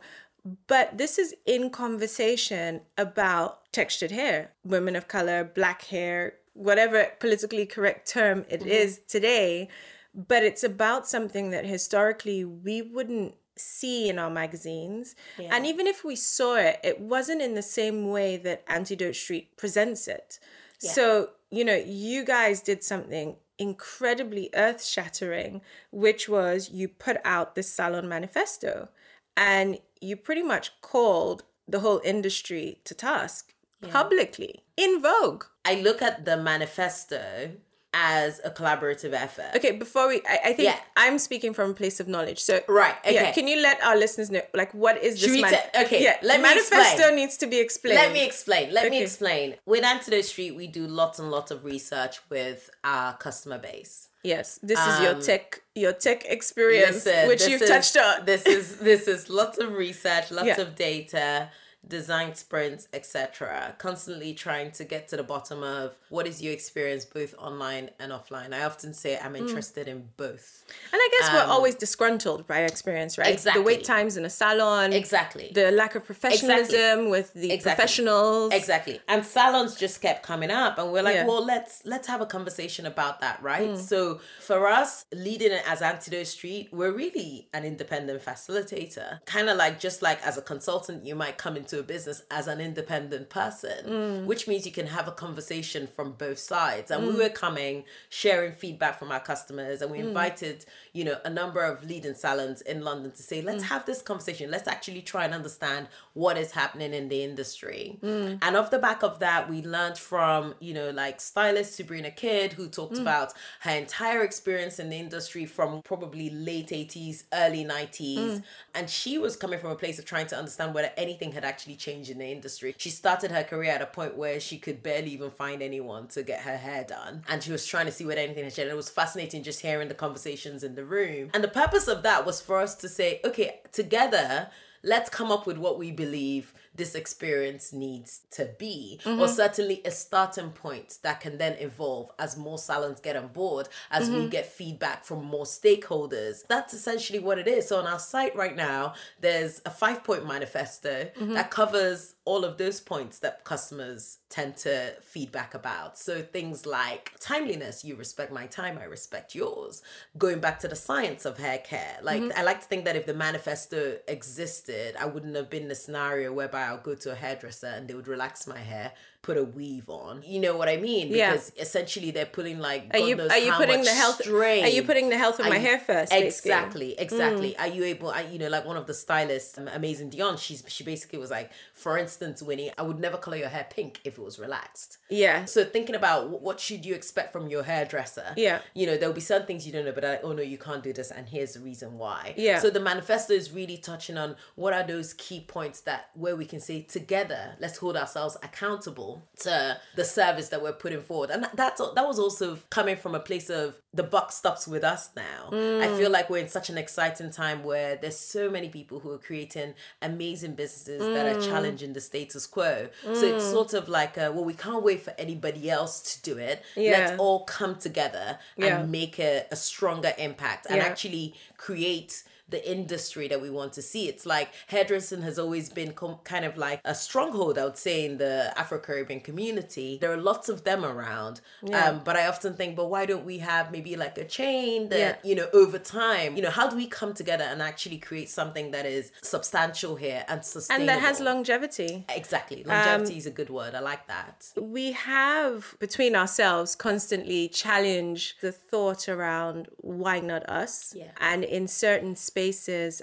But 0.66 0.99
this 0.99 1.18
is 1.18 1.35
in 1.47 1.70
conversation 1.70 2.83
about 2.99 3.73
textured 3.73 4.11
hair, 4.11 4.53
women 4.62 4.94
of 4.94 5.09
color, 5.09 5.42
black 5.44 5.85
hair, 5.85 6.35
whatever 6.53 7.12
politically 7.18 7.66
correct 7.66 8.09
term 8.09 8.44
it 8.49 8.61
mm-hmm. 8.61 8.68
is 8.68 9.01
today. 9.09 9.68
But 10.14 10.44
it's 10.44 10.62
about 10.62 11.09
something 11.09 11.51
that 11.51 11.66
historically 11.66 12.44
we 12.44 12.83
wouldn't 12.83 13.35
see 13.57 14.09
in 14.09 14.19
our 14.19 14.31
magazines. 14.31 15.14
And 15.38 15.67
even 15.67 15.87
if 15.87 16.05
we 16.05 16.17
saw 16.17 16.57
it, 16.57 16.81
it 16.83 17.01
wasn't 17.01 17.43
in 17.43 17.55
the 17.55 17.62
same 17.62 18.11
way 18.11 18.37
that 18.38 18.64
Antidote 18.67 19.17
Street 19.17 19.57
presents 19.57 20.09
it. 20.09 20.38
So, 20.79 21.31
you 21.51 21.64
know, 21.64 21.77
you 21.77 22.25
guys 22.25 22.61
did 22.61 22.83
something 22.85 23.37
incredibly 23.59 24.51
earth 24.55 24.85
shattering, 24.85 25.62
which 25.93 26.29
was 26.29 26.71
you 26.71 26.88
put 26.88 27.19
out 27.25 27.55
this 27.55 27.73
salon 27.73 28.09
manifesto 28.09 28.88
and 29.37 29.79
you 30.01 30.17
pretty 30.17 30.43
much 30.43 30.73
called 30.81 31.45
the 31.67 31.81
whole 31.81 32.01
industry 32.05 32.81
to 32.85 32.95
task 32.95 33.55
publicly 33.88 34.64
in 34.77 35.01
Vogue. 35.01 35.45
I 35.64 35.77
look 35.77 36.03
at 36.03 36.25
the 36.25 36.37
manifesto 36.37 37.53
as 37.96 38.40
a 38.44 38.50
collaborative 38.50 39.12
effort. 39.12 39.46
Okay, 39.54 39.70
before 39.70 40.09
we, 40.09 40.16
I, 40.28 40.38
I 40.46 40.52
think 40.52 40.66
Yeah. 40.68 40.78
I'm 40.96 41.18
speaking 41.18 41.54
from 41.54 41.70
a 41.70 41.74
place 41.74 42.00
of 42.00 42.09
knowledge. 42.09 42.40
So, 42.40 42.61
Right, 42.68 42.94
Yeah, 43.09 43.30
can 43.30 43.46
you 43.46 43.62
let 43.62 43.80
our 43.85 43.96
listeners 43.96 44.30
know, 44.33 44.42
like, 44.52 44.74
what 44.74 45.00
is 45.02 45.20
this? 45.20 45.30
we 45.30 45.42
man- 45.42 45.52
ta- 45.52 45.83
okay, 45.83 46.02
yeah, 46.02 46.16
let 46.22 46.38
me 46.38 46.48
manifesto 46.48 46.76
explain. 46.80 47.16
needs 47.16 47.37
to 47.38 47.46
be 47.46 47.59
explained. 47.59 47.96
Let 47.98 48.12
me 48.12 48.24
explain. 48.26 48.72
Let 48.74 48.90
me 48.90 49.00
explain. 49.00 49.54
With 49.64 49.85
Antidote 49.85 50.24
Street, 50.24 50.57
we 50.57 50.66
do 50.66 50.87
lots 50.88 51.20
and 51.20 51.30
lots 51.30 51.50
of 51.52 51.64
research 51.64 52.18
with 52.28 52.68
our 52.83 53.16
customer 53.16 53.59
base. 53.59 54.09
Yes, 54.24 54.59
this 54.62 54.80
is 54.80 55.00
your 55.00 55.14
Um, 55.16 55.22
tech, 55.22 55.61
your 55.74 55.92
tech 55.92 56.24
experience, 56.24 57.04
Listen, 57.04 57.28
which 57.28 57.46
you've 57.46 57.61
is- 57.62 57.68
touched 57.68 57.96
on. 57.96 58.24
This 58.24 58.42
is 58.46 58.76
this 58.78 59.07
is 59.07 59.28
lots 59.28 59.59
of 59.59 59.74
research, 59.74 60.30
lots 60.30 60.46
Yeah. 60.48 60.61
of 60.62 60.74
data, 60.74 61.50
design 61.88 62.35
sprints, 62.35 62.88
etc. 62.92 63.75
Constantly 63.79 64.33
trying 64.35 64.70
to 64.73 64.85
get 64.85 65.09
to 65.09 65.16
the 65.16 65.23
bottom 65.23 65.62
of 65.62 65.94
what 66.09 66.27
is 66.27 66.40
your 66.42 66.53
experience 66.53 67.05
both 67.05 67.35
online 67.38 67.90
and 67.99 68.12
offline. 68.12 68.53
I 68.55 68.64
often 68.64 68.92
say 68.94 69.14
Mm. 69.16 69.25
I'm 69.27 69.37
interested 69.37 69.88
in 69.88 70.09
both. 70.16 70.64
And 70.92 71.01
I 71.01 71.09
guess 71.20 71.33
we're 71.33 71.53
always 71.53 71.75
disgruntled 71.75 72.47
by 72.47 72.61
experience, 72.61 73.18
right? 73.18 73.29
Exactly. 73.33 73.62
The 73.62 73.66
um, 73.66 73.68
Exactly. 73.68 73.77
wait 73.77 73.85
times 73.85 74.16
in 74.16 74.25
a 74.25 74.31
salon, 74.31 74.92
Exactly. 74.92 75.51
the 75.55 75.70
lack 75.70 75.94
of 75.94 76.05
professionalism 76.05 77.11
with 77.11 77.33
the 77.35 77.51
Exactly. 77.53 77.75
professionals. 77.77 78.53
Exactly. 78.53 79.01
And 79.09 79.25
salons 79.25 79.75
just 79.77 80.01
kept 80.01 80.23
coming 80.23 80.51
up 80.51 80.79
and 80.79 80.92
we're 80.92 81.03
like, 81.03 81.14
Yeah. 81.16 81.27
well, 81.27 81.44
let's 81.44 81.83
let's 81.85 82.07
have 82.09 82.20
a 82.20 82.27
conversation 82.27 82.87
about 82.87 83.20
that, 83.20 83.42
right? 83.42 83.77
So 83.79 84.20
for 84.40 84.66
us, 84.68 85.05
leading 85.12 85.53
it 85.53 85.62
as 85.68 85.83
Antidote 85.83 86.27
Street, 86.27 86.68
we're 86.73 86.92
really 86.92 87.49
an 87.53 87.64
independent 87.64 88.23
facilitator. 88.25 89.25
Kind 89.27 89.49
of 89.49 89.57
like 89.57 89.79
just 89.81 90.03
like 90.03 90.25
as 90.27 90.37
a 90.38 90.42
consultant, 90.42 91.07
you 91.07 91.14
might 91.14 91.37
come 91.38 91.57
into 91.57 91.74
to 91.75 91.81
a 91.81 91.83
business 91.83 92.23
as 92.31 92.47
an 92.47 92.61
independent 92.61 93.29
person, 93.29 93.85
Mm. 93.87 94.25
which 94.27 94.47
means 94.47 94.65
you 94.65 94.73
can 94.73 94.87
have 94.87 95.09
a 95.09 95.13
conversation 95.13 95.87
from 95.87 96.13
both 96.13 96.39
sides. 96.39 96.91
And 96.91 97.03
Mm. 97.03 97.09
we 97.09 97.15
were 97.23 97.29
coming, 97.29 97.85
sharing 98.09 98.53
feedback 98.53 98.99
from 98.99 99.11
our 99.11 99.21
customers, 99.21 99.83
and 99.83 99.91
we 99.91 99.99
Mm. 99.99 100.09
invited, 100.09 100.65
you 100.93 101.05
know, 101.05 101.19
a 101.25 101.31
number 101.31 101.63
of 101.65 101.83
leading 101.85 102.15
salons 102.15 102.61
in 102.61 102.83
London 102.83 103.11
to 103.13 103.23
say, 103.23 103.43
Mm. 103.43 103.47
let's 103.47 103.65
have 103.65 103.87
this 103.87 104.01
conversation. 104.03 104.51
Let's 104.51 104.69
actually 104.69 105.03
try 105.03 105.25
and 105.25 105.35
understand 105.35 105.89
what 106.13 106.37
is 106.39 106.53
happening 106.53 106.95
in 106.95 107.09
the 107.09 107.25
industry. 107.25 107.99
Mm. 108.03 108.39
And 108.41 108.57
off 108.57 108.71
the 108.71 108.79
back 108.79 109.03
of 109.03 109.19
that, 109.19 109.49
we 109.51 109.63
learned 109.63 109.99
from, 109.99 110.55
you 110.61 110.75
know, 110.75 110.91
like 110.91 111.21
stylist 111.21 111.75
Sabrina 111.75 112.11
Kidd, 112.13 112.53
who 112.53 112.69
Mm. 112.69 112.73
talked 112.73 112.99
about 112.99 113.33
her 113.61 113.73
entire 113.73 114.23
experience 114.23 114.79
in 114.79 114.91
the 114.91 114.97
industry 114.99 115.45
from 115.47 115.83
probably 115.83 116.31
late 116.31 116.71
80s, 116.73 117.25
early 117.33 117.65
90s. 117.65 118.43
And 118.75 118.89
she 118.89 119.19
was 119.19 119.35
coming 119.37 119.59
from 119.59 119.71
a 119.71 119.77
place 119.77 119.99
of 119.99 120.05
trying 120.05 120.27
to 120.29 120.37
understand 120.37 120.75
whether 120.75 120.93
anything 120.97 121.33
had 121.33 121.45
actually 121.45 121.63
in 121.66 122.18
the 122.18 122.27
industry. 122.27 122.74
She 122.79 122.90
started 122.90 123.31
her 123.31 123.42
career 123.42 123.72
at 123.72 123.83
a 123.83 123.87
point 123.87 124.16
where 124.16 124.40
she 124.40 124.59
could 124.59 124.83
barely 124.83 125.11
even 125.11 125.31
find 125.31 125.62
anyone 125.62 126.09
to 126.09 126.22
get 126.22 126.40
her 126.40 126.57
hair 126.57 126.85
done. 126.85 127.24
And 127.29 127.42
she 127.42 127.53
was 127.53 127.66
trying 127.66 127.87
to 127.87 127.92
see 127.92 128.05
whether 128.05 128.20
anything 128.20 128.44
had 128.44 128.55
changed. 128.55 128.72
It 128.72 128.77
was 128.77 128.90
fascinating 128.90 129.42
just 129.42 129.61
hearing 129.61 129.88
the 129.88 129.94
conversations 129.94 130.62
in 130.62 130.74
the 130.74 130.85
room. 130.85 131.31
And 131.35 131.42
the 131.42 131.48
purpose 131.48 131.88
of 131.88 132.03
that 132.03 132.27
was 132.27 132.40
for 132.40 132.59
us 132.59 132.74
to 132.77 132.88
say, 132.88 133.20
okay, 133.24 133.61
together, 133.72 134.50
let's 134.83 135.11
come 135.11 135.33
up 135.33 135.46
with 135.46 135.59
what 135.59 135.79
we 135.79 135.90
believe 135.90 136.53
this 136.75 136.95
experience 136.95 137.73
needs 137.73 138.23
to 138.33 138.51
be. 138.59 139.01
Or 139.05 139.11
mm-hmm. 139.11 139.35
certainly 139.35 139.81
a 139.85 139.91
starting 139.91 140.51
point 140.51 140.99
that 141.03 141.21
can 141.21 141.39
then 141.39 141.57
evolve 141.59 142.11
as 142.19 142.37
more 142.37 142.59
salons 142.59 143.01
get 143.01 143.17
on 143.17 143.29
board 143.29 143.69
as 143.91 144.11
we 144.11 144.17
mm-hmm. 144.17 144.29
get 144.29 144.47
feedback 144.47 145.05
from 145.05 145.25
more 145.25 145.45
stakeholders. 145.45 146.47
That's 146.49 146.75
essentially 146.75 147.19
what 147.19 147.39
it 147.39 147.47
is. 147.47 147.69
So 147.69 147.79
on 147.79 147.87
our 147.87 147.99
site 147.99 148.35
right 148.35 148.57
now 148.57 148.95
there's 149.21 149.63
a 149.65 149.71
five 149.71 150.03
point 150.05 150.27
manifesto 150.27 151.05
mm-hmm. 151.05 151.35
that 151.35 151.51
covers 151.51 152.13
all 152.27 152.45
of 152.45 152.57
those 152.57 152.81
points 152.81 153.19
that 153.19 153.45
customers 153.45 154.19
tend 154.31 154.57
to 154.57 154.95
feedback 155.03 155.55
about. 155.55 155.99
So 155.99 156.23
things 156.23 156.67
like 156.67 157.13
timeliness 157.21 157.85
you 157.85 157.97
respect 157.97 158.33
my 158.33 158.47
time 158.47 158.79
i 158.79 158.85
respect 158.85 159.35
yours. 159.35 159.83
Going 160.17 160.41
back 160.41 160.59
to 160.61 160.69
the 160.69 160.77
science 160.77 161.25
of 161.25 161.39
hair 161.39 161.59
care 161.59 161.99
like 162.03 162.23
mm-hmm. 162.23 162.39
i 162.39 162.43
like 162.43 162.61
to 162.61 162.67
think 162.67 162.85
that 162.85 162.97
if 162.97 163.07
the 163.07 163.15
manifesto 163.15 163.99
existed 164.09 164.97
i 164.99 165.07
wouldn't 165.07 165.37
have 165.37 165.51
been 165.51 165.65
in 165.65 165.71
a 165.71 165.75
scenario 165.75 166.33
whereby 166.33 166.63
I'll 166.63 166.79
go 166.79 166.95
to 166.95 167.13
a 167.13 167.15
hairdresser 167.15 167.67
and 167.67 167.89
they 167.89 167.95
would 167.95 168.09
relax 168.09 168.47
my 168.47 168.59
hair, 168.59 168.93
put 169.25 169.39
a 169.39 169.43
weave 169.43 169.89
on. 169.89 170.23
You 170.23 170.39
know 170.39 170.55
what 170.55 170.69
I 170.69 170.77
mean? 170.77 171.09
Yeah. 171.09 171.33
Because 171.33 171.51
essentially 171.59 172.11
they're 172.11 172.27
putting 172.27 172.59
like 172.59 172.91
Are 172.93 172.99
you 172.99 173.19
are 173.19 173.39
you 173.39 173.53
putting 173.53 173.83
the 173.83 173.91
health 173.91 174.21
strain. 174.21 174.65
Are 174.65 174.69
you 174.69 174.83
putting 174.83 175.09
the 175.09 175.17
health 175.17 175.41
of 175.41 175.47
Are 175.47 175.49
my 175.49 175.57
you- 175.57 175.63
hair 175.63 175.79
first? 175.79 176.13
basically? 176.13 176.51
Mm. 176.51 176.55
Exactly, 176.55 176.95
exactly. 176.99 177.57
Are 177.57 177.67
you 177.67 177.85
able? 177.85 178.11
I, 178.11 178.21
you 178.23 178.39
know, 178.39 178.49
like 178.49 178.67
one 178.67 178.77
of 178.77 178.87
the 178.87 178.93
stylists, 178.93 179.57
um, 179.57 179.67
Amazing 179.69 180.11
Dion. 180.11 180.37
She's 180.37 180.63
she 180.69 180.85
basically 180.85 181.19
was 181.19 181.31
like, 181.31 181.51
for 181.73 181.97
instance, 181.97 182.43
Winnie, 182.43 182.71
I 182.77 182.83
would 182.83 183.01
never 183.01 183.17
color 183.17 183.39
your 183.39 183.49
hair 183.49 183.67
pink 183.69 184.01
if 184.05 184.19
it 184.19 184.23
was 184.23 184.39
relaxed. 184.39 184.99
Yeah. 185.09 185.47
So 185.47 185.65
thinking 185.65 185.95
about 185.95 186.43
what 186.43 186.61
should 186.61 186.85
you 186.85 186.95
expect 186.95 187.33
from 187.33 187.49
your 187.49 187.63
hairdresser? 187.63 188.35
Yeah. 188.37 188.59
You 188.75 188.87
know, 188.87 188.99
there'll 188.99 189.15
be 189.15 189.23
certain 189.23 189.47
things 189.47 189.67
you 189.67 189.73
don't 189.73 189.87
know, 189.87 189.93
but 189.93 190.05
I, 190.05 190.19
oh 190.23 190.33
no, 190.33 190.43
you 190.43 190.59
can't 190.59 190.83
do 190.83 190.93
this, 190.93 191.11
and 191.11 191.27
here's 191.27 191.55
the 191.55 191.61
reason 191.61 191.97
why. 191.97 192.35
Yeah. 192.37 192.59
So 192.59 192.69
the 192.69 192.81
manifesto 192.81 193.33
is 193.33 193.53
really 193.53 193.79
touching 193.79 194.19
on 194.19 194.37
what 194.55 194.75
are 194.75 194.83
those 194.87 195.15
key 195.15 195.41
points 195.41 195.81
that 195.83 196.11
where 196.15 196.37
we 196.37 196.45
can 196.45 196.61
say 196.61 196.83
together, 196.83 197.57
let's 197.59 197.79
hold 197.79 197.97
ourselves 197.97 198.37
accountable 198.43 199.13
to 199.40 199.79
the 199.96 200.05
service 200.05 200.48
that 200.48 200.62
we're 200.62 200.72
putting 200.72 201.00
forward, 201.00 201.31
and 201.31 201.42
that- 201.44 201.57
that's 201.57 201.81
that 201.81 202.07
was 202.07 202.18
also 202.18 202.59
coming 202.70 202.96
from 202.96 203.14
a 203.14 203.20
place 203.20 203.50
of 203.50 203.77
the 203.92 204.03
buck 204.03 204.33
stops 204.33 204.66
with 204.66 204.83
us 204.83 205.11
now. 205.16 205.48
I 205.53 205.87
feel 205.96 206.11
like 206.11 206.29
we're 206.29 206.38
in 206.38 206.48
such 206.48 206.68
an 206.68 206.77
exciting 206.77 207.31
time 207.31 207.62
where 207.62 207.96
there's 207.96 208.18
so 208.18 208.50
many 208.50 208.68
people 208.68 208.98
who 209.00 209.11
are 209.12 209.18
creating 209.18 209.74
amazing 210.03 210.55
businesses 210.55 211.00
that 211.00 211.27
are 211.27 211.38
mm. 211.38 211.44
challenging 211.46 211.92
the 211.92 212.00
status 212.00 212.46
quo. 212.46 212.88
So 213.05 213.11
mm. 213.11 213.35
it's 213.35 213.44
sort 213.44 213.72
of 213.72 213.88
like, 213.88 214.16
a, 214.16 214.33
well, 214.33 214.44
we 214.44 214.55
can't 214.55 214.83
wait 214.83 215.03
for 215.03 215.14
anybody 215.16 215.70
else 215.70 216.00
to 216.14 216.22
do 216.22 216.38
it. 216.38 216.64
Yeah. 216.77 216.90
Let's 216.90 217.20
all 217.20 217.44
come 217.44 217.77
together 217.77 218.38
Yeah. 218.57 218.81
and 218.81 218.90
make 218.90 219.20
a, 219.20 219.46
a 219.53 219.57
stronger 219.57 220.12
impact 220.18 220.66
and 220.66 220.79
Yeah. 220.79 220.85
actually 220.85 221.35
create 221.57 222.24
the 222.55 222.71
industry 222.77 223.27
that 223.33 223.40
we 223.47 223.51
want 223.51 223.73
to 223.79 223.83
see. 223.83 224.09
It's 224.12 224.25
like 224.37 224.49
hairdressing 224.69 225.23
has 225.23 225.37
always 225.45 225.67
been 225.81 225.93
com- 225.93 226.19
kind 226.33 226.45
of 226.45 226.55
like 226.57 226.81
a 226.85 226.95
stronghold, 226.95 227.55
I 227.59 227.64
would 227.64 227.77
say, 227.88 227.97
in 228.09 228.19
the 228.25 228.35
Afro 228.57 228.79
Caribbean 228.79 229.21
community. 229.29 229.99
There 230.01 230.12
are 230.12 230.23
lots 230.33 230.47
of 230.49 230.59
them 230.69 230.85
around. 230.85 231.40
Um, 231.81 231.95
but 232.05 232.14
I 232.17 232.25
often 232.33 232.53
think, 232.55 232.77
but 232.77 232.88
why 232.95 233.07
don't 233.11 233.25
we 233.33 233.38
have 233.38 233.64
maybe 233.77 233.93
like 234.05 234.17
a 234.19 234.25
chain 234.38 234.88
that, 234.90 234.99
Yeah. 234.99 235.29
you 235.29 235.35
know, 235.38 235.49
over 235.62 235.79
time, 236.03 236.37
you 236.37 236.43
know, 236.47 236.51
how 236.61 236.67
do 236.71 236.77
we 236.83 236.87
come 237.01 237.12
together 237.23 237.45
and 237.53 237.61
actually 237.71 237.99
create 238.09 238.29
something 238.40 238.67
that 238.77 238.87
is 238.87 239.05
substantial 239.23 239.97
here 239.97 240.25
and 240.29 240.45
sustainable? 240.45 240.83
And 240.83 240.88
that 240.90 241.01
has 241.09 241.19
longevity. 241.21 242.05
Exactly. 242.09 242.62
Longevity 242.64 243.17
is 243.23 243.27
a 243.27 243.35
good 243.40 243.51
word. 243.51 243.73
I 243.75 243.81
like 243.93 244.05
that. 244.17 244.37
we 244.79 244.87
have 244.93 245.75
between 245.87 246.14
ourselves 246.23 246.71
constantly 246.88 247.49
challenged 247.49 248.29
the 248.40 248.53
thought 248.53 249.09
around 249.09 249.61
why 249.79 250.17
not 250.21 250.43
us 250.62 250.75
Yeah. 250.97 251.11
and 251.33 251.40
in 251.59 251.64
certain 251.69 252.14
spaces 252.17 252.43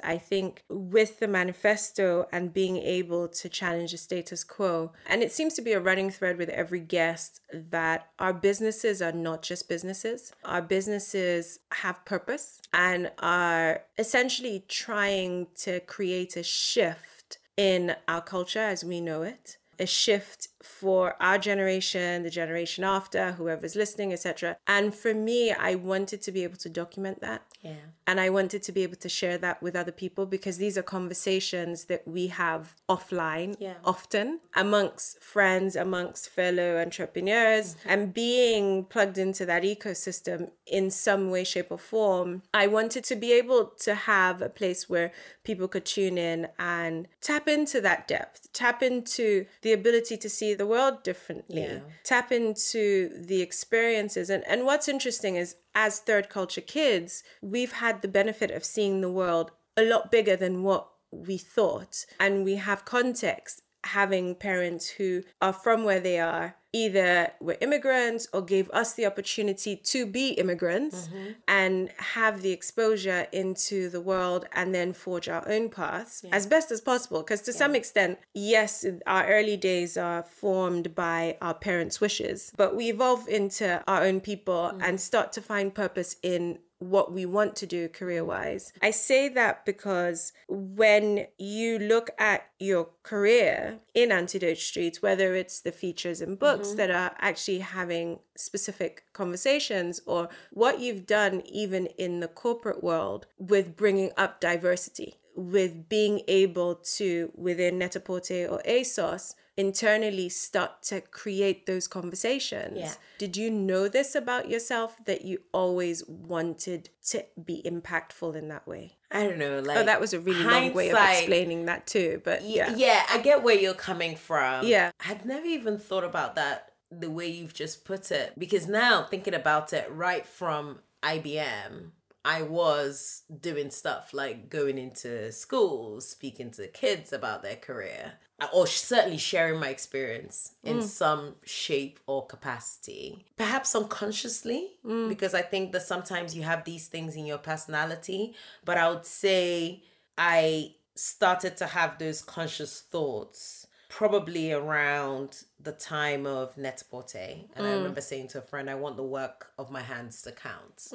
i 0.03 0.17
think 0.17 0.63
with 0.69 1.19
the 1.19 1.27
manifesto 1.27 2.27
and 2.31 2.53
being 2.53 2.77
able 2.77 3.27
to 3.27 3.49
challenge 3.49 3.91
the 3.91 3.97
status 3.97 4.43
quo 4.43 4.91
and 5.07 5.21
it 5.21 5.31
seems 5.31 5.53
to 5.53 5.61
be 5.61 5.73
a 5.73 5.79
running 5.79 6.09
thread 6.09 6.37
with 6.37 6.49
every 6.49 6.79
guest 6.79 7.41
that 7.53 8.07
our 8.19 8.33
businesses 8.33 9.01
are 9.01 9.11
not 9.11 9.41
just 9.41 9.67
businesses 9.67 10.33
our 10.45 10.61
businesses 10.61 11.59
have 11.71 12.03
purpose 12.05 12.61
and 12.73 13.11
are 13.19 13.83
essentially 13.97 14.63
trying 14.67 15.47
to 15.55 15.79
create 15.81 16.35
a 16.35 16.43
shift 16.43 17.37
in 17.57 17.95
our 18.07 18.21
culture 18.21 18.59
as 18.59 18.83
we 18.83 19.01
know 19.01 19.21
it 19.21 19.57
a 19.81 19.85
shift 19.87 20.49
for 20.61 21.15
our 21.19 21.39
generation, 21.39 22.21
the 22.21 22.29
generation 22.29 22.83
after, 22.83 23.31
whoever's 23.33 23.75
listening, 23.75 24.13
etc. 24.13 24.55
And 24.67 24.93
for 24.93 25.13
me, 25.13 25.51
I 25.51 25.75
wanted 25.75 26.21
to 26.21 26.31
be 26.31 26.43
able 26.43 26.57
to 26.57 26.69
document 26.69 27.19
that. 27.21 27.41
Yeah. 27.61 27.75
And 28.07 28.19
I 28.19 28.29
wanted 28.29 28.63
to 28.63 28.71
be 28.71 28.83
able 28.83 28.97
to 28.97 29.09
share 29.09 29.37
that 29.37 29.61
with 29.61 29.75
other 29.75 29.91
people 29.91 30.25
because 30.25 30.57
these 30.57 30.77
are 30.77 30.81
conversations 30.83 31.85
that 31.85 32.07
we 32.07 32.27
have 32.27 32.75
offline 32.89 33.55
Yeah. 33.59 33.75
often 33.85 34.39
amongst 34.55 35.21
friends, 35.21 35.75
amongst 35.75 36.29
fellow 36.29 36.81
entrepreneurs, 36.81 37.75
mm-hmm. 37.75 37.89
and 37.89 38.13
being 38.13 38.85
plugged 38.85 39.17
into 39.17 39.45
that 39.45 39.63
ecosystem 39.63 40.51
in 40.65 40.89
some 40.89 41.29
way, 41.29 41.43
shape, 41.43 41.71
or 41.71 41.77
form. 41.77 42.41
I 42.53 42.67
wanted 42.67 43.03
to 43.05 43.15
be 43.15 43.31
able 43.33 43.65
to 43.81 43.93
have 43.95 44.41
a 44.41 44.49
place 44.49 44.89
where 44.89 45.11
people 45.43 45.67
could 45.67 45.85
tune 45.85 46.17
in 46.17 46.47
and 46.57 47.07
tap 47.21 47.47
into 47.47 47.79
that 47.81 48.07
depth, 48.07 48.51
tap 48.53 48.81
into 48.81 49.45
the 49.61 49.73
ability 49.73 50.17
to 50.17 50.29
see 50.29 50.53
the 50.53 50.67
world 50.67 51.03
differently, 51.03 51.61
Yeah. 51.63 51.79
tap 52.03 52.31
into 52.31 53.09
the 53.25 53.41
experiences. 53.41 54.29
And, 54.29 54.43
and 54.47 54.65
what's 54.65 54.87
interesting 54.87 55.35
is, 55.35 55.55
as 55.73 55.99
third 55.99 56.29
culture 56.29 56.61
kids, 56.61 57.23
we've 57.41 57.73
had 57.73 58.01
the 58.01 58.07
benefit 58.07 58.51
of 58.51 58.65
seeing 58.65 59.01
the 59.01 59.11
world 59.11 59.51
a 59.77 59.83
lot 59.83 60.11
bigger 60.11 60.35
than 60.35 60.63
what 60.63 60.89
we 61.11 61.37
thought. 61.37 62.05
And 62.19 62.43
we 62.43 62.55
have 62.55 62.85
context 62.85 63.61
having 63.83 64.35
parents 64.35 64.89
who 64.89 65.23
are 65.41 65.53
from 65.53 65.83
where 65.83 65.99
they 65.99 66.19
are 66.19 66.55
either 66.73 67.31
were 67.41 67.57
immigrants 67.59 68.27
or 68.33 68.41
gave 68.41 68.69
us 68.71 68.93
the 68.93 69.05
opportunity 69.05 69.75
to 69.75 70.05
be 70.05 70.29
immigrants 70.29 71.07
mm-hmm. 71.07 71.31
and 71.47 71.89
have 71.97 72.41
the 72.41 72.51
exposure 72.51 73.27
into 73.33 73.89
the 73.89 73.99
world 73.99 74.45
and 74.53 74.73
then 74.73 74.93
forge 74.93 75.27
our 75.27 75.47
own 75.49 75.69
paths 75.69 76.23
as 76.31 76.47
best 76.47 76.71
as 76.71 76.79
possible. 76.79 77.21
Because 77.21 77.41
to 77.41 77.53
some 77.53 77.75
extent 77.75 78.19
yes 78.33 78.85
our 79.05 79.27
early 79.27 79.57
days 79.57 79.97
are 79.97 80.23
formed 80.23 80.95
by 80.95 81.37
our 81.41 81.53
parents 81.53 81.99
wishes 81.99 82.53
but 82.55 82.75
we 82.75 82.89
evolve 82.89 83.27
into 83.27 83.83
our 83.87 84.03
own 84.03 84.21
people 84.21 84.71
mm-hmm. 84.71 84.81
and 84.81 85.01
start 85.01 85.33
to 85.33 85.41
find 85.41 85.73
purpose 85.75 86.15
in 86.23 86.59
what 86.81 87.13
we 87.13 87.27
want 87.27 87.55
to 87.55 87.67
do 87.67 87.87
career 87.87 88.25
wise. 88.25 88.73
I 88.81 88.89
say 88.89 89.29
that 89.29 89.65
because 89.65 90.33
when 90.47 91.27
you 91.37 91.77
look 91.77 92.09
at 92.17 92.47
your 92.59 92.89
career 93.03 93.79
in 93.93 94.11
Antidote 94.11 94.57
Street, 94.57 94.97
whether 94.99 95.35
it's 95.35 95.61
the 95.61 95.71
features 95.71 96.21
and 96.21 96.39
books 96.39 96.69
mm-hmm. 96.69 96.77
that 96.77 96.89
are 96.89 97.15
actually 97.19 97.59
having 97.59 98.19
specific 98.35 99.03
conversations 99.13 100.01
or 100.07 100.29
what 100.51 100.79
you've 100.79 101.05
done 101.05 101.43
even 101.45 101.85
in 101.85 102.19
the 102.19 102.27
corporate 102.27 102.83
world 102.83 103.27
with 103.37 103.77
bringing 103.77 104.09
up 104.17 104.41
diversity, 104.41 105.17
with 105.35 105.87
being 105.87 106.21
able 106.27 106.73
to, 106.75 107.31
within 107.35 107.77
Net-a-Porter 107.77 108.47
or 108.47 108.59
ASOS, 108.67 109.35
internally 109.57 110.29
start 110.29 110.81
to 110.83 111.01
create 111.01 111.65
those 111.65 111.87
conversations. 111.87 112.77
Yeah. 112.77 112.93
Did 113.17 113.37
you 113.37 113.51
know 113.51 113.87
this 113.87 114.15
about 114.15 114.49
yourself 114.49 114.97
that 115.05 115.23
you 115.23 115.39
always 115.51 116.07
wanted 116.07 116.89
to 117.07 117.25
be 117.43 117.61
impactful 117.65 118.35
in 118.35 118.47
that 118.47 118.67
way? 118.67 118.97
I 119.11 119.23
don't 119.23 119.37
know. 119.37 119.57
Oh, 119.57 119.61
like 119.61 119.77
Oh, 119.77 119.83
that 119.83 119.99
was 119.99 120.13
a 120.13 120.19
really 120.19 120.43
long 120.43 120.73
way 120.73 120.89
of 120.89 120.97
explaining 120.97 121.65
that 121.65 121.85
too. 121.85 122.21
But 122.23 122.43
yeah. 122.43 122.69
yeah. 122.71 122.75
yeah, 122.77 123.03
I 123.09 123.19
get 123.19 123.43
where 123.43 123.55
you're 123.55 123.73
coming 123.73 124.15
from. 124.15 124.65
Yeah. 124.65 124.91
I'd 125.07 125.25
never 125.25 125.45
even 125.45 125.77
thought 125.77 126.03
about 126.03 126.35
that 126.35 126.73
the 126.89 127.09
way 127.09 127.27
you've 127.27 127.53
just 127.53 127.85
put 127.85 128.11
it. 128.11 128.33
Because 128.37 128.67
now 128.67 129.03
thinking 129.03 129.33
about 129.33 129.73
it 129.73 129.89
right 129.91 130.25
from 130.25 130.79
IBM, 131.03 131.91
I 132.23 132.43
was 132.43 133.23
doing 133.39 133.71
stuff 133.71 134.13
like 134.13 134.49
going 134.49 134.77
into 134.77 135.31
schools, 135.31 136.07
speaking 136.07 136.51
to 136.51 136.67
kids 136.67 137.11
about 137.11 137.41
their 137.41 137.55
career, 137.55 138.13
Uh, 138.41 138.47
or 138.53 138.65
certainly 138.65 139.19
sharing 139.19 139.59
my 139.59 139.69
experience 139.69 140.53
in 140.63 140.79
mm. 140.79 140.83
some 140.83 141.35
shape 141.45 141.99
or 142.07 142.25
capacity. 142.25 143.23
Perhaps 143.37 143.75
unconsciously, 143.75 144.67
mm. 144.83 145.07
because 145.09 145.35
I 145.35 145.43
think 145.43 145.73
that 145.73 145.83
sometimes 145.83 146.35
you 146.35 146.41
have 146.41 146.63
these 146.63 146.87
things 146.87 147.15
in 147.15 147.27
your 147.27 147.37
personality, 147.37 148.33
but 148.65 148.77
I 148.77 148.89
would 148.89 149.05
say 149.05 149.83
I 150.17 150.73
started 150.95 151.55
to 151.57 151.67
have 151.67 151.99
those 151.99 152.23
conscious 152.23 152.81
thoughts 152.81 153.67
probably 153.89 154.51
around 154.51 155.43
the 155.59 155.73
time 155.73 156.25
of 156.25 156.57
Net-a-Porter. 156.57 157.35
And 157.55 157.67
I 157.67 157.69
mm. 157.69 157.77
remember 157.77 158.01
saying 158.01 158.29
to 158.29 158.39
a 158.39 158.41
friend, 158.41 158.71
I 158.71 158.75
want 158.75 158.97
the 158.97 159.03
work 159.03 159.51
of 159.59 159.69
my 159.69 159.81
hands 159.81 160.23
to 160.23 160.31
count. 160.31 160.87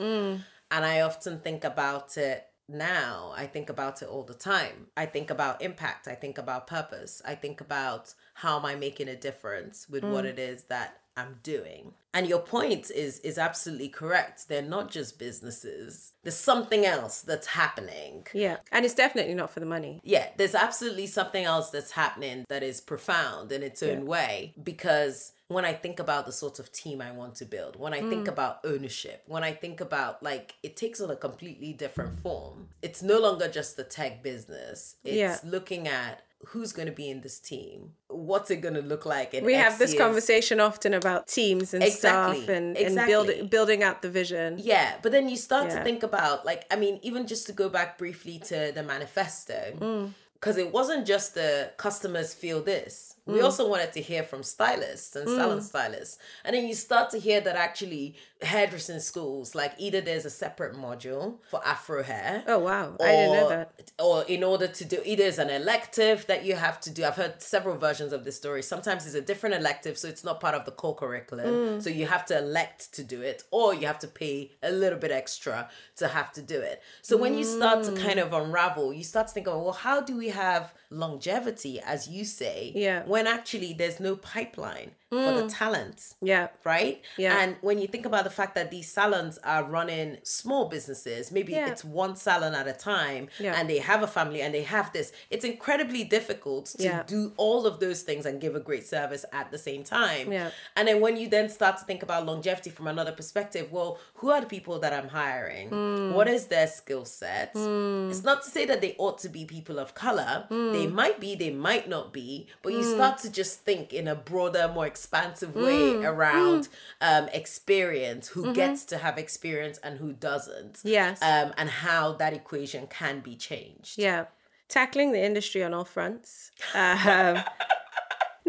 And 0.73 0.85
I 0.85 1.03
often 1.03 1.39
think 1.39 1.63
about 1.63 2.17
it 2.17 2.45
now. 2.69 3.33
I 3.37 3.47
think 3.47 3.71
about 3.71 4.03
it 4.03 4.09
all 4.09 4.23
the 4.23 4.35
time. 4.35 4.89
I 4.97 5.07
think 5.07 5.31
about 5.31 5.63
impact. 5.63 6.09
I 6.09 6.15
think 6.15 6.39
about 6.39 6.67
purpose. 6.67 7.23
I 7.25 7.35
think 7.35 7.61
about 7.61 8.15
how 8.35 8.59
am 8.59 8.65
I 8.65 8.75
making 8.75 9.09
a 9.09 9.17
difference 9.17 9.89
with 9.89 10.05
what 10.05 10.25
mm. 10.25 10.29
it 10.29 10.39
is 10.39 10.65
that 10.65 10.99
I'm 11.17 11.39
doing. 11.43 11.95
And 12.17 12.27
your 12.27 12.41
point 12.41 12.91
is 12.91 13.19
is 13.21 13.37
absolutely 13.37 13.91
correct. 13.91 14.49
They're 14.49 14.63
not 14.77 14.91
just 14.91 15.19
businesses. 15.19 16.13
There's 16.23 16.35
something 16.53 16.87
else 16.87 17.21
that's 17.21 17.49
happening. 17.49 18.27
Yeah. 18.33 18.57
And 18.73 18.87
it's 18.87 18.95
definitely 18.95 19.35
not 19.35 19.51
for 19.51 19.61
the 19.61 19.67
money. 19.67 20.01
Yeah, 20.03 20.29
there's 20.39 20.55
absolutely 20.55 21.09
something 21.09 21.45
else 21.45 21.69
that's 21.69 21.91
happening 21.91 22.47
that 22.49 22.63
is 22.63 22.81
profound 22.81 23.53
in 23.53 23.63
its 23.63 23.83
own 23.83 24.07
way 24.07 24.55
because 24.63 25.33
when 25.49 25.67
I 25.67 25.75
think 25.75 26.01
about 26.01 26.25
the 26.25 26.33
sort 26.33 26.59
of 26.59 26.73
team 26.73 27.03
I 27.03 27.13
want 27.13 27.35
to 27.37 27.45
build, 27.45 27.77
when 27.77 27.93
I 27.93 28.01
Mm. 28.01 28.09
think 28.09 28.29
about 28.29 28.61
ownership, 28.65 29.23
when 29.27 29.45
I 29.45 29.53
think 29.53 29.83
about 29.83 30.23
like 30.23 30.55
it 30.63 30.75
takes 30.75 31.03
on 31.03 31.11
a 31.11 31.17
completely 31.17 31.75
different 31.75 32.19
form. 32.21 32.69
It's 32.81 33.03
no 33.03 33.19
longer 33.21 33.47
just 33.47 33.77
the 33.77 33.85
tech 33.85 34.23
business. 34.23 34.97
It's 35.05 35.17
Yeah. 35.17 35.39
looking 35.45 35.87
at 35.87 36.23
who's 36.51 36.73
going 36.73 36.87
to 36.87 36.93
be 36.93 37.11
in 37.11 37.21
this 37.23 37.41
team. 37.41 37.93
What's 38.09 38.51
it 38.51 38.57
going 38.57 38.75
to 38.75 38.83
look 38.83 39.05
like 39.05 39.35
in 39.35 39.45
We 39.45 39.55
X 39.55 39.65
have 39.65 39.79
this 39.79 39.93
years? 39.93 40.01
conversation 40.03 40.61
often 40.61 40.95
about 40.95 41.27
teams 41.27 41.75
and 41.75 41.83
Exactly, 41.83 42.43
stuff 42.45 42.49
and, 42.57 42.77
exactly. 42.77 43.15
and 43.15 43.27
build, 43.27 43.51
building 43.51 43.83
out 43.83 44.01
the 44.03 44.09
vision. 44.11 44.57
Yeah, 44.59 44.95
but 45.03 45.11
then 45.13 45.29
you 45.29 45.37
start 45.37 45.71
to 45.71 45.83
think 45.83 46.03
about 46.05 46.47
like 46.47 46.65
I 46.71 46.77
mean, 46.77 47.01
even 47.03 47.27
just 47.27 47.47
to 47.49 47.53
go 47.53 47.69
back 47.69 47.99
briefly 47.99 48.39
to 48.47 48.71
the 48.75 48.83
manifesto, 48.83 49.73
Mm. 49.81 50.13
because 50.35 50.57
it 50.57 50.73
wasn't 50.73 51.07
just 51.07 51.35
the 51.35 51.73
customers 51.79 52.33
feel 52.33 52.63
this. 52.63 53.16
Mm. 53.29 53.33
We 53.35 53.41
also 53.41 53.69
wanted 53.69 53.93
to 53.95 54.01
hear 54.01 54.23
from 54.23 54.43
stylists 54.43 55.17
and 55.17 55.29
salon 55.29 55.61
stylists, 55.61 56.19
and 56.45 56.55
then 56.55 56.67
you 56.67 56.75
start 56.75 57.11
to 57.11 57.19
hear 57.19 57.41
that 57.41 57.57
actually 57.57 58.15
hairdressing 58.43 59.01
schools, 59.01 59.55
like 59.55 59.73
either 59.79 60.01
there's 60.01 60.25
a 60.25 60.31
separate 60.31 60.75
module 60.75 61.39
for 61.51 61.61
Afro 61.67 62.03
hair. 62.03 62.45
Oh, 62.47 62.59
wow. 62.59 62.97
I 63.01 63.05
didn't 63.07 63.33
know 63.33 63.45
or- 63.47 63.49
that. 63.49 63.93
Or 63.99 64.25
in 64.25 64.45
order 64.45 64.67
to 64.69 64.85
do 64.85 65.01
either 65.05 65.25
it's 65.25 65.39
an 65.39 65.49
elective 65.49 66.27
that 66.27 66.45
you 66.45 66.55
have 66.55 66.79
to 66.83 66.91
do. 66.91 67.05
I've 67.05 67.17
heard 67.17 67.41
several 67.41 67.77
versions 67.77 68.13
of 68.13 68.25
this 68.25 68.37
story. 68.37 68.63
Sometimes 68.63 69.07
it's 69.07 69.15
a 69.15 69.23
different 69.23 69.55
elective, 69.55 69.97
so 69.97 70.07
it's 70.07 70.23
not 70.23 70.39
part 70.39 70.55
of 70.55 70.67
the 70.67 70.71
core 70.71 70.95
curriculum. 70.95 71.47
Mm. 71.47 71.83
So 71.83 71.89
you 71.89 72.07
have 72.07 72.27
to 72.27 72.39
elect 72.39 72.93
to 72.95 73.03
do 73.03 73.23
it, 73.23 73.43
or 73.51 73.75
you 73.75 73.87
have 73.87 73.99
to 74.01 74.07
pay 74.09 74.53
a 74.63 74.71
little 74.71 74.99
bit 74.99 75.11
extra 75.11 75.71
to 75.97 76.09
have 76.09 76.31
to 76.33 76.43
do 76.43 76.61
it. 76.61 76.83
So 77.03 77.17
when 77.17 77.37
you 77.39 77.45
start 77.45 77.85
to 77.85 77.93
kind 77.93 78.19
of 78.19 78.33
unravel, 78.35 78.93
you 78.93 79.03
start 79.03 79.29
to 79.29 79.33
think 79.33 79.47
about 79.47 79.65
well, 79.65 79.73
how 79.73 80.01
do 80.03 80.15
we 80.17 80.29
have 80.29 80.75
longevity, 80.91 81.81
as 81.81 82.09
you 82.09 82.25
say, 82.25 82.73
Yeah. 82.75 83.03
When 83.17 83.27
actually 83.27 83.73
there's 83.73 83.99
no 83.99 84.15
pipeline 84.15 84.91
for 85.09 85.33
the 85.33 85.45
mm. 85.45 85.59
talent 85.59 86.15
Yeah. 86.21 86.49
right? 86.65 87.01
Yeah. 87.17 87.41
And 87.41 87.57
when 87.61 87.79
you 87.79 87.87
think 87.87 88.07
about 88.07 88.25
the 88.25 88.31
fact 88.31 88.55
that 88.57 88.71
these 88.71 88.91
salons 88.91 89.39
are 89.45 89.63
running 89.63 90.19
small 90.25 90.69
businesses, 90.69 91.31
maybe 91.31 91.53
Yeah. 91.53 91.69
it's 91.71 91.85
one 91.85 92.17
salon 92.17 92.55
at 92.55 92.67
a 92.67 92.73
time, 92.73 93.29
Yeah. 93.39 93.55
and 93.57 93.71
they 93.71 93.79
have 93.79 94.03
a 94.03 94.09
family 94.09 94.43
and 94.43 94.53
they 94.53 94.63
have 94.63 94.93
this, 94.93 95.13
it's 95.31 95.45
incredibly 95.45 96.03
difficult 96.03 96.67
to 96.79 96.83
Yeah. 96.83 97.03
do 97.05 97.33
all 97.37 97.67
of 97.67 97.79
those 97.79 98.03
things 98.03 98.27
and 98.27 98.41
give 98.41 98.57
a 98.57 98.61
great 98.61 98.87
service 98.87 99.25
at 99.33 99.53
the 99.53 99.59
same 99.59 99.85
time. 99.85 100.33
Yeah. 100.33 100.51
And 100.75 100.89
then 100.89 101.01
when 101.01 101.17
you 101.17 101.29
then 101.29 101.49
start 101.51 101.79
to 101.79 101.85
think 101.85 102.03
about 102.03 102.27
longevity 102.27 102.71
from 102.71 102.89
another 102.89 103.13
perspective, 103.13 103.71
well, 103.71 103.99
who 104.15 104.31
are 104.31 104.41
the 104.41 104.47
people 104.49 104.81
that 104.81 104.93
I'm 104.93 105.09
hiring? 105.09 105.69
Hmm. 105.69 106.13
What 106.15 106.27
is 106.27 106.47
their 106.47 106.67
skill 106.67 107.05
set? 107.05 107.55
Mm. 107.55 108.11
It's 108.11 108.25
not 108.25 108.43
to 108.43 108.51
say 108.51 108.65
that 108.67 108.81
they 108.81 108.97
ought 108.99 109.19
to 109.19 109.29
be 109.29 109.45
people 109.45 109.79
of 109.79 109.95
color. 109.95 110.47
They 110.51 110.87
mm. 110.87 110.93
might 110.93 111.21
be, 111.21 111.35
they 111.37 111.51
might 111.51 111.89
not 111.89 112.13
be, 112.13 112.49
but 112.63 112.73
you 112.73 112.83
start 112.83 113.19
to 113.19 113.31
just 113.31 113.61
think 113.61 113.93
in 113.93 114.09
a 114.09 114.15
broader, 114.15 114.69
more 114.73 114.87
expansive 114.97 115.53
way 115.67 115.85
Hmm. 115.95 116.05
around 116.13 116.63
um, 117.09 117.25
experience, 117.43 118.25
who 118.35 118.43
gets 118.61 118.81
to 118.91 118.97
have 119.05 119.17
experience 119.27 119.77
and 119.85 119.93
who 120.03 120.11
doesn't. 120.31 120.75
Mm-hmm. 120.79 120.89
Yes. 120.99 121.17
Um, 121.33 121.49
and 121.61 121.69
how 121.85 122.05
that 122.23 122.33
equation 122.41 122.83
can 123.01 123.17
be 123.29 123.35
changed. 123.51 123.95
Yeah. 124.07 124.23
Tackling 124.69 125.11
the 125.17 125.23
industry 125.31 125.61
on 125.67 125.71
all 125.77 125.85
fronts. 125.97 126.51
Um, 126.75 127.35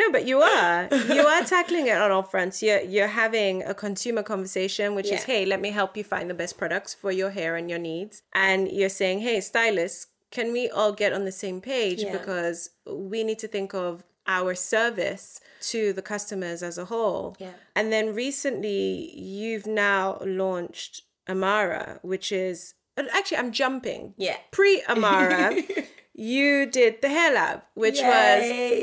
no, 0.01 0.05
but 0.15 0.23
you 0.29 0.37
are. 0.41 0.79
You 1.17 1.23
are 1.33 1.43
tackling 1.55 1.85
it 1.93 1.97
on 2.05 2.09
all 2.15 2.23
fronts. 2.33 2.55
You're, 2.65 2.81
you're 2.93 3.13
having 3.25 3.55
a 3.63 3.73
consumer 3.73 4.23
conversation, 4.23 4.95
which 4.97 5.11
is, 5.11 5.23
hey, 5.31 5.41
let 5.45 5.59
me 5.65 5.69
help 5.79 5.91
you 5.97 6.03
find 6.03 6.29
the 6.29 6.33
best 6.43 6.57
products 6.57 6.91
for 7.01 7.11
your 7.11 7.31
hair 7.31 7.55
and 7.55 7.69
your 7.69 7.79
needs. 7.91 8.23
And 8.33 8.61
you're 8.71 8.95
saying, 9.01 9.19
hey, 9.27 9.41
stylists, 9.41 10.07
can 10.31 10.51
we 10.57 10.69
all 10.69 10.91
get 10.91 11.13
on 11.13 11.23
the 11.25 11.31
same 11.31 11.59
page? 11.61 11.99
Yeah. 12.01 12.11
Because 12.17 12.57
we 12.85 13.23
need 13.23 13.39
to 13.39 13.47
think 13.55 13.73
of 13.73 14.03
our 14.27 14.55
service 14.55 15.39
to 15.61 15.93
the 15.93 16.01
customers 16.01 16.61
as 16.61 16.77
a 16.77 16.85
whole. 16.85 17.35
Yeah. 17.39 17.51
And 17.75 17.91
then 17.91 18.13
recently, 18.13 19.17
you've 19.17 19.65
now 19.65 20.19
launched 20.25 21.03
Amara, 21.29 21.99
which 22.01 22.31
is 22.31 22.73
actually, 22.97 23.37
I'm 23.37 23.51
jumping. 23.51 24.13
Yeah. 24.17 24.37
Pre 24.51 24.83
Amara, 24.89 25.55
you 26.13 26.65
did 26.65 27.01
the 27.01 27.09
Hair 27.09 27.33
Lab, 27.33 27.61
which 27.73 27.99
was 28.01 28.41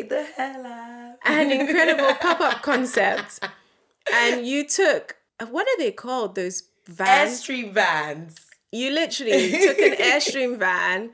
the 0.08 0.26
hell 0.36 0.66
out. 0.66 1.16
an 1.24 1.50
incredible 1.52 2.14
pop 2.20 2.40
up 2.40 2.62
concept. 2.62 3.40
And 4.12 4.46
you 4.46 4.66
took, 4.66 5.16
uh, 5.40 5.46
what 5.46 5.66
are 5.66 5.78
they 5.78 5.90
called? 5.92 6.34
Those 6.34 6.64
vans? 6.86 7.40
Airstream 7.40 7.72
vans. 7.72 8.36
You 8.70 8.90
literally 8.90 9.50
took 9.52 9.78
an 9.78 9.92
Airstream 9.98 10.58
van 10.58 11.10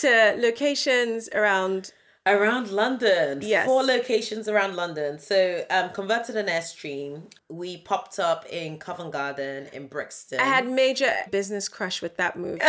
to 0.00 0.34
locations 0.38 1.28
around. 1.30 1.92
Around 2.26 2.70
London. 2.70 3.40
Yes. 3.42 3.66
Four 3.66 3.84
locations 3.84 4.48
around 4.48 4.74
London. 4.74 5.18
So 5.18 5.64
um 5.70 5.90
converted 5.90 6.36
an 6.36 6.46
Airstream. 6.46 7.22
We 7.48 7.76
popped 7.76 8.18
up 8.18 8.44
in 8.46 8.78
Covent 8.78 9.12
Garden, 9.12 9.68
in 9.72 9.86
Brixton. 9.86 10.40
I 10.40 10.44
had 10.44 10.68
major 10.68 11.12
business 11.30 11.68
crush 11.68 12.02
with 12.02 12.16
that 12.16 12.36
move. 12.36 12.58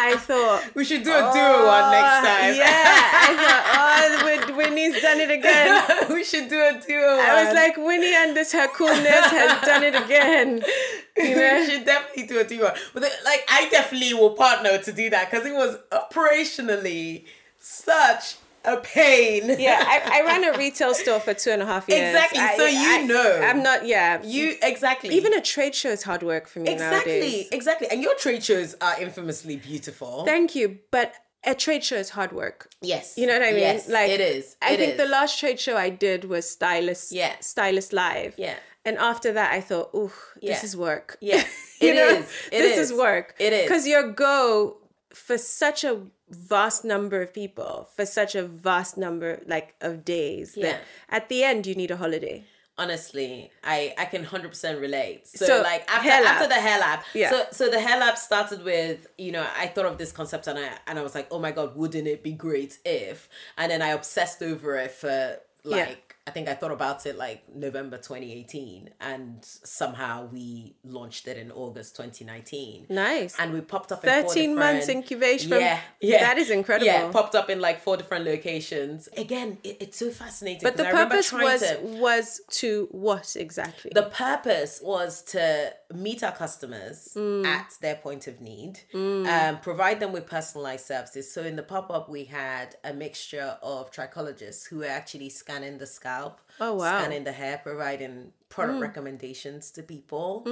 I 0.00 0.16
thought, 0.16 0.62
we 0.74 0.84
should 0.84 1.02
do 1.02 1.10
a 1.10 1.30
duo 1.32 1.66
one 1.66 1.90
next 1.90 2.18
oh, 2.18 2.24
time. 2.24 2.54
Yeah, 2.54 2.66
I 2.66 3.36
thought, 3.36 4.50
oh, 4.50 4.56
Winnie's 4.56 5.00
done 5.00 5.18
it 5.18 5.30
again. 5.30 6.08
we 6.10 6.24
should 6.24 6.48
do 6.48 6.56
a 6.56 6.80
duo 6.84 7.16
one. 7.16 7.24
I 7.24 7.44
was 7.44 7.54
like, 7.54 7.76
Winnie 7.76 8.14
and 8.14 8.36
this 8.36 8.52
her 8.52 8.68
coolness 8.68 9.04
has 9.06 9.66
done 9.66 9.82
it 9.82 9.94
again. 9.94 10.62
You 11.18 11.34
know? 11.34 11.58
we 11.58 11.66
should 11.66 11.84
definitely 11.84 12.28
do 12.28 12.38
a 12.38 12.44
duo. 12.44 12.72
But 12.94 13.02
like, 13.24 13.44
I 13.48 13.68
definitely 13.70 14.14
will 14.14 14.34
partner 14.34 14.78
to 14.78 14.92
do 14.92 15.10
that 15.10 15.28
because 15.28 15.44
it 15.44 15.52
was 15.52 15.76
operationally 15.90 17.24
such 17.58 18.36
a 18.64 18.76
pain. 18.78 19.48
Yeah, 19.58 19.82
I, 19.86 20.20
I 20.22 20.26
ran 20.26 20.44
a 20.44 20.56
retail 20.58 20.94
store 20.94 21.20
for 21.20 21.34
two 21.34 21.50
and 21.50 21.62
a 21.62 21.66
half 21.66 21.88
years. 21.88 22.08
Exactly, 22.14 22.40
I- 22.40 22.56
so 22.56 22.66
you 22.66 22.78
I- 22.98 23.02
know. 23.04 23.40
I'm 23.42 23.62
not, 23.62 23.86
yeah. 23.86 24.22
You 24.22 24.56
exactly 24.62 25.14
Even 25.14 25.32
a 25.34 25.40
trade 25.40 25.74
show 25.74 25.90
is 25.90 26.02
hard 26.02 26.22
work 26.22 26.48
for 26.48 26.60
me 26.60 26.70
exactly 26.70 27.12
nowadays. 27.20 27.48
exactly, 27.52 27.88
and 27.90 28.02
your 28.02 28.14
trade 28.16 28.42
shows 28.44 28.74
are 28.80 29.00
infamously 29.00 29.56
beautiful. 29.56 30.24
Thank 30.24 30.54
you, 30.54 30.78
but 30.90 31.14
a 31.44 31.54
trade 31.54 31.84
show 31.84 31.96
is 31.96 32.10
hard 32.10 32.32
work. 32.32 32.68
yes, 32.82 33.14
You 33.16 33.26
know 33.26 33.34
what 33.34 33.42
I 33.42 33.50
mean? 33.52 33.60
Yes, 33.60 33.88
like 33.88 34.10
it 34.10 34.20
is. 34.20 34.56
I 34.60 34.72
It 34.72 34.78
think 34.78 34.92
is. 34.92 34.98
the 34.98 35.06
last 35.06 35.38
trade 35.38 35.60
show 35.60 35.76
I 35.76 35.88
did 35.88 36.24
was 36.24 36.48
Stylist. 36.50 37.12
Yeah. 37.12 37.34
Stylist 37.40 37.92
Live. 37.92 38.34
Yeah. 38.36 38.56
And 38.84 38.98
after 38.98 39.32
that, 39.34 39.52
I 39.52 39.60
thought, 39.60 39.90
ooh, 39.94 40.10
Yeah. 40.40 40.54
this 40.54 40.64
is 40.64 40.76
work. 40.76 41.16
Yeah, 41.20 41.44
it 41.80 41.94
is. 41.96 42.24
It 42.50 42.58
this 42.62 42.78
is. 42.78 42.90
is 42.90 42.98
work. 42.98 43.34
It 43.38 43.52
is. 43.52 43.62
because 43.68 43.86
your 43.86 44.10
go 44.12 44.78
for 45.14 45.38
such 45.38 45.84
a 45.84 46.00
vast 46.30 46.84
number 46.84 47.22
of 47.22 47.32
people 47.32 47.88
for 47.96 48.04
such 48.06 48.34
a 48.34 48.42
vast 48.42 48.96
number 48.98 49.42
like 49.46 49.74
of 49.80 50.04
days 50.04 50.54
Yeah. 50.56 50.64
that 50.72 50.80
at 51.08 51.28
the 51.28 51.42
end 51.44 51.66
you 51.66 51.74
need 51.74 51.90
a 51.90 51.96
holiday. 51.96 52.44
honestly, 52.78 53.50
I 53.64 53.92
I 53.98 54.04
can 54.04 54.22
hundred 54.24 54.50
percent 54.50 54.78
relate. 54.80 55.26
So, 55.26 55.46
So, 55.46 55.62
like 55.62 55.82
after 55.90 56.10
after 56.10 56.46
the 56.46 56.54
hair 56.66 56.78
lab, 56.78 57.00
Yeah. 57.14 57.30
So 57.30 57.46
so 57.50 57.68
the 57.68 57.80
hair 57.80 57.98
lab 57.98 58.16
started 58.16 58.62
with 58.64 59.06
you 59.18 59.32
know 59.32 59.44
I 59.56 59.66
thought 59.66 59.86
of 59.86 59.98
this 59.98 60.12
concept 60.12 60.46
and 60.46 60.58
I 60.58 60.68
and 60.86 60.98
I 60.98 61.02
was 61.02 61.14
like 61.14 61.26
oh 61.30 61.38
my 61.40 61.50
god 61.50 61.74
wouldn't 61.76 62.06
it 62.06 62.22
be 62.22 62.32
great 62.32 62.78
if 62.84 63.28
and 63.56 63.70
then 63.72 63.82
I 63.82 63.88
obsessed 63.88 64.42
over 64.42 64.76
it 64.76 64.92
for 64.92 65.38
like 65.64 66.07
I 66.28 66.30
think 66.30 66.46
I 66.46 66.54
thought 66.54 66.72
about 66.72 67.06
it 67.06 67.16
like 67.16 67.40
November 67.54 67.96
2018, 67.96 68.90
and 69.00 69.38
somehow 69.42 70.26
we 70.30 70.74
launched 70.84 71.26
it 71.26 71.38
in 71.38 71.50
August 71.50 71.96
2019. 71.96 72.86
Nice. 72.90 73.34
And 73.38 73.54
we 73.54 73.62
popped 73.62 73.90
up 73.92 74.04
in 74.04 74.10
13 74.10 74.54
months 74.54 74.88
incubation. 74.90 75.52
Yeah, 75.52 75.80
yeah, 76.02 76.20
That 76.20 76.36
is 76.36 76.50
incredible. 76.50 76.86
Yeah, 76.86 77.10
popped 77.10 77.34
up 77.34 77.48
in 77.48 77.60
like 77.60 77.80
four 77.80 77.96
different 77.96 78.26
locations. 78.26 79.08
Again, 79.16 79.56
it, 79.64 79.78
it's 79.80 79.96
so 79.98 80.10
fascinating. 80.10 80.60
but 80.62 80.76
the 80.76 80.84
purpose 80.84 81.32
was 81.32 81.60
to- 81.62 81.78
was 82.06 82.40
to 82.60 82.88
what 82.90 83.34
exactly? 83.36 83.90
the 83.94 84.02
purpose 84.26 84.80
was 84.82 85.22
to 85.22 85.72
meet 85.94 86.22
our 86.22 86.32
customers 86.32 87.08
Mm. 87.16 87.46
at 87.46 87.70
their 87.80 87.94
point 87.96 88.26
of 88.26 88.40
need, 88.42 88.80
um, 88.94 89.58
provide 89.60 89.98
them 90.00 90.12
with 90.12 90.26
personalized 90.26 90.84
services. 90.84 91.32
So 91.32 91.42
in 91.42 91.56
the 91.56 91.62
pop 91.62 91.90
up, 91.90 92.08
we 92.10 92.24
had 92.24 92.76
a 92.84 92.92
mixture 92.92 93.56
of 93.62 93.90
trichologists 93.90 94.68
who 94.68 94.78
were 94.82 94.84
actually 95.00 95.30
scanning 95.30 95.78
the 95.78 95.86
scalp, 96.18 96.40
Oh, 96.60 96.74
wow. 96.74 96.98
Mm. 96.98 97.00
scanning 97.00 97.24
the 97.24 97.32
hair, 97.32 97.60
providing 97.62 98.32
product 98.48 98.80
recommendations 98.80 99.70
to 99.72 99.82
people. 99.82 100.42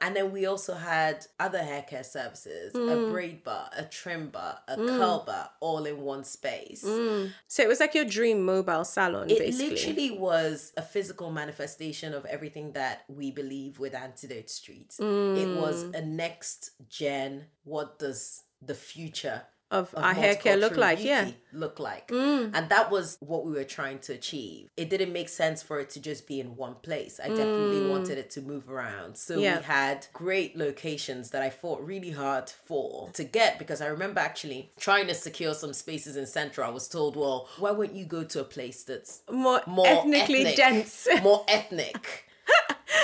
And 0.00 0.14
then 0.14 0.30
we 0.30 0.46
also 0.46 0.74
had 0.74 1.26
other 1.40 1.58
hair 1.62 1.82
care 1.82 2.04
services, 2.04 2.72
Mm. 2.74 3.08
a 3.08 3.10
braid 3.10 3.42
bar, 3.42 3.70
a 3.76 3.84
trim 3.84 4.28
bar, 4.28 4.60
a 4.68 4.76
curl 4.76 5.24
bar, 5.26 5.50
all 5.60 5.84
in 5.86 6.02
one 6.02 6.22
space. 6.24 6.82
so 6.82 7.62
it 7.62 7.68
was 7.68 7.80
like 7.80 7.94
your 7.94 8.04
dream 8.04 8.44
mobile 8.44 8.84
salon, 8.84 9.28
It 9.30 9.38
basically. 9.38 9.70
literally 9.70 10.10
was 10.18 10.72
a 10.76 10.82
physical 10.82 11.30
manifestation 11.30 12.14
of 12.14 12.24
everything 12.26 12.72
that 12.72 13.04
we 13.08 13.30
believe 13.30 13.78
with 13.80 13.94
Antidote 13.94 14.50
Street. 14.50 14.94
It 15.00 15.48
was 15.60 15.84
Mm. 15.84 15.94
a 15.96 16.02
next 16.02 16.70
gen. 16.88 17.46
What 17.64 17.98
does 17.98 18.42
the 18.62 18.74
future 18.74 19.42
Of 19.68 19.92
of 19.94 20.04
our 20.04 20.14
hair 20.14 20.36
care 20.36 20.56
look 20.56 20.76
like, 20.76 21.02
yeah. 21.02 21.24
Mm. 21.24 21.34
look 21.52 21.80
like? 21.80 22.10
And 22.12 22.68
that 22.68 22.90
was 22.90 23.16
what 23.20 23.44
we 23.44 23.50
were 23.52 23.64
trying 23.64 23.98
to 24.00 24.12
achieve. 24.12 24.68
It 24.76 24.88
didn't 24.90 25.12
make 25.12 25.28
sense 25.28 25.60
for 25.60 25.80
it 25.80 25.90
to 25.90 26.00
just 26.00 26.28
be 26.28 26.38
in 26.38 26.54
one 26.54 26.76
place. 26.82 27.18
I 27.22 27.28
definitely 27.28 27.88
wanted 27.90 28.16
it 28.16 28.30
to 28.30 28.42
move 28.42 28.70
around. 28.70 29.16
So 29.16 29.36
Mm. 29.36 29.42
Yeah. 29.42 29.58
we 29.58 29.64
had 29.64 30.06
great 30.12 30.56
locations 30.56 31.30
that 31.30 31.42
I 31.42 31.50
fought 31.50 31.80
really 31.84 32.12
hard 32.12 32.48
for 32.50 33.10
to 33.14 33.24
get 33.24 33.58
because 33.58 33.80
I 33.80 33.86
remember 33.86 34.20
actually 34.20 34.70
trying 34.78 35.08
to 35.08 35.14
secure 35.14 35.52
some 35.54 35.72
spaces 35.72 36.16
in 36.16 36.26
Central. 36.26 36.64
I 36.68 36.70
was 36.72 36.86
told, 36.88 37.16
well, 37.16 37.48
why 37.58 37.72
wouldn't 37.72 37.98
you 37.98 38.04
go 38.04 38.22
to 38.22 38.40
a 38.40 38.44
place 38.44 38.84
that's 38.84 39.22
more, 39.30 39.62
more 39.66 39.86
ethnically 39.88 40.42
ethnic, 40.46 40.56
dense. 40.56 41.08
more 41.22 41.44
ethnic. 41.48 42.25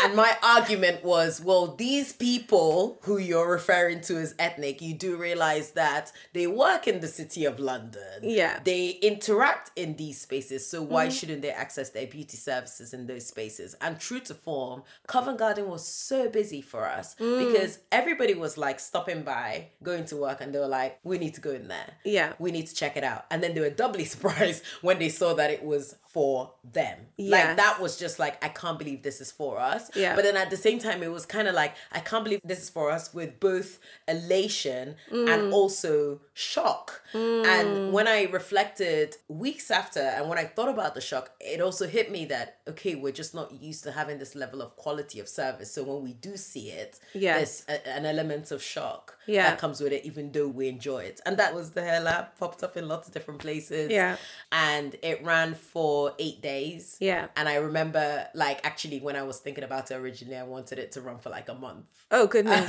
And 0.04 0.14
my 0.16 0.36
argument 0.42 1.04
was, 1.04 1.40
well, 1.40 1.74
these 1.76 2.12
people 2.12 2.98
who 3.02 3.18
you're 3.18 3.50
referring 3.50 4.00
to 4.02 4.16
as 4.18 4.34
ethnic, 4.38 4.80
you 4.82 4.94
do 4.94 5.16
realize 5.16 5.72
that 5.72 6.12
they 6.32 6.46
work 6.46 6.86
in 6.88 7.00
the 7.00 7.08
city 7.08 7.44
of 7.44 7.58
London. 7.60 8.02
Yeah. 8.22 8.54
Mm-hmm. 8.54 8.64
They 8.64 8.88
interact 8.90 9.70
in 9.76 9.96
these 9.96 10.20
spaces. 10.20 10.66
So 10.66 10.82
why 10.82 11.08
shouldn't 11.08 11.42
they 11.42 11.50
access 11.50 11.90
their 11.90 12.06
beauty 12.06 12.36
services 12.36 12.94
in 12.94 13.06
those 13.06 13.26
spaces? 13.26 13.74
And 13.80 13.98
true 13.98 14.20
to 14.20 14.34
form, 14.34 14.82
Covent 15.06 15.38
Garden 15.38 15.68
was 15.68 15.86
so 15.86 16.28
busy 16.28 16.60
for 16.62 16.86
us 16.88 17.14
Mm. 17.20 17.52
because 17.52 17.78
everybody 17.90 18.34
was 18.34 18.56
like 18.56 18.80
stopping 18.80 19.22
by, 19.22 19.68
going 19.82 20.04
to 20.06 20.16
work, 20.16 20.40
and 20.40 20.54
they 20.54 20.58
were 20.58 20.66
like, 20.66 20.98
we 21.02 21.18
need 21.18 21.34
to 21.34 21.40
go 21.40 21.50
in 21.50 21.68
there 21.68 21.90
Yeah. 22.04 22.32
we 22.38 22.50
need 22.50 22.66
to 22.68 22.74
check 22.74 22.96
it 22.96 23.04
out. 23.04 23.26
And 23.30 23.42
then 23.42 23.54
they 23.54 23.60
were 23.60 23.70
doubly 23.70 24.04
surprised 24.14 24.62
when 24.80 24.98
they 24.98 25.08
saw 25.08 25.34
that 25.34 25.50
it 25.50 25.62
was 25.64 25.96
for 26.12 26.52
them. 26.62 26.98
Yes. 27.16 27.30
Like 27.32 27.56
that 27.56 27.80
was 27.80 27.98
just 27.98 28.18
like, 28.18 28.42
I 28.44 28.48
can't 28.48 28.78
believe 28.78 29.02
this 29.02 29.20
is 29.20 29.30
for 29.32 29.58
us. 29.58 29.90
Yeah. 29.96 30.14
But 30.14 30.24
then 30.24 30.36
at 30.36 30.50
the 30.50 30.56
same 30.56 30.78
time, 30.78 31.02
it 31.02 31.10
was 31.10 31.24
kind 31.26 31.48
of 31.48 31.54
like, 31.54 31.74
I 31.90 32.00
can't 32.00 32.22
believe 32.24 32.40
this 32.44 32.60
is 32.62 32.70
for 32.70 32.90
us 32.90 33.12
with 33.14 33.40
both 33.40 33.78
elation 34.08 34.96
Mm. 35.10 35.28
and 35.32 35.52
also 35.52 36.20
shock. 36.34 37.02
And 37.14 37.92
when 37.92 38.08
I 38.08 38.24
reflected 38.24 39.16
weeks 39.28 39.70
after, 39.70 40.00
and 40.00 40.28
when 40.28 40.38
I 40.38 40.44
thought 40.44 40.68
about 40.68 40.94
the 40.94 41.00
shock, 41.00 41.30
it 41.40 41.60
also 41.60 41.86
hit 41.86 42.10
me 42.10 42.24
that, 42.26 42.58
okay, 42.68 42.94
we're 42.94 43.12
just 43.12 43.34
not 43.34 43.52
used 43.52 43.84
to 43.84 43.92
having 43.92 44.18
this 44.18 44.34
level 44.34 44.62
of 44.62 44.76
quality 44.76 45.18
of 45.20 45.28
service. 45.28 45.72
So 45.72 45.82
when 45.82 46.02
we 46.02 46.12
do 46.14 46.36
see 46.36 46.70
it, 46.70 46.98
Yeah. 47.14 47.36
there's 47.36 47.64
a, 47.68 47.86
an 47.88 48.06
element 48.06 48.50
of 48.50 48.62
shock 48.62 49.16
Yeah. 49.26 49.50
that 49.50 49.58
comes 49.58 49.80
with 49.80 49.92
it, 49.92 50.04
even 50.04 50.32
though 50.32 50.48
we 50.48 50.68
enjoy 50.68 51.00
it. 51.04 51.20
And 51.24 51.36
that 51.36 51.54
was 51.54 51.70
the 51.70 51.82
hair 51.82 52.00
lab, 52.00 52.36
popped 52.38 52.62
up 52.62 52.76
in 52.76 52.88
lots 52.88 53.08
of 53.08 53.14
different 53.14 53.40
places. 53.40 53.90
Yeah. 53.90 54.16
And 54.50 54.96
it 55.02 55.24
ran 55.24 55.54
for 55.54 56.12
eight 56.18 56.42
days. 56.42 56.96
Yeah. 57.00 57.28
And 57.36 57.48
I 57.48 57.56
remember, 57.56 58.26
like, 58.34 58.64
actually, 58.64 59.00
when 59.00 59.16
I 59.16 59.22
was 59.22 59.38
thinking 59.38 59.64
about 59.64 59.90
it 59.90 59.94
originally, 59.94 60.36
I 60.36 60.42
wanted 60.42 60.78
it 60.78 60.92
to 60.92 61.00
run 61.00 61.18
for 61.18 61.30
like 61.30 61.48
a 61.48 61.54
month. 61.54 61.86
Oh 62.10 62.26
goodness. 62.26 62.68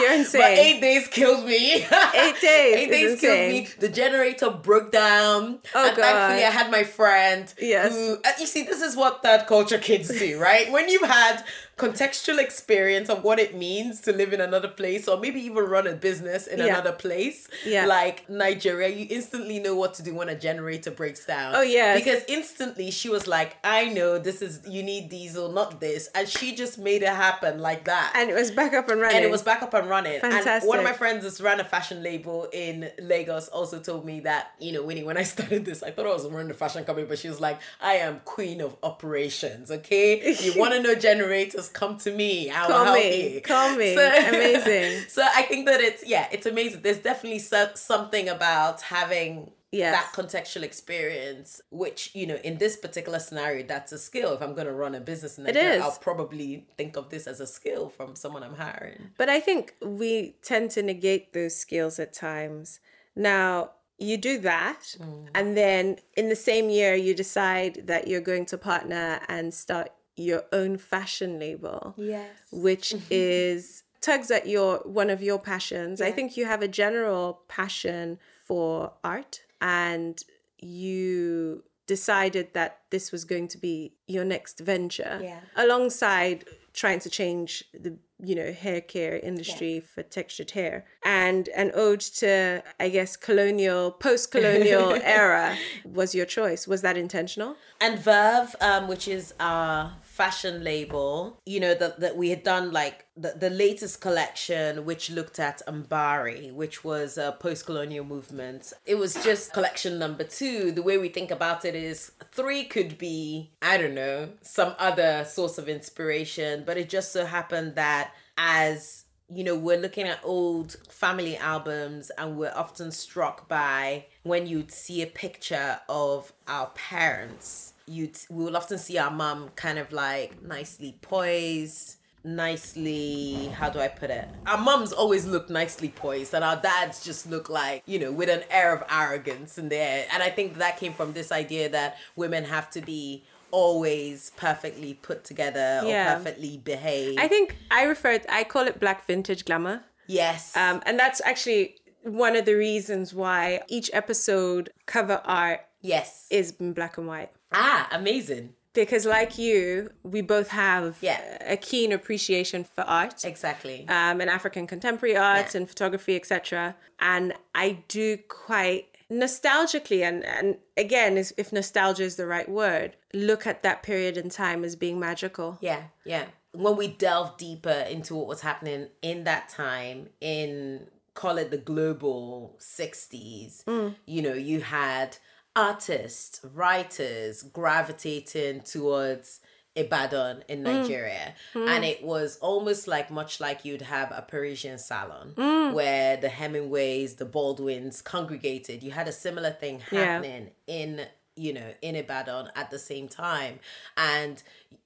You're 0.00 0.12
insane. 0.18 0.40
But 0.40 0.50
eight 0.52 0.80
days 0.80 1.06
killed 1.08 1.44
me. 1.44 1.74
Eight 1.74 1.84
days 2.40 2.76
eight 2.76 2.90
days 2.90 3.20
killed 3.20 3.50
me. 3.50 3.68
The 3.78 3.88
generator 3.90 4.50
broke 4.50 4.90
down. 4.90 5.58
Oh, 5.74 5.86
and 5.88 5.96
thankfully, 5.96 6.44
I 6.44 6.50
had 6.50 6.70
my 6.70 6.82
friend. 6.84 7.52
Yes. 7.60 7.92
Who, 7.92 8.14
uh, 8.24 8.32
you 8.40 8.46
see, 8.46 8.62
this 8.62 8.80
is 8.80 8.96
what 8.96 9.22
third 9.22 9.46
culture 9.46 9.78
kids 9.78 10.08
do, 10.18 10.38
right? 10.38 10.72
when 10.72 10.88
you've 10.88 11.02
had 11.02 11.44
contextual 11.76 12.38
experience 12.38 13.08
of 13.08 13.24
what 13.24 13.38
it 13.38 13.54
means 13.56 14.00
to 14.02 14.12
live 14.12 14.32
in 14.32 14.40
another 14.40 14.68
place, 14.68 15.08
or 15.08 15.18
maybe 15.18 15.40
even 15.40 15.64
run 15.64 15.86
a 15.86 15.92
business 15.92 16.46
in 16.46 16.58
Yeah. 16.58 16.66
another 16.66 16.92
place, 16.92 17.48
Yeah. 17.64 17.86
like 17.86 18.28
Nigeria, 18.30 18.88
you 18.88 19.06
instantly 19.10 19.58
know 19.58 19.74
what 19.74 19.94
to 19.94 20.02
do 20.02 20.14
when 20.14 20.28
a 20.28 20.34
generator 20.36 20.90
breaks 20.90 21.24
down. 21.26 21.54
Oh, 21.56 21.62
yeah. 21.62 21.96
Because 21.96 22.22
instantly 22.28 22.90
she 22.92 23.08
was 23.08 23.26
like, 23.26 23.56
"I 23.64 23.86
know 23.86 24.18
this 24.18 24.40
is 24.40 24.60
you 24.68 24.82
need 24.82 25.08
diesel, 25.08 25.50
not 25.50 25.80
this," 25.80 26.08
and 26.14 26.28
she 26.28 26.54
just 26.54 26.78
made 26.78 27.02
it 27.02 27.08
happen 27.08 27.58
like 27.60 27.84
that 27.84 28.12
and 28.14 28.30
it 28.30 28.34
was 28.34 28.50
back 28.50 28.72
up 28.72 28.88
and 28.88 29.00
running. 29.00 29.16
and 29.16 29.24
it 29.24 29.30
was 29.30 29.42
back 29.42 29.62
up 29.62 29.74
and 29.74 29.88
running. 29.88 30.20
And 30.22 30.62
one 30.64 30.78
of 30.78 30.84
my 30.84 30.92
friends 30.92 31.24
that's 31.24 31.40
ran 31.40 31.58
a 31.60 31.64
fashion 31.64 32.02
label 32.02 32.48
in 32.52 32.90
Lagos 33.00 33.48
also 33.48 33.80
told 33.80 34.04
me 34.04 34.20
that, 34.20 34.52
you 34.60 34.72
know, 34.72 34.82
Winnie, 34.82 35.02
when 35.02 35.16
I 35.16 35.22
started 35.34 35.64
this, 35.64 35.82
I 35.82 35.90
thought 35.90 36.06
I 36.06 36.12
was 36.12 36.26
running 36.26 36.50
a 36.50 36.54
fashion 36.54 36.84
company, 36.84 37.06
but 37.06 37.18
she 37.18 37.28
was 37.28 37.40
like, 37.40 37.58
I 37.80 37.94
am 37.94 38.20
queen 38.24 38.60
of 38.60 38.76
operations, 38.82 39.70
okay? 39.70 40.36
You 40.40 40.54
want 40.58 40.74
to 40.74 40.80
know 40.82 40.94
generators, 41.10 41.63
come 41.68 41.98
to 41.98 42.10
me. 42.10 42.50
I 42.50 42.66
will 42.66 42.74
Call 42.74 42.84
help 42.86 42.98
me. 42.98 43.34
you. 43.34 43.40
Call 43.40 43.76
me. 43.76 43.94
Amazing. 44.28 45.08
So 45.08 45.22
I 45.22 45.42
think 45.42 45.66
that 45.66 45.80
it's, 45.80 46.06
yeah, 46.06 46.28
it's 46.32 46.46
amazing. 46.46 46.82
There's 46.82 46.98
definitely 46.98 47.38
so- 47.40 47.70
something 47.74 48.28
about 48.28 48.82
having 48.82 49.50
Yes. 49.72 49.92
that 49.92 50.12
contextual 50.22 50.62
experience, 50.62 51.60
which, 51.70 52.14
you 52.14 52.28
know, 52.28 52.36
in 52.44 52.58
this 52.58 52.76
particular 52.76 53.18
scenario, 53.18 53.66
that's 53.66 53.90
a 53.90 53.98
skill. 53.98 54.32
If 54.34 54.40
I'm 54.40 54.54
going 54.54 54.68
to 54.68 54.72
run 54.72 54.94
a 54.94 55.00
business 55.00 55.36
in 55.36 55.44
Nigeria. 55.44 55.82
I'll 55.82 55.98
probably 56.00 56.68
think 56.76 56.96
of 56.96 57.10
this 57.10 57.26
as 57.26 57.40
a 57.40 57.46
skill 57.46 57.88
from 57.88 58.14
someone 58.14 58.44
I'm 58.44 58.54
hiring. 58.54 59.10
But 59.18 59.28
I 59.28 59.40
think 59.40 59.74
we 59.82 60.36
tend 60.42 60.70
to 60.72 60.82
negate 60.82 61.32
those 61.32 61.56
skills 61.56 61.98
at 61.98 62.12
times. 62.12 62.78
Now, 63.16 63.72
you 63.98 64.16
do 64.16 64.38
that, 64.38 64.96
mm. 65.00 65.28
and 65.34 65.56
then 65.56 65.98
in 66.16 66.28
the 66.28 66.36
same 66.36 66.68
year, 66.68 66.94
you 66.94 67.14
decide 67.14 67.86
that 67.86 68.08
you're 68.08 68.20
going 68.20 68.46
to 68.46 68.58
partner 68.58 69.20
and 69.28 69.54
start 69.54 69.90
your 70.16 70.44
own 70.52 70.76
fashion 70.78 71.38
label, 71.38 71.94
Yes. 71.96 72.30
which 72.52 72.94
is 73.10 73.82
tugs 74.00 74.30
at 74.30 74.46
your 74.46 74.78
one 74.84 75.10
of 75.10 75.22
your 75.22 75.38
passions. 75.38 76.00
I 76.00 76.10
think 76.12 76.36
you 76.36 76.44
have 76.46 76.62
a 76.62 76.68
general 76.68 77.40
passion 77.48 78.18
for 78.44 78.92
art, 79.02 79.42
and 79.60 80.22
you 80.58 81.64
decided 81.86 82.54
that 82.54 82.80
this 82.90 83.12
was 83.12 83.24
going 83.24 83.46
to 83.48 83.58
be 83.58 83.94
your 84.06 84.24
next 84.24 84.60
venture 84.60 85.20
Yeah. 85.22 85.40
alongside 85.54 86.44
trying 86.72 86.98
to 87.00 87.10
change 87.10 87.64
the 87.74 87.98
you 88.22 88.34
know 88.34 88.52
hair 88.52 88.80
care 88.80 89.18
industry 89.18 89.80
for 89.80 90.02
textured 90.02 90.52
hair 90.52 90.86
and 91.04 91.48
an 91.48 91.70
ode 91.74 92.00
to 92.00 92.62
i 92.80 92.88
guess 92.88 93.16
colonial 93.16 93.90
post-colonial 93.90 94.92
era 95.02 95.56
was 95.84 96.14
your 96.14 96.24
choice 96.24 96.66
was 96.66 96.80
that 96.82 96.96
intentional 96.96 97.56
and 97.80 97.98
Verve, 97.98 98.54
um, 98.60 98.88
which 98.88 99.06
is 99.08 99.34
our 99.40 99.92
fashion 100.14 100.62
label, 100.62 101.40
you 101.44 101.58
know, 101.58 101.74
that 101.74 101.98
that 102.00 102.16
we 102.16 102.30
had 102.30 102.42
done 102.44 102.70
like 102.70 103.06
the, 103.16 103.34
the 103.36 103.50
latest 103.50 104.00
collection, 104.00 104.84
which 104.84 105.10
looked 105.10 105.38
at 105.40 105.60
Mbari, 105.66 106.52
which 106.52 106.84
was 106.84 107.18
a 107.18 107.36
post-colonial 107.40 108.04
movement. 108.04 108.72
It 108.86 108.96
was 108.96 109.14
just 109.24 109.52
collection 109.52 109.98
number 109.98 110.24
two. 110.24 110.70
The 110.70 110.82
way 110.82 110.98
we 110.98 111.08
think 111.08 111.30
about 111.30 111.64
it 111.64 111.74
is 111.74 112.12
three 112.32 112.64
could 112.64 112.96
be, 112.96 113.50
I 113.60 113.76
don't 113.76 113.94
know, 113.94 114.30
some 114.42 114.74
other 114.78 115.24
source 115.24 115.58
of 115.58 115.68
inspiration, 115.68 116.62
but 116.64 116.76
it 116.76 116.88
just 116.88 117.12
so 117.12 117.26
happened 117.26 117.74
that 117.74 118.12
as 118.36 119.03
you 119.32 119.44
know, 119.44 119.56
we're 119.56 119.78
looking 119.78 120.06
at 120.06 120.20
old 120.22 120.76
family 120.88 121.36
albums 121.36 122.10
and 122.18 122.36
we're 122.36 122.52
often 122.54 122.90
struck 122.90 123.48
by 123.48 124.06
when 124.22 124.46
you'd 124.46 124.70
see 124.70 125.02
a 125.02 125.06
picture 125.06 125.80
of 125.88 126.32
our 126.46 126.66
parents, 126.74 127.72
you'd 127.86 128.18
we 128.30 128.44
will 128.44 128.56
often 128.56 128.78
see 128.78 128.98
our 128.98 129.10
mum 129.10 129.50
kind 129.56 129.78
of 129.78 129.92
like 129.92 130.42
nicely 130.42 130.98
poised, 131.00 131.96
nicely 132.24 133.50
how 133.54 133.68
do 133.70 133.78
I 133.80 133.88
put 133.88 134.10
it? 134.10 134.28
Our 134.46 134.58
mums 134.58 134.92
always 134.92 135.26
look 135.26 135.50
nicely 135.50 135.88
poised 135.88 136.34
and 136.34 136.44
our 136.44 136.56
dads 136.56 137.04
just 137.04 137.28
look 137.28 137.48
like, 137.48 137.82
you 137.86 137.98
know, 137.98 138.12
with 138.12 138.28
an 138.28 138.42
air 138.50 138.74
of 138.74 138.82
arrogance 138.90 139.58
in 139.58 139.68
there. 139.68 140.06
And 140.12 140.22
I 140.22 140.30
think 140.30 140.58
that 140.58 140.78
came 140.78 140.92
from 140.92 141.12
this 141.12 141.30
idea 141.32 141.68
that 141.70 141.96
women 142.16 142.44
have 142.44 142.70
to 142.70 142.80
be 142.80 143.24
always 143.54 144.32
perfectly 144.36 144.92
put 145.08 145.18
together 145.30 145.80
or 145.84 145.88
Yeah. 145.88 146.14
perfectly 146.16 146.54
behaved. 146.72 147.18
i 147.24 147.28
think 147.28 147.46
i 147.70 147.82
refer 147.84 148.18
i 148.28 148.42
call 148.52 148.64
it 148.70 148.76
black 148.84 149.06
vintage 149.06 149.42
glamour 149.48 149.76
yes. 150.06 150.56
um, 150.56 150.76
and 150.86 150.98
that's 150.98 151.20
actually 151.24 151.76
one 152.02 152.34
of 152.40 152.44
the 152.44 152.54
reasons 152.68 153.14
why 153.14 153.60
each 153.76 153.88
episode 154.02 154.70
cover 154.86 155.18
art 155.24 155.60
yes. 155.80 156.26
is 156.30 156.46
in 156.60 156.72
black 156.78 156.98
and 156.98 157.06
white 157.06 157.30
Ah, 157.52 157.88
amazing. 157.92 158.54
because 158.72 159.06
like 159.06 159.38
you, 159.38 159.90
we 160.02 160.20
both 160.20 160.48
have 160.48 160.98
Yeah. 161.00 161.20
a 161.56 161.56
keen 161.56 161.92
appreciation 161.92 162.64
for 162.64 162.82
art. 162.82 163.24
Exactly. 163.24 163.78
um, 163.88 164.20
and 164.20 164.28
African 164.38 164.66
contemporary 164.66 165.16
art 165.16 165.48
Yeah. 165.54 165.58
and 165.58 165.68
photography, 165.68 166.16
etc. 166.16 166.74
And 166.98 167.26
I 167.54 167.66
do 167.86 168.16
quite 168.46 168.88
nostalgically, 169.20 170.02
and 170.02 170.24
and 170.24 170.58
again, 170.76 171.16
is- 171.16 171.34
if 171.36 171.52
nostalgia 171.52 172.02
is 172.02 172.16
the 172.16 172.26
right 172.26 172.48
word, 172.48 172.96
look 173.12 173.46
at 173.46 173.62
that 173.62 173.82
period 173.82 174.16
in 174.16 174.28
time 174.28 174.64
as 174.64 174.76
being 174.76 174.98
magical. 174.98 175.58
Yeah, 175.60 175.84
yeah. 176.04 176.26
When 176.52 176.76
we 176.76 176.88
delve 176.88 177.36
deeper 177.36 177.70
into 177.70 178.14
what 178.14 178.26
was 178.26 178.42
happening 178.42 178.88
in 179.02 179.24
that 179.24 179.48
time, 179.48 180.08
in 180.20 180.88
call 181.14 181.38
it 181.38 181.50
the 181.50 181.58
global 181.58 182.56
60s, 182.58 183.64
mm. 183.64 183.94
you 184.06 184.22
know, 184.22 184.34
you 184.34 184.60
had 184.60 185.16
artists, 185.56 186.40
writers 186.52 187.42
gravitating 187.42 188.60
towards 188.62 189.40
Ibadan 189.76 190.44
in 190.48 190.60
mm. 190.60 190.62
Nigeria. 190.64 191.34
Mm. 191.54 191.68
And 191.68 191.84
it 191.84 192.02
was 192.02 192.38
almost 192.38 192.86
like 192.86 193.10
much 193.10 193.40
like 193.40 193.64
you'd 193.64 193.82
have 193.82 194.10
a 194.12 194.22
Parisian 194.22 194.78
salon 194.78 195.32
mm. 195.36 195.72
where 195.72 196.16
the 196.16 196.28
Hemingways, 196.28 197.16
the 197.16 197.24
Baldwins 197.24 198.00
congregated. 198.02 198.82
You 198.82 198.92
had 198.92 199.08
a 199.08 199.12
similar 199.12 199.50
thing 199.50 199.80
Yeah. 199.90 200.04
happening 200.04 200.50
in 200.66 201.06
you 201.36 201.52
know 201.52 201.74
in 201.82 201.96
Ibadan 201.96 202.50
at 202.54 202.70
the 202.70 202.78
same 202.78 203.08
time 203.08 203.58
and 203.96 204.40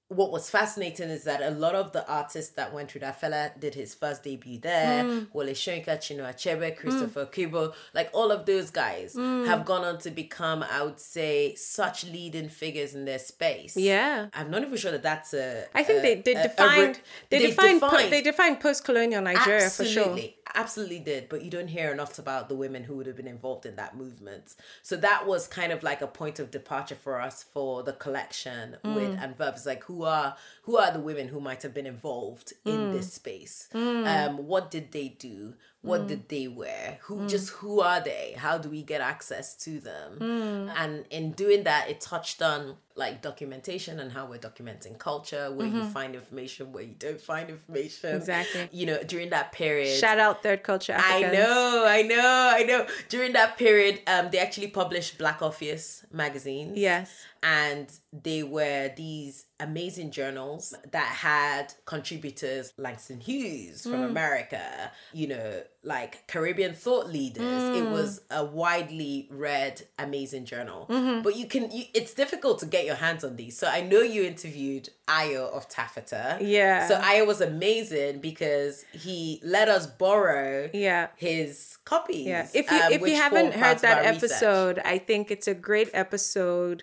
what 0.09 0.33
was 0.33 0.49
fascinating 0.49 1.11
is 1.11 1.25
that 1.25 1.43
a 1.43 1.51
lot 1.51 1.75
of 1.75 1.93
the 1.93 2.07
artists 2.11 2.55
that 2.55 2.73
went 2.73 2.91
through 2.91 3.01
that 3.03 3.21
Fela 3.21 3.59
did 3.61 3.75
his 3.75 3.95
first 3.95 4.23
debut 4.23 4.59
there 4.59 5.05
mm. 5.05 5.27
Wole 5.33 5.45
Soyinka, 5.49 5.99
Chinua 5.99 6.33
Achebe, 6.35 6.71
mm. 6.73 6.77
Christopher 6.79 7.27
Okigbo 7.27 7.75
like 7.95 8.09
all 8.15 8.31
of 8.31 8.47
those 8.47 8.71
guys 8.71 9.15
mm. 9.15 9.47
have 9.47 9.67
gone 9.67 9.85
on 9.85 9.99
to 9.99 10.11
become 10.11 10.63
I 10.63 10.83
would 10.83 10.99
say 10.99 11.55
such 11.57 12.05
leading 12.05 12.49
figures 12.49 12.95
in 12.95 13.05
their 13.05 13.19
space 13.19 13.77
Yeah. 13.77 14.29
I'm 14.33 14.51
not 14.51 14.63
even 14.63 14.77
sure 14.79 14.93
that 14.93 15.03
that's 15.03 15.35
a 15.35 15.67
I 15.75 15.83
think 15.83 15.99
a- 15.99 16.03
they, 16.03 16.15
they 16.23 16.35
a- 16.35 16.41
a 16.41 16.43
defined 16.49 17.01
they, 17.29 17.39
they've 17.41 17.49
defined, 17.51 17.81
po- 17.83 18.09
they 18.09 18.23
defined 18.23 18.61
post-colonial 18.61 19.21
Nigeria 19.23 19.69
for 19.69 19.85
sure. 19.85 20.05
Absolutely, 20.05 20.37
absolutely 20.55 20.99
did. 21.01 21.29
But 21.29 21.43
you 21.43 21.51
don't 21.51 21.69
hear 21.69 21.91
enough 21.93 22.19
about 22.19 22.49
the 22.49 22.55
women 22.55 22.85
who 22.85 22.97
would 22.97 23.07
have 23.07 23.17
been 23.17 23.27
involved 23.29 23.67
in 23.67 23.77
that 23.77 23.97
movement. 23.97 24.55
So 24.83 24.97
that 24.97 25.27
was 25.27 25.47
kind 25.47 25.71
of 25.73 25.83
like 25.83 26.01
a 26.01 26.07
point 26.07 26.39
of 26.39 26.51
departure 26.51 26.95
for 26.95 27.21
us 27.21 27.43
for 27.43 27.83
the 27.83 27.93
collection 27.93 28.77
Mm. 28.85 28.95
with 28.95 29.19
and 29.21 29.37
verbs. 29.37 29.67
Like 29.67 29.85
who 29.85 29.98
are 30.05 30.37
who 30.63 30.77
are 30.77 30.91
the 30.93 31.01
women 31.01 31.29
who 31.29 31.41
might 31.41 31.63
have 31.63 31.75
been 31.75 31.87
involved 31.87 32.53
Mm. 32.65 32.73
in 32.75 32.93
this 32.93 33.13
space? 33.13 33.69
Um, 33.73 34.47
what 34.47 34.71
did 34.71 34.93
they 34.93 35.09
do? 35.09 35.55
What 35.83 36.03
Mm. 36.03 36.09
did 36.09 36.29
they 36.29 36.49
wear? 36.49 36.99
Who 37.03 37.29
just 37.29 37.51
who 37.51 37.81
are 37.81 38.01
they? 38.01 38.35
How 38.37 38.59
do 38.59 38.69
we 38.69 38.83
get 38.83 39.01
access 39.01 39.55
to 39.65 39.79
them? 39.79 40.19
Mm. 40.19 40.73
And 40.77 41.05
in 41.11 41.33
doing 41.33 41.63
that, 41.65 41.89
it 41.89 42.01
touched 42.01 42.43
on 42.43 42.77
like 42.97 43.23
documentation 43.23 44.01
and 44.01 44.11
how 44.11 44.27
we're 44.27 44.41
documenting 44.41 44.99
culture, 44.99 45.53
where 45.53 45.69
you 45.69 45.85
find 45.85 46.17
information, 46.17 46.73
where 46.73 46.83
you 46.83 46.95
don't 46.99 47.21
find 47.21 47.49
information. 47.49 48.09
Mm-hmm. 48.11 48.17
Exactly. 48.19 48.69
You 48.73 48.87
know, 48.87 49.01
during 49.05 49.31
that 49.31 49.53
period. 49.53 49.97
Shout 50.01 50.19
out 50.19 50.43
third 50.43 50.65
culture 50.65 50.97
I 50.99 51.21
know, 51.23 51.85
I 51.87 52.03
know, 52.03 52.53
I 52.57 52.65
know. 52.65 52.87
During 53.09 53.35
that 53.35 53.57
period, 53.57 54.01
um, 54.09 54.31
they 54.33 54.39
actually 54.39 54.67
published 54.67 55.17
Black 55.17 55.41
Orpheus 55.43 56.05
magazines. 56.13 56.77
Yes. 56.77 57.13
And 57.41 57.87
they 58.13 58.43
were 58.43 58.91
these 58.97 59.45
amazing 59.61 60.11
journals 60.11 60.75
that 60.91 61.07
had 61.07 61.73
contributors 61.85 62.73
Langston 62.77 63.21
Hughes 63.21 63.83
from 63.85 64.01
Mm. 64.03 64.07
America, 64.09 64.91
you 65.13 65.29
know, 65.29 65.63
like 65.89 66.27
Caribbean 66.29 66.75
thought 66.75 67.09
leaders. 67.09 67.43
Mm. 67.63 67.77
It 67.79 67.91
was 67.91 68.21
a 68.31 68.45
widely 68.45 69.27
read, 69.31 69.83
amazing 69.99 70.45
journal. 70.45 70.87
Mm-hmm. 70.89 71.23
But 71.23 71.35
you 71.35 71.47
can, 71.47 71.71
you, 71.73 71.85
it's 71.95 72.15
difficult 72.15 72.61
to 72.61 72.67
get 72.67 72.85
your 72.85 72.95
hands 72.95 73.25
on 73.25 73.37
these. 73.37 73.59
So 73.59 73.67
I 73.67 73.81
know 73.81 74.01
you 74.03 74.23
interviewed 74.23 74.91
Ayo 75.09 75.51
of 75.51 75.69
Taffeta. 75.69 76.39
Yeah. 76.41 76.87
So 76.87 76.99
Ayo 77.01 77.27
was 77.27 77.41
amazing 77.41 78.21
because 78.21 78.85
he 78.93 79.41
let 79.43 79.69
us 79.69 79.87
borrow 79.87 80.69
Yeah. 80.73 81.09
his 81.17 81.79
copies. 81.85 82.27
Yeah. 82.27 82.47
If 82.55 82.71
you 82.71 82.77
um, 82.77 82.93
if 82.93 83.01
you 83.01 83.17
haven't 83.17 83.55
heard 83.55 83.79
that 83.79 84.05
our 84.05 84.13
research. 84.13 84.31
episode, 84.31 84.79
I 84.85 84.99
think 84.99 85.31
it's 85.31 85.49
a 85.49 85.55
great 85.55 85.91
episode 85.95 86.83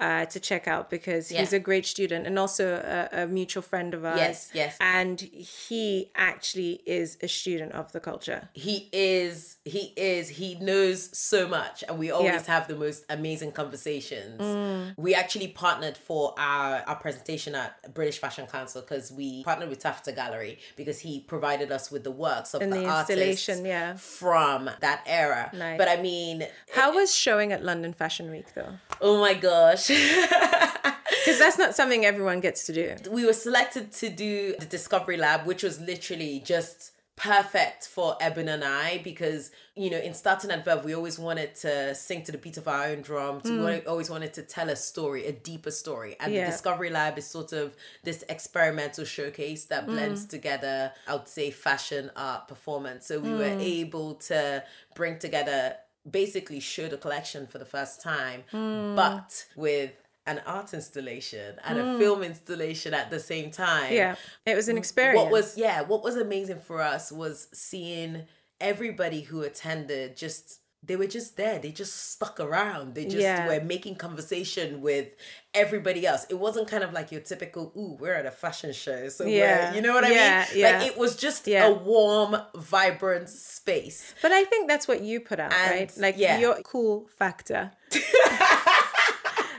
uh, 0.00 0.24
to 0.26 0.40
check 0.40 0.66
out 0.66 0.90
because 0.90 1.28
he's 1.28 1.52
a 1.52 1.58
great 1.60 1.86
student 1.86 2.26
and 2.26 2.38
also 2.38 2.82
a, 3.12 3.22
a 3.22 3.26
mutual 3.26 3.62
friend 3.62 3.94
of 3.94 4.04
ours. 4.04 4.18
Yes, 4.18 4.50
yes. 4.52 4.76
And 4.80 5.20
he 5.20 6.10
actually 6.16 6.80
is 6.84 7.16
a 7.22 7.28
student 7.28 7.72
of 7.72 7.92
the 7.92 8.00
culture. 8.00 8.48
he 8.54 8.88
is 8.92 9.56
he 9.64 9.92
is 9.96 10.28
he 10.30 10.56
knows 10.56 11.16
so 11.16 11.48
much 11.48 11.82
and 11.88 11.98
we 11.98 12.10
always 12.10 12.32
Yeah. 12.32 12.40
Mm. 12.40 12.46
have 12.46 12.68
the 12.68 12.76
most 12.76 13.04
amazing 13.08 13.52
conversations 13.52 14.94
we 14.96 15.14
actually 15.14 15.48
partnered 15.48 15.96
for 15.96 16.34
our 16.38 16.82
our 16.86 16.96
presentation 16.96 17.54
at 17.54 17.94
british 17.94 18.18
fashion 18.18 18.46
council 18.46 18.80
because 18.82 19.10
we 19.12 19.42
partnered 19.44 19.68
with 19.70 19.78
taffeta 19.78 20.12
gallery 20.12 20.58
because 20.76 20.98
he 21.00 21.20
provided 21.20 21.70
us 21.72 21.90
with 21.90 22.04
the 22.04 22.10
works 22.10 22.52
of 22.54 22.60
And 22.62 22.72
the, 22.72 22.80
the 22.80 22.86
artists 22.86 23.10
installation, 23.10 23.64
yeah. 23.66 23.96
from 23.96 24.70
that 24.80 25.00
era 25.06 25.50
Nice. 25.54 25.78
but 25.78 25.88
i 25.88 25.96
mean 26.00 26.46
How 26.74 26.94
was 26.94 27.14
showing 27.14 27.52
at 27.52 27.62
London 27.64 27.92
Fashion 27.92 28.30
Week 28.30 28.48
though? 28.54 28.74
oh 29.00 29.20
my 29.20 29.34
gosh 29.34 29.83
Because 29.88 31.38
that's 31.38 31.58
not 31.58 31.74
something 31.74 32.04
everyone 32.04 32.40
gets 32.40 32.66
to 32.66 32.72
do. 32.72 32.94
we 33.10 33.24
were 33.24 33.32
selected 33.32 33.92
to 33.92 34.08
do 34.08 34.54
the 34.58 34.66
Discovery 34.66 35.16
Lab, 35.16 35.46
which 35.46 35.62
was 35.62 35.80
literally 35.80 36.42
just 36.44 36.92
perfect 37.16 37.86
for 37.86 38.16
Eben 38.20 38.48
and 38.48 38.64
I 38.64 38.98
because 39.04 39.52
you 39.76 39.88
know 39.88 39.98
in 39.98 40.14
starting 40.14 40.50
at 40.50 40.64
Verve 40.64 40.84
we 40.84 40.96
always 40.96 41.16
wanted 41.16 41.54
to 41.56 41.94
sing 41.94 42.24
to 42.24 42.32
the 42.32 42.38
beat 42.38 42.56
of 42.56 42.66
our 42.66 42.86
own 42.86 43.02
drum 43.02 43.40
to 43.42 43.50
mm. 43.50 43.80
we 43.80 43.86
always 43.86 44.10
wanted 44.10 44.34
to 44.34 44.42
tell 44.42 44.68
a 44.68 44.74
story 44.74 45.26
a 45.26 45.32
deeper 45.32 45.70
story. 45.70 46.16
And 46.18 46.32
Yeah. 46.32 46.46
the 46.46 46.50
Discovery 46.50 46.90
Lab 46.90 47.16
is 47.16 47.26
sort 47.26 47.52
of 47.52 47.76
this 48.02 48.24
experimental 48.28 49.04
showcase 49.04 49.66
that 49.66 49.86
blends 49.86 50.26
mm. 50.26 50.30
together 50.30 50.92
I 51.06 51.14
would 51.14 51.28
say 51.28 51.50
fashion 51.52 52.10
art 52.16 52.48
performance. 52.48 53.06
So 53.06 53.20
we 53.20 53.30
were 53.30 53.44
mm. 53.44 53.60
able 53.60 54.14
to 54.14 54.64
bring 54.96 55.18
together 55.20 55.76
basically 56.08 56.60
show 56.60 56.88
the 56.88 56.96
collection 56.96 57.46
for 57.46 57.58
the 57.58 57.64
first 57.64 58.00
time 58.00 58.44
hmm. 58.50 58.94
but 58.94 59.46
with 59.56 59.92
an 60.26 60.40
art 60.46 60.72
installation 60.72 61.56
and 61.64 61.78
a 61.78 61.92
hmm. 61.92 61.98
film 61.98 62.22
installation 62.22 62.94
at 62.94 63.10
the 63.10 63.20
same 63.20 63.50
time 63.50 63.92
Yeah. 63.92 64.16
It 64.46 64.54
was 64.54 64.68
an 64.68 64.78
experience. 64.78 65.18
what 65.18 65.30
was 65.30 65.56
yeah 65.56 65.82
what 65.82 66.02
was 66.02 66.16
amazing 66.16 66.60
for 66.60 66.80
us 66.80 67.10
was 67.12 67.48
seeing 67.52 68.22
everybody 68.60 69.22
who 69.22 69.42
attended 69.42 70.16
just 70.16 70.60
they 70.86 70.96
were 70.96 71.06
just 71.06 71.36
there 71.36 71.58
they 71.58 71.70
just 71.70 72.10
stuck 72.12 72.38
around 72.40 72.94
they 72.94 73.04
just 73.04 73.16
Yeah. 73.16 73.46
were 73.46 73.60
making 73.64 73.94
conversation 73.96 74.80
with 74.80 75.08
everybody 75.54 76.06
else 76.06 76.26
it 76.28 76.38
wasn't 76.38 76.68
kind 76.68 76.84
of 76.84 76.92
like 76.92 77.10
your 77.12 77.20
typical 77.22 77.72
ooh 77.76 77.96
we're 78.00 78.14
at 78.14 78.26
a 78.26 78.30
fashion 78.30 78.72
show 78.72 79.08
so 79.08 79.24
Yeah. 79.24 79.38
yeah 79.70 79.74
you 79.74 79.80
know 79.80 79.94
what 79.94 80.04
i 80.04 80.10
Yeah, 80.12 80.46
mean 80.50 80.60
yeah. 80.60 80.78
like 80.78 80.86
it 80.88 80.98
was 80.98 81.16
just 81.16 81.46
Yeah. 81.46 81.66
a 81.66 81.72
warm 81.72 82.36
vibrant 82.54 83.28
space 83.30 84.14
But 84.22 84.32
I 84.32 84.44
think 84.44 84.68
that's 84.68 84.86
what 84.88 85.00
you 85.02 85.20
put 85.20 85.38
out, 85.40 85.52
And, 85.52 85.70
right? 85.70 85.92
Like 85.96 86.16
yeah. 86.18 86.38
your 86.38 86.56
cool 86.62 87.06
factor. 87.18 87.70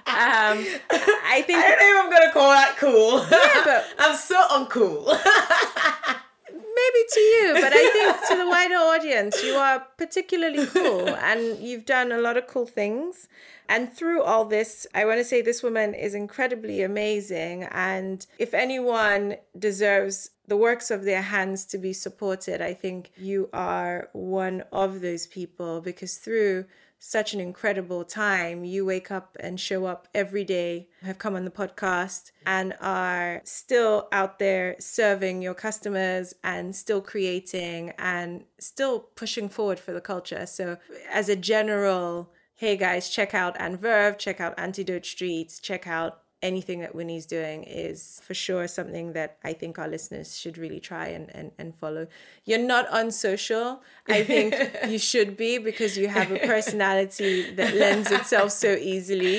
um, 0.07 0.57
I 1.27 1.43
think 1.45 1.59
i 1.59 1.67
don't 1.69 1.79
know 1.79 1.91
if 1.99 2.05
i'm 2.05 2.11
gonna 2.11 2.31
call 2.31 2.49
that 2.51 2.77
cool 2.77 3.25
but- 3.65 3.85
i'm 3.99 4.15
so 4.15 4.35
uncool 4.51 5.07
to 7.13 7.19
you, 7.19 7.53
but 7.53 7.73
I 7.73 7.89
think 7.91 8.27
to 8.29 8.37
the 8.37 8.47
wider 8.47 8.75
audience, 8.75 9.43
you 9.43 9.55
are 9.55 9.85
particularly 9.97 10.65
cool 10.67 11.09
and 11.09 11.59
you've 11.59 11.85
done 11.85 12.11
a 12.11 12.19
lot 12.19 12.37
of 12.37 12.47
cool 12.47 12.65
things. 12.65 13.27
And 13.67 13.91
through 13.91 14.21
all 14.21 14.45
this, 14.45 14.85
I 14.93 15.05
want 15.05 15.19
to 15.19 15.23
say 15.23 15.41
this 15.41 15.63
woman 15.63 15.93
is 15.93 16.13
incredibly 16.13 16.83
amazing. 16.83 17.63
And 17.71 18.25
if 18.37 18.53
anyone 18.53 19.37
deserves 19.57 20.31
the 20.47 20.57
works 20.57 20.91
of 20.91 21.03
their 21.03 21.23
hands 21.23 21.65
to 21.65 21.77
be 21.77 21.93
supported, 21.93 22.61
I 22.61 22.73
think 22.73 23.11
you 23.17 23.49
are 23.53 24.09
one 24.13 24.63
of 24.71 25.01
those 25.01 25.25
people 25.25 25.81
because 25.81 26.17
through 26.17 26.65
such 26.99 27.33
an 27.33 27.39
incredible 27.39 28.03
time. 28.03 28.63
You 28.65 28.85
wake 28.85 29.11
up 29.11 29.37
and 29.39 29.59
show 29.59 29.85
up 29.85 30.07
every 30.13 30.43
day, 30.43 30.89
have 31.01 31.19
come 31.19 31.35
on 31.35 31.45
the 31.45 31.51
podcast, 31.51 32.31
and 32.45 32.73
are 32.81 33.41
still 33.43 34.07
out 34.11 34.39
there 34.39 34.75
serving 34.79 35.41
your 35.41 35.53
customers 35.53 36.33
and 36.43 36.75
still 36.75 37.01
creating 37.01 37.93
and 37.97 38.45
still 38.59 38.99
pushing 39.15 39.49
forward 39.49 39.79
for 39.79 39.93
the 39.93 40.01
culture. 40.01 40.45
So, 40.45 40.77
as 41.11 41.29
a 41.29 41.35
general, 41.35 42.31
hey 42.55 42.77
guys, 42.77 43.09
check 43.09 43.33
out 43.33 43.59
Anne 43.59 43.77
Verve, 43.77 44.17
check 44.17 44.39
out 44.39 44.53
Antidote 44.57 45.05
Streets, 45.05 45.59
check 45.59 45.87
out 45.87 46.21
anything 46.51 46.79
that 46.83 46.93
Winnie's 46.97 47.25
doing 47.37 47.59
is 47.85 48.21
for 48.25 48.33
sure 48.45 48.65
something 48.79 49.07
that 49.13 49.29
I 49.49 49.53
think 49.59 49.71
our 49.81 49.89
listeners 49.95 50.27
should 50.41 50.57
really 50.63 50.79
try 50.91 51.07
and, 51.17 51.25
and, 51.37 51.47
and 51.61 51.69
follow. 51.81 52.03
You're 52.47 52.67
not 52.75 52.85
on 52.99 53.05
social. 53.11 53.81
I 54.17 54.23
think 54.31 54.49
you 54.93 54.99
should 55.11 55.31
be 55.45 55.51
because 55.69 55.97
you 56.01 56.07
have 56.17 56.29
a 56.31 56.39
personality 56.53 57.33
that 57.59 57.71
lends 57.83 58.09
itself 58.11 58.49
so 58.65 58.71
easily 58.93 59.37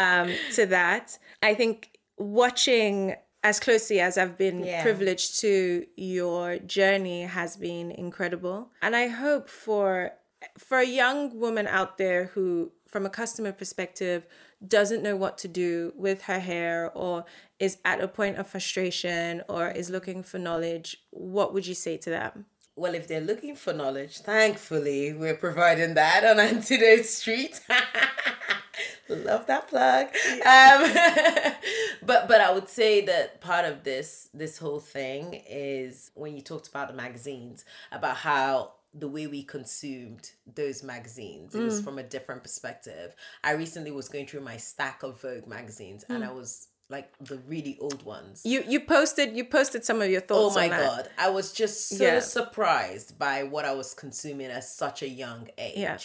um, 0.00 0.28
to 0.56 0.62
that. 0.66 1.18
I 1.42 1.54
think 1.54 1.76
watching 2.18 3.14
as 3.42 3.60
closely 3.66 3.98
as 4.00 4.12
I've 4.18 4.36
been 4.46 4.58
Yeah. 4.64 4.82
privileged 4.82 5.30
to 5.44 5.86
your 5.96 6.58
journey 6.78 7.22
has 7.38 7.56
been 7.56 7.86
incredible. 8.06 8.58
And 8.82 8.92
I 8.96 9.06
hope 9.24 9.46
for 9.48 10.12
for 10.58 10.78
a 10.78 10.90
young 11.02 11.18
woman 11.44 11.66
out 11.78 11.92
there 12.02 12.22
who, 12.34 12.70
from 12.92 13.04
a 13.06 13.10
customer 13.10 13.52
perspective, 13.62 14.20
doesn't 14.68 15.02
know 15.02 15.16
what 15.16 15.38
to 15.38 15.48
do 15.48 15.92
with 15.96 16.22
her 16.22 16.38
hair 16.38 16.90
or 16.94 17.24
is 17.58 17.78
at 17.84 18.00
a 18.00 18.08
point 18.08 18.36
of 18.36 18.46
frustration 18.46 19.42
or 19.48 19.68
is 19.68 19.90
looking 19.90 20.22
for 20.22 20.38
knowledge, 20.38 20.98
what 21.10 21.52
would 21.54 21.66
you 21.66 21.74
say 21.74 21.96
to 21.98 22.10
them? 22.10 22.46
Well, 22.74 22.94
if 22.94 23.08
they're 23.08 23.22
looking 23.22 23.56
for 23.56 23.72
knowledge, 23.72 24.18
thankfully 24.18 25.14
we're 25.14 25.36
providing 25.36 25.94
that 25.94 26.24
on 26.24 26.38
Antidote 26.40 27.06
Street. 27.06 27.60
Love 29.08 29.46
that 29.46 29.68
plug. 29.68 30.06
Um, 30.44 31.54
but 32.02 32.28
but 32.28 32.40
I 32.40 32.52
would 32.52 32.68
say 32.68 33.04
that 33.06 33.40
part 33.40 33.64
of 33.64 33.84
this 33.84 34.28
this 34.34 34.58
whole 34.58 34.80
thing 34.80 35.42
is 35.48 36.10
when 36.14 36.34
you 36.34 36.42
talked 36.42 36.68
about 36.68 36.88
the 36.88 36.94
magazines 36.94 37.64
about 37.92 38.16
how 38.16 38.72
the 38.98 39.08
way 39.08 39.26
we 39.26 39.42
consumed 39.42 40.30
those 40.54 40.82
magazines 40.82 41.54
it 41.54 41.62
was 41.62 41.80
mm. 41.80 41.84
from 41.84 41.98
a 41.98 42.02
different 42.02 42.42
perspective 42.42 43.14
i 43.44 43.52
recently 43.52 43.90
was 43.90 44.08
going 44.08 44.26
through 44.26 44.40
my 44.40 44.56
stack 44.56 45.02
of 45.02 45.20
vogue 45.20 45.46
magazines 45.46 46.04
and 46.08 46.22
mm. 46.22 46.28
i 46.28 46.32
was 46.32 46.68
like 46.88 47.12
the 47.20 47.38
really 47.48 47.76
old 47.80 48.04
ones 48.04 48.42
You 48.44 48.62
you 48.66 48.80
posted 48.80 49.36
you 49.36 49.44
posted 49.44 49.84
some 49.84 50.00
of 50.00 50.08
your 50.08 50.20
thoughts. 50.20 50.56
Oh 50.56 50.60
that. 50.60 50.66
Oh 50.66 50.70
my 50.70 50.76
God 50.76 51.08
i 51.18 51.28
was 51.28 51.52
just 51.52 51.88
so 51.88 52.04
Yeah. 52.04 52.20
surprised 52.20 53.18
by 53.18 53.42
what 53.42 53.64
i 53.64 53.72
was 53.72 53.92
consuming 53.94 54.46
at 54.46 54.64
such 54.64 55.02
a 55.02 55.08
young 55.08 55.48
age 55.58 55.74
Yeah. 55.76 55.98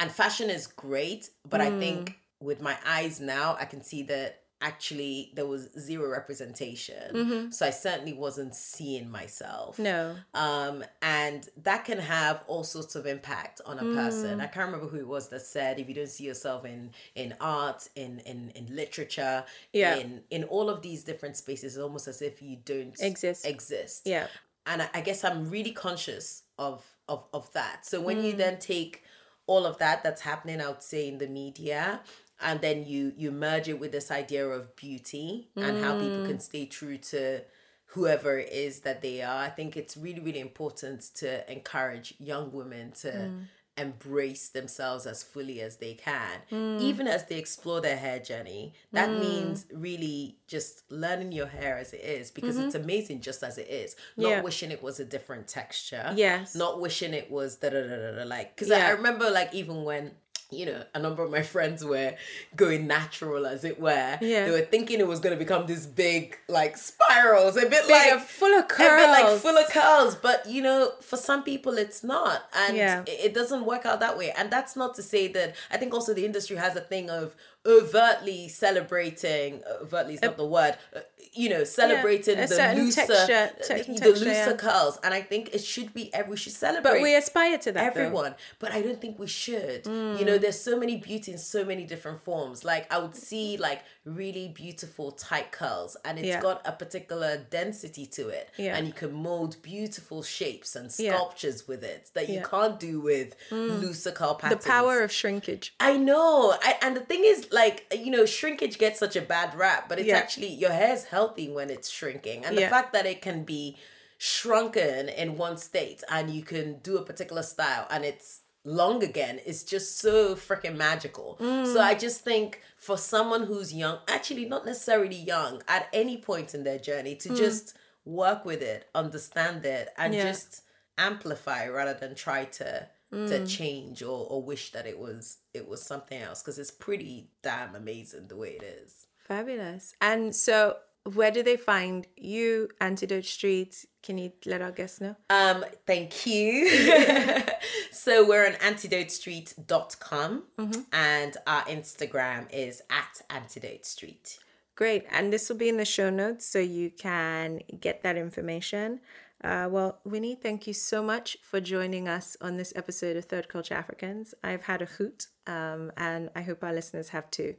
and 0.00 0.10
fashion 0.10 0.50
is 0.50 0.66
great 0.66 1.30
but 1.48 1.60
i 1.60 1.70
think 1.78 2.10
mm. 2.10 2.14
with 2.40 2.60
my 2.60 2.76
eyes 2.84 3.20
now 3.20 3.56
i 3.60 3.64
can 3.64 3.82
see 3.82 4.02
that 4.04 4.42
actually 4.62 5.32
there 5.34 5.44
was 5.46 5.68
zero 5.78 6.10
representation 6.10 7.14
mm-hmm. 7.14 7.50
so 7.50 7.66
i 7.66 7.70
certainly 7.70 8.14
wasn't 8.14 8.54
seeing 8.54 9.10
myself 9.10 9.78
No. 9.78 10.16
um 10.32 10.82
and 11.02 11.46
that 11.62 11.84
can 11.84 11.98
have 11.98 12.42
all 12.46 12.64
sorts 12.64 12.94
of 12.96 13.06
impact 13.06 13.60
on 13.66 13.78
a 13.78 13.82
mm. 13.82 13.94
person 13.94 14.40
i 14.40 14.46
can't 14.46 14.66
remember 14.72 14.86
who 14.86 14.98
it 14.98 15.06
was 15.06 15.28
that 15.28 15.42
said 15.42 15.78
if 15.78 15.88
you 15.88 15.94
don't 15.94 16.08
see 16.08 16.24
yourself 16.24 16.64
in 16.64 16.92
in 17.14 17.34
art 17.38 17.86
in 17.96 18.20
in 18.20 18.50
in 18.54 18.74
literature 18.74 19.44
Yeah. 19.72 19.96
in 19.96 20.22
in 20.30 20.44
all 20.44 20.70
of 20.70 20.80
these 20.80 21.04
different 21.04 21.36
spaces 21.36 21.76
it's 21.76 21.82
almost 21.82 22.08
as 22.08 22.22
if 22.22 22.40
you 22.40 22.56
don't 22.64 22.98
Exist. 22.98 23.44
exist 23.44 24.02
Yeah. 24.06 24.26
and 24.66 24.80
I, 24.82 24.88
I 24.94 25.00
guess 25.02 25.22
i'm 25.22 25.50
really 25.50 25.72
conscious 25.72 26.44
of 26.58 26.82
of 27.08 27.24
of 27.34 27.52
that 27.52 27.84
so 27.84 28.00
when 28.00 28.22
you 28.24 28.32
mm. 28.32 28.38
then 28.38 28.58
take 28.58 29.02
all 29.46 29.66
of 29.66 29.76
that 29.78 30.02
that's 30.02 30.22
happening 30.22 30.62
i 30.62 30.68
would 30.68 30.82
say 30.82 31.08
in 31.08 31.18
the 31.18 31.28
media 31.28 32.00
and 32.40 32.60
then 32.60 32.84
you 32.86 33.12
you 33.16 33.30
merge 33.30 33.68
it 33.68 33.78
with 33.80 33.92
this 33.92 34.10
idea 34.10 34.46
of 34.46 34.74
beauty 34.76 35.48
and 35.56 35.82
how 35.82 35.98
people 35.98 36.26
can 36.26 36.36
mm. 36.36 36.42
stay 36.42 36.66
true 36.66 36.98
to 36.98 37.40
whoever 37.86 38.38
it 38.38 38.52
is 38.52 38.80
that 38.80 39.00
they 39.00 39.22
are. 39.22 39.38
I 39.42 39.48
think 39.48 39.76
it's 39.76 39.96
really 39.96 40.20
really 40.20 40.40
important 40.40 41.02
to 41.16 41.50
encourage 41.50 42.14
young 42.18 42.52
women 42.52 42.92
to 43.00 43.08
mm. 43.10 43.44
embrace 43.78 44.50
themselves 44.50 45.06
as 45.06 45.22
fully 45.22 45.60
as 45.60 45.76
they 45.76 45.94
can 45.94 46.40
mm. 46.50 46.80
even 46.80 47.06
as 47.06 47.24
they 47.26 47.38
explore 47.38 47.80
their 47.80 47.96
hair 47.96 48.18
journey. 48.18 48.74
That 48.92 49.10
means 49.10 49.66
really 49.72 50.36
just 50.46 50.90
learning 50.90 51.32
your 51.32 51.46
hair 51.46 51.78
as 51.78 51.92
it 51.94 52.00
is 52.00 52.30
because 52.30 52.58
it's 52.58 52.74
mm-hmm. 52.74 52.84
amazing 52.84 53.20
just 53.22 53.42
as 53.42 53.56
it 53.58 53.68
is. 53.68 53.96
Not 54.16 54.28
Yeah. 54.28 54.40
wishing 54.42 54.70
it 54.70 54.82
was 54.82 55.00
a 55.00 55.04
different 55.04 55.48
texture. 55.48 56.12
Yes. 56.16 56.54
not 56.54 56.80
wishing 56.80 57.14
it 57.14 57.30
was 57.30 57.56
da 57.56 57.70
da 57.70 57.80
da 57.80 57.96
da 57.96 58.10
da 58.18 58.24
like 58.24 58.54
because 58.54 58.68
Yeah. 58.68 58.86
I 58.88 58.90
remember 58.90 59.30
like 59.30 59.54
even 59.54 59.84
when 59.84 60.12
you 60.50 60.64
know 60.64 60.82
a 60.94 60.98
number 60.98 61.24
of 61.24 61.30
my 61.30 61.42
friends 61.42 61.84
were 61.84 62.14
going 62.54 62.86
natural 62.86 63.46
as 63.46 63.64
it 63.64 63.80
were. 63.80 64.18
Yeah. 64.20 64.44
they 64.46 64.50
were 64.52 64.60
thinking 64.60 65.00
it 65.00 65.06
was 65.08 65.18
going 65.20 65.34
to 65.36 65.38
become 65.38 65.66
this 65.66 65.86
big 65.86 66.38
like 66.48 66.76
spirals 66.76 67.56
a 67.56 67.62
bit 67.62 67.86
Big, 67.86 67.90
like 67.90 68.20
full 68.20 68.56
of 68.58 68.68
curls, 68.68 68.92
a 68.92 68.96
bit 68.96 69.10
like 69.10 69.38
full 69.40 69.56
of 69.58 69.68
curls. 69.70 70.14
But 70.14 70.46
you 70.48 70.62
know 70.62 70.92
for 71.00 71.16
some 71.16 71.42
people 71.42 71.76
it's 71.78 72.04
not. 72.04 72.44
And 72.54 72.76
Yeah. 72.76 73.00
it, 73.06 73.26
it 73.26 73.34
doesn't 73.34 73.64
work 73.66 73.84
out 73.86 74.00
that 74.00 74.16
way. 74.16 74.30
And 74.36 74.50
that's 74.50 74.76
not 74.76 74.94
to 74.96 75.02
say 75.02 75.28
that 75.28 75.54
i 75.70 75.76
think 75.76 75.92
also 75.92 76.14
the 76.14 76.24
industry 76.24 76.56
has 76.56 76.76
a 76.76 76.80
thing 76.80 77.10
of 77.10 77.34
overtly 77.66 78.48
celebrating 78.48 79.62
overtly 79.80 80.14
is 80.14 80.22
not 80.22 80.36
the 80.36 80.46
word 80.46 80.76
uh, 80.94 81.00
you 81.36 81.48
know 81.48 81.64
celebrating 81.64 82.38
a 82.38 82.46
the 82.46 82.74
looser 82.76 83.06
texture- 83.06 83.50
the, 83.58 83.64
certain 83.64 83.94
the 83.94 84.00
texture, 84.00 84.24
looser 84.24 84.50
yeah. 84.50 84.52
curls 84.54 84.98
and 85.04 85.12
i 85.14 85.20
think 85.20 85.54
it 85.54 85.62
should 85.62 85.92
be 85.94 86.12
every 86.14 86.30
we 86.30 86.36
should 86.36 86.52
celebrate 86.52 86.92
But 86.94 87.02
we 87.02 87.14
aspire 87.14 87.58
to 87.58 87.72
that. 87.72 87.94
though. 87.94 88.00
everyone 88.02 88.34
but 88.58 88.72
i 88.72 88.80
don't 88.82 89.00
think 89.00 89.18
we 89.18 89.26
should 89.26 89.86
you 89.86 89.92
Mm. 89.92 90.26
know 90.26 90.38
there's 90.38 90.60
so 90.60 90.78
many 90.78 90.96
beauty 90.96 91.32
in 91.32 91.38
so 91.38 91.64
many 91.64 91.84
different 91.84 92.22
forms 92.22 92.64
like 92.64 92.90
i 92.92 92.98
would 92.98 93.14
see 93.14 93.56
like 93.56 93.82
really 94.06 94.46
beautiful 94.46 95.10
tight 95.10 95.50
curls 95.50 95.96
and 96.04 96.16
it's 96.18 96.28
Yeah. 96.28 96.40
got 96.40 96.62
a 96.64 96.70
particular 96.70 97.36
density 97.38 98.06
to 98.06 98.28
it 98.28 98.48
Yeah. 98.56 98.76
and 98.76 98.86
you 98.86 98.92
can 98.92 99.12
mold 99.12 99.60
beautiful 99.62 100.22
shapes 100.22 100.76
and 100.76 100.94
Yeah. 100.96 101.14
sculptures 101.16 101.66
with 101.66 101.82
it 101.82 102.10
that 102.14 102.28
you 102.28 102.36
Yeah. 102.36 102.42
Mm. 102.44 102.50
can't 102.50 102.80
do 102.80 103.00
with 103.00 103.34
looser 103.50 104.12
curl 104.12 104.36
patterns 104.36 104.62
The 104.62 104.70
power 104.70 105.02
of 105.02 105.10
shrinkage. 105.10 105.74
I 105.80 105.96
know. 105.96 106.56
I, 106.62 106.78
and 106.82 106.96
the 106.96 107.00
thing 107.00 107.24
is, 107.24 107.48
like, 107.50 107.92
you 107.92 108.12
know, 108.12 108.24
shrinkage 108.26 108.78
gets 108.78 109.00
such 109.00 109.16
a 109.16 109.20
bad 109.22 109.56
rap, 109.56 109.88
but 109.88 109.98
it's 109.98 110.06
Yeah. 110.08 110.18
actually, 110.18 110.48
your 110.54 110.70
hair's 110.70 111.04
healthy 111.04 111.48
when 111.50 111.68
it's 111.68 111.88
shrinking. 111.90 112.44
And 112.44 112.56
the 112.56 112.68
fact 112.68 112.92
that 112.92 113.06
it 113.06 113.20
can 113.20 113.42
be 113.42 113.76
shrunken 114.18 115.08
in 115.08 115.36
one 115.36 115.56
state 115.56 116.02
and 116.08 116.30
you 116.30 116.42
can 116.42 116.78
do 116.78 116.96
a 116.96 117.02
particular 117.04 117.42
style 117.42 117.86
and 117.90 118.04
it's 118.04 118.40
long 118.68 119.02
again 119.04 119.38
is 119.46 119.62
just 119.64 119.98
so 119.98 120.34
freaking 120.34 120.76
magical. 120.76 121.38
Mm. 121.40 121.72
So 121.72 121.80
I 121.80 121.94
just 121.94 122.20
think 122.22 122.60
for 122.76 122.98
someone 122.98 123.44
who's 123.44 123.72
young, 123.72 123.98
actually 124.08 124.44
not 124.46 124.66
necessarily 124.66 125.16
young, 125.16 125.62
at 125.68 125.88
any 125.92 126.16
point 126.18 126.54
in 126.54 126.64
their 126.64 126.78
journey, 126.78 127.14
to 127.16 127.28
just 127.34 127.76
work 128.04 128.44
with 128.44 128.60
it, 128.62 128.88
understand 128.94 129.64
it, 129.64 129.88
and 129.96 130.12
Mm. 130.12 130.16
Yeah. 130.16 130.24
just 130.32 130.62
amplify 130.98 131.68
rather 131.68 131.94
than 131.94 132.14
try 132.14 132.44
to 132.44 132.88
Mm. 133.12 133.28
to 133.28 133.46
change 133.46 134.02
or, 134.02 134.26
or 134.28 134.42
wish 134.42 134.72
that 134.72 134.84
it 134.84 134.98
was 134.98 135.38
it 135.54 135.68
was 135.68 135.80
something 135.80 136.20
else 136.20 136.42
because 136.42 136.58
it's 136.58 136.72
pretty 136.72 137.30
damn 137.40 137.76
amazing 137.76 138.26
the 138.26 138.34
way 138.36 138.50
it 138.60 138.64
is 138.64 139.06
Fabulous. 139.28 139.94
And 140.00 140.34
so, 140.34 140.76
where 141.14 141.30
do 141.30 141.42
they 141.42 141.56
find 141.56 142.06
you, 142.16 142.68
Antidote 142.80 143.24
Street? 143.24 143.84
Can 144.02 144.18
you 144.18 144.32
let 144.44 144.60
our 144.62 144.72
guests 144.72 145.00
know? 145.00 145.16
um 145.30 145.64
thank 145.86 146.26
you 146.26 146.68
so 147.92 148.26
we're 148.26 148.46
on 148.46 148.52
antidotestreet.com 148.54 150.42
Mm-hmm. 150.58 150.80
and 150.92 151.36
our 151.46 151.62
instagram 151.64 152.46
is 152.52 152.82
at 152.90 153.20
antidote 153.30 153.84
street 153.86 154.38
Great. 154.76 155.06
And 155.10 155.32
this 155.32 155.48
will 155.48 155.56
be 155.56 155.70
in 155.70 155.78
the 155.78 155.86
show 155.86 156.10
notes 156.10 156.44
so 156.44 156.58
you 156.58 156.90
can 156.90 157.60
get 157.80 158.02
that 158.02 158.18
information. 158.18 159.00
Uh, 159.42 159.68
well, 159.70 160.00
Winnie, 160.04 160.34
thank 160.34 160.66
you 160.66 160.74
so 160.74 161.02
much 161.02 161.38
for 161.42 161.62
joining 161.62 162.08
us 162.08 162.36
on 162.42 162.58
this 162.58 162.74
episode 162.76 163.16
of 163.16 163.24
Third 163.24 163.48
Culture 163.48 163.72
Africans. 163.72 164.34
I've 164.44 164.64
had 164.64 164.82
a 164.82 164.84
hoot, 164.84 165.28
um, 165.46 165.92
and 165.96 166.28
I 166.36 166.42
hope 166.42 166.62
our 166.62 166.74
listeners 166.74 167.08
have 167.08 167.30
too. 167.30 167.54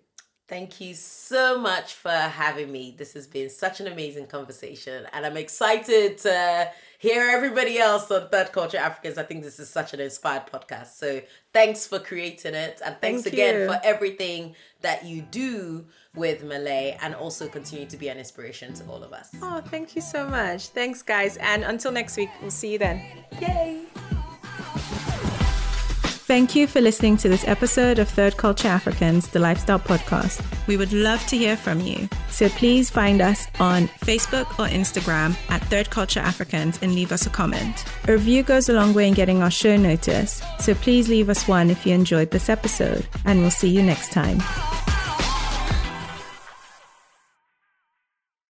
Thank 0.47 0.79
you 0.79 0.93
so 0.93 1.59
much 1.59 1.93
for 1.95 2.09
having 2.09 2.71
me. 2.71 2.95
This 2.97 3.13
has 3.15 3.27
been 3.27 3.49
such 3.49 3.81
an 3.81 3.87
amazing 3.87 4.27
conversation, 4.27 5.05
and 5.11 5.25
I'm 5.25 5.35
excited 5.35 6.17
to 6.19 6.71
hear 6.99 7.21
everybody 7.29 7.77
else 7.77 8.09
on 8.09 8.29
Third 8.29 8.53
Culture 8.53 8.77
Africans. 8.77 9.17
I 9.17 9.23
think 9.23 9.43
this 9.43 9.59
is 9.59 9.69
such 9.69 9.93
an 9.93 9.99
inspired 9.99 10.43
podcast. 10.45 10.97
So 10.97 11.21
thanks 11.51 11.85
for 11.85 11.99
creating 11.99 12.55
it, 12.55 12.81
and 12.83 12.95
thanks 13.01 13.23
Thank 13.23 13.33
again 13.33 13.61
you. 13.61 13.67
for 13.67 13.81
everything 13.83 14.55
that 14.81 15.03
you 15.03 15.23
do 15.23 15.85
with 16.15 16.45
Malée, 16.45 16.97
and 17.01 17.13
also 17.13 17.49
continue 17.49 17.85
to 17.85 17.97
be 17.97 18.07
an 18.07 18.17
inspiration 18.17 18.73
to 18.75 18.85
all 18.85 19.03
of 19.03 19.11
us. 19.11 19.29
Oh, 19.41 19.59
thank 19.59 19.97
you 19.97 20.01
so 20.01 20.25
much. 20.25 20.69
Thanks, 20.69 21.01
guys. 21.01 21.35
And 21.37 21.65
until 21.65 21.91
next 21.91 22.15
week, 22.15 22.29
we'll 22.41 22.51
see 22.51 22.71
you 22.71 22.79
then. 22.79 23.03
Yay! 23.41 23.81
Thank 26.27 26.57
you 26.57 26.67
for 26.67 26.81
listening 26.81 27.15
to 27.17 27.29
this 27.29 27.47
episode 27.47 27.99
of 27.99 28.09
Third 28.09 28.35
Culture 28.35 28.67
Africans, 28.67 29.29
the 29.29 29.39
Lifestyle 29.39 29.79
Podcast. 29.79 30.43
We 30.67 30.75
would 30.75 30.91
love 30.91 31.25
to 31.27 31.37
hear 31.37 31.55
from 31.55 31.79
you. 31.79 32.09
So 32.29 32.49
please 32.49 32.89
find 32.89 33.21
us 33.21 33.47
on 33.61 33.87
Facebook 34.03 34.51
or 34.59 34.67
Instagram 34.67 35.37
at 35.49 35.63
Third 35.69 35.89
Culture 35.89 36.19
Africans 36.19 36.79
and 36.81 36.93
leave 36.93 37.13
us 37.13 37.27
a 37.27 37.29
comment. 37.29 37.85
A 38.09 38.11
review 38.11 38.43
goes 38.43 38.67
a 38.67 38.73
long 38.73 38.93
way 38.93 39.07
in 39.07 39.13
getting 39.13 39.41
our 39.41 39.49
show 39.49 39.77
noticed, 39.77 40.43
So 40.59 40.75
please 40.75 41.07
leave 41.07 41.29
us 41.29 41.47
one 41.47 41.69
if 41.69 41.85
you 41.85 41.93
enjoyed 41.93 42.31
this 42.31 42.49
episode. 42.49 43.07
And 43.23 43.39
we'll 43.39 43.49
see 43.49 43.69
you 43.69 43.81
next 43.81 44.11
time. 44.11 44.41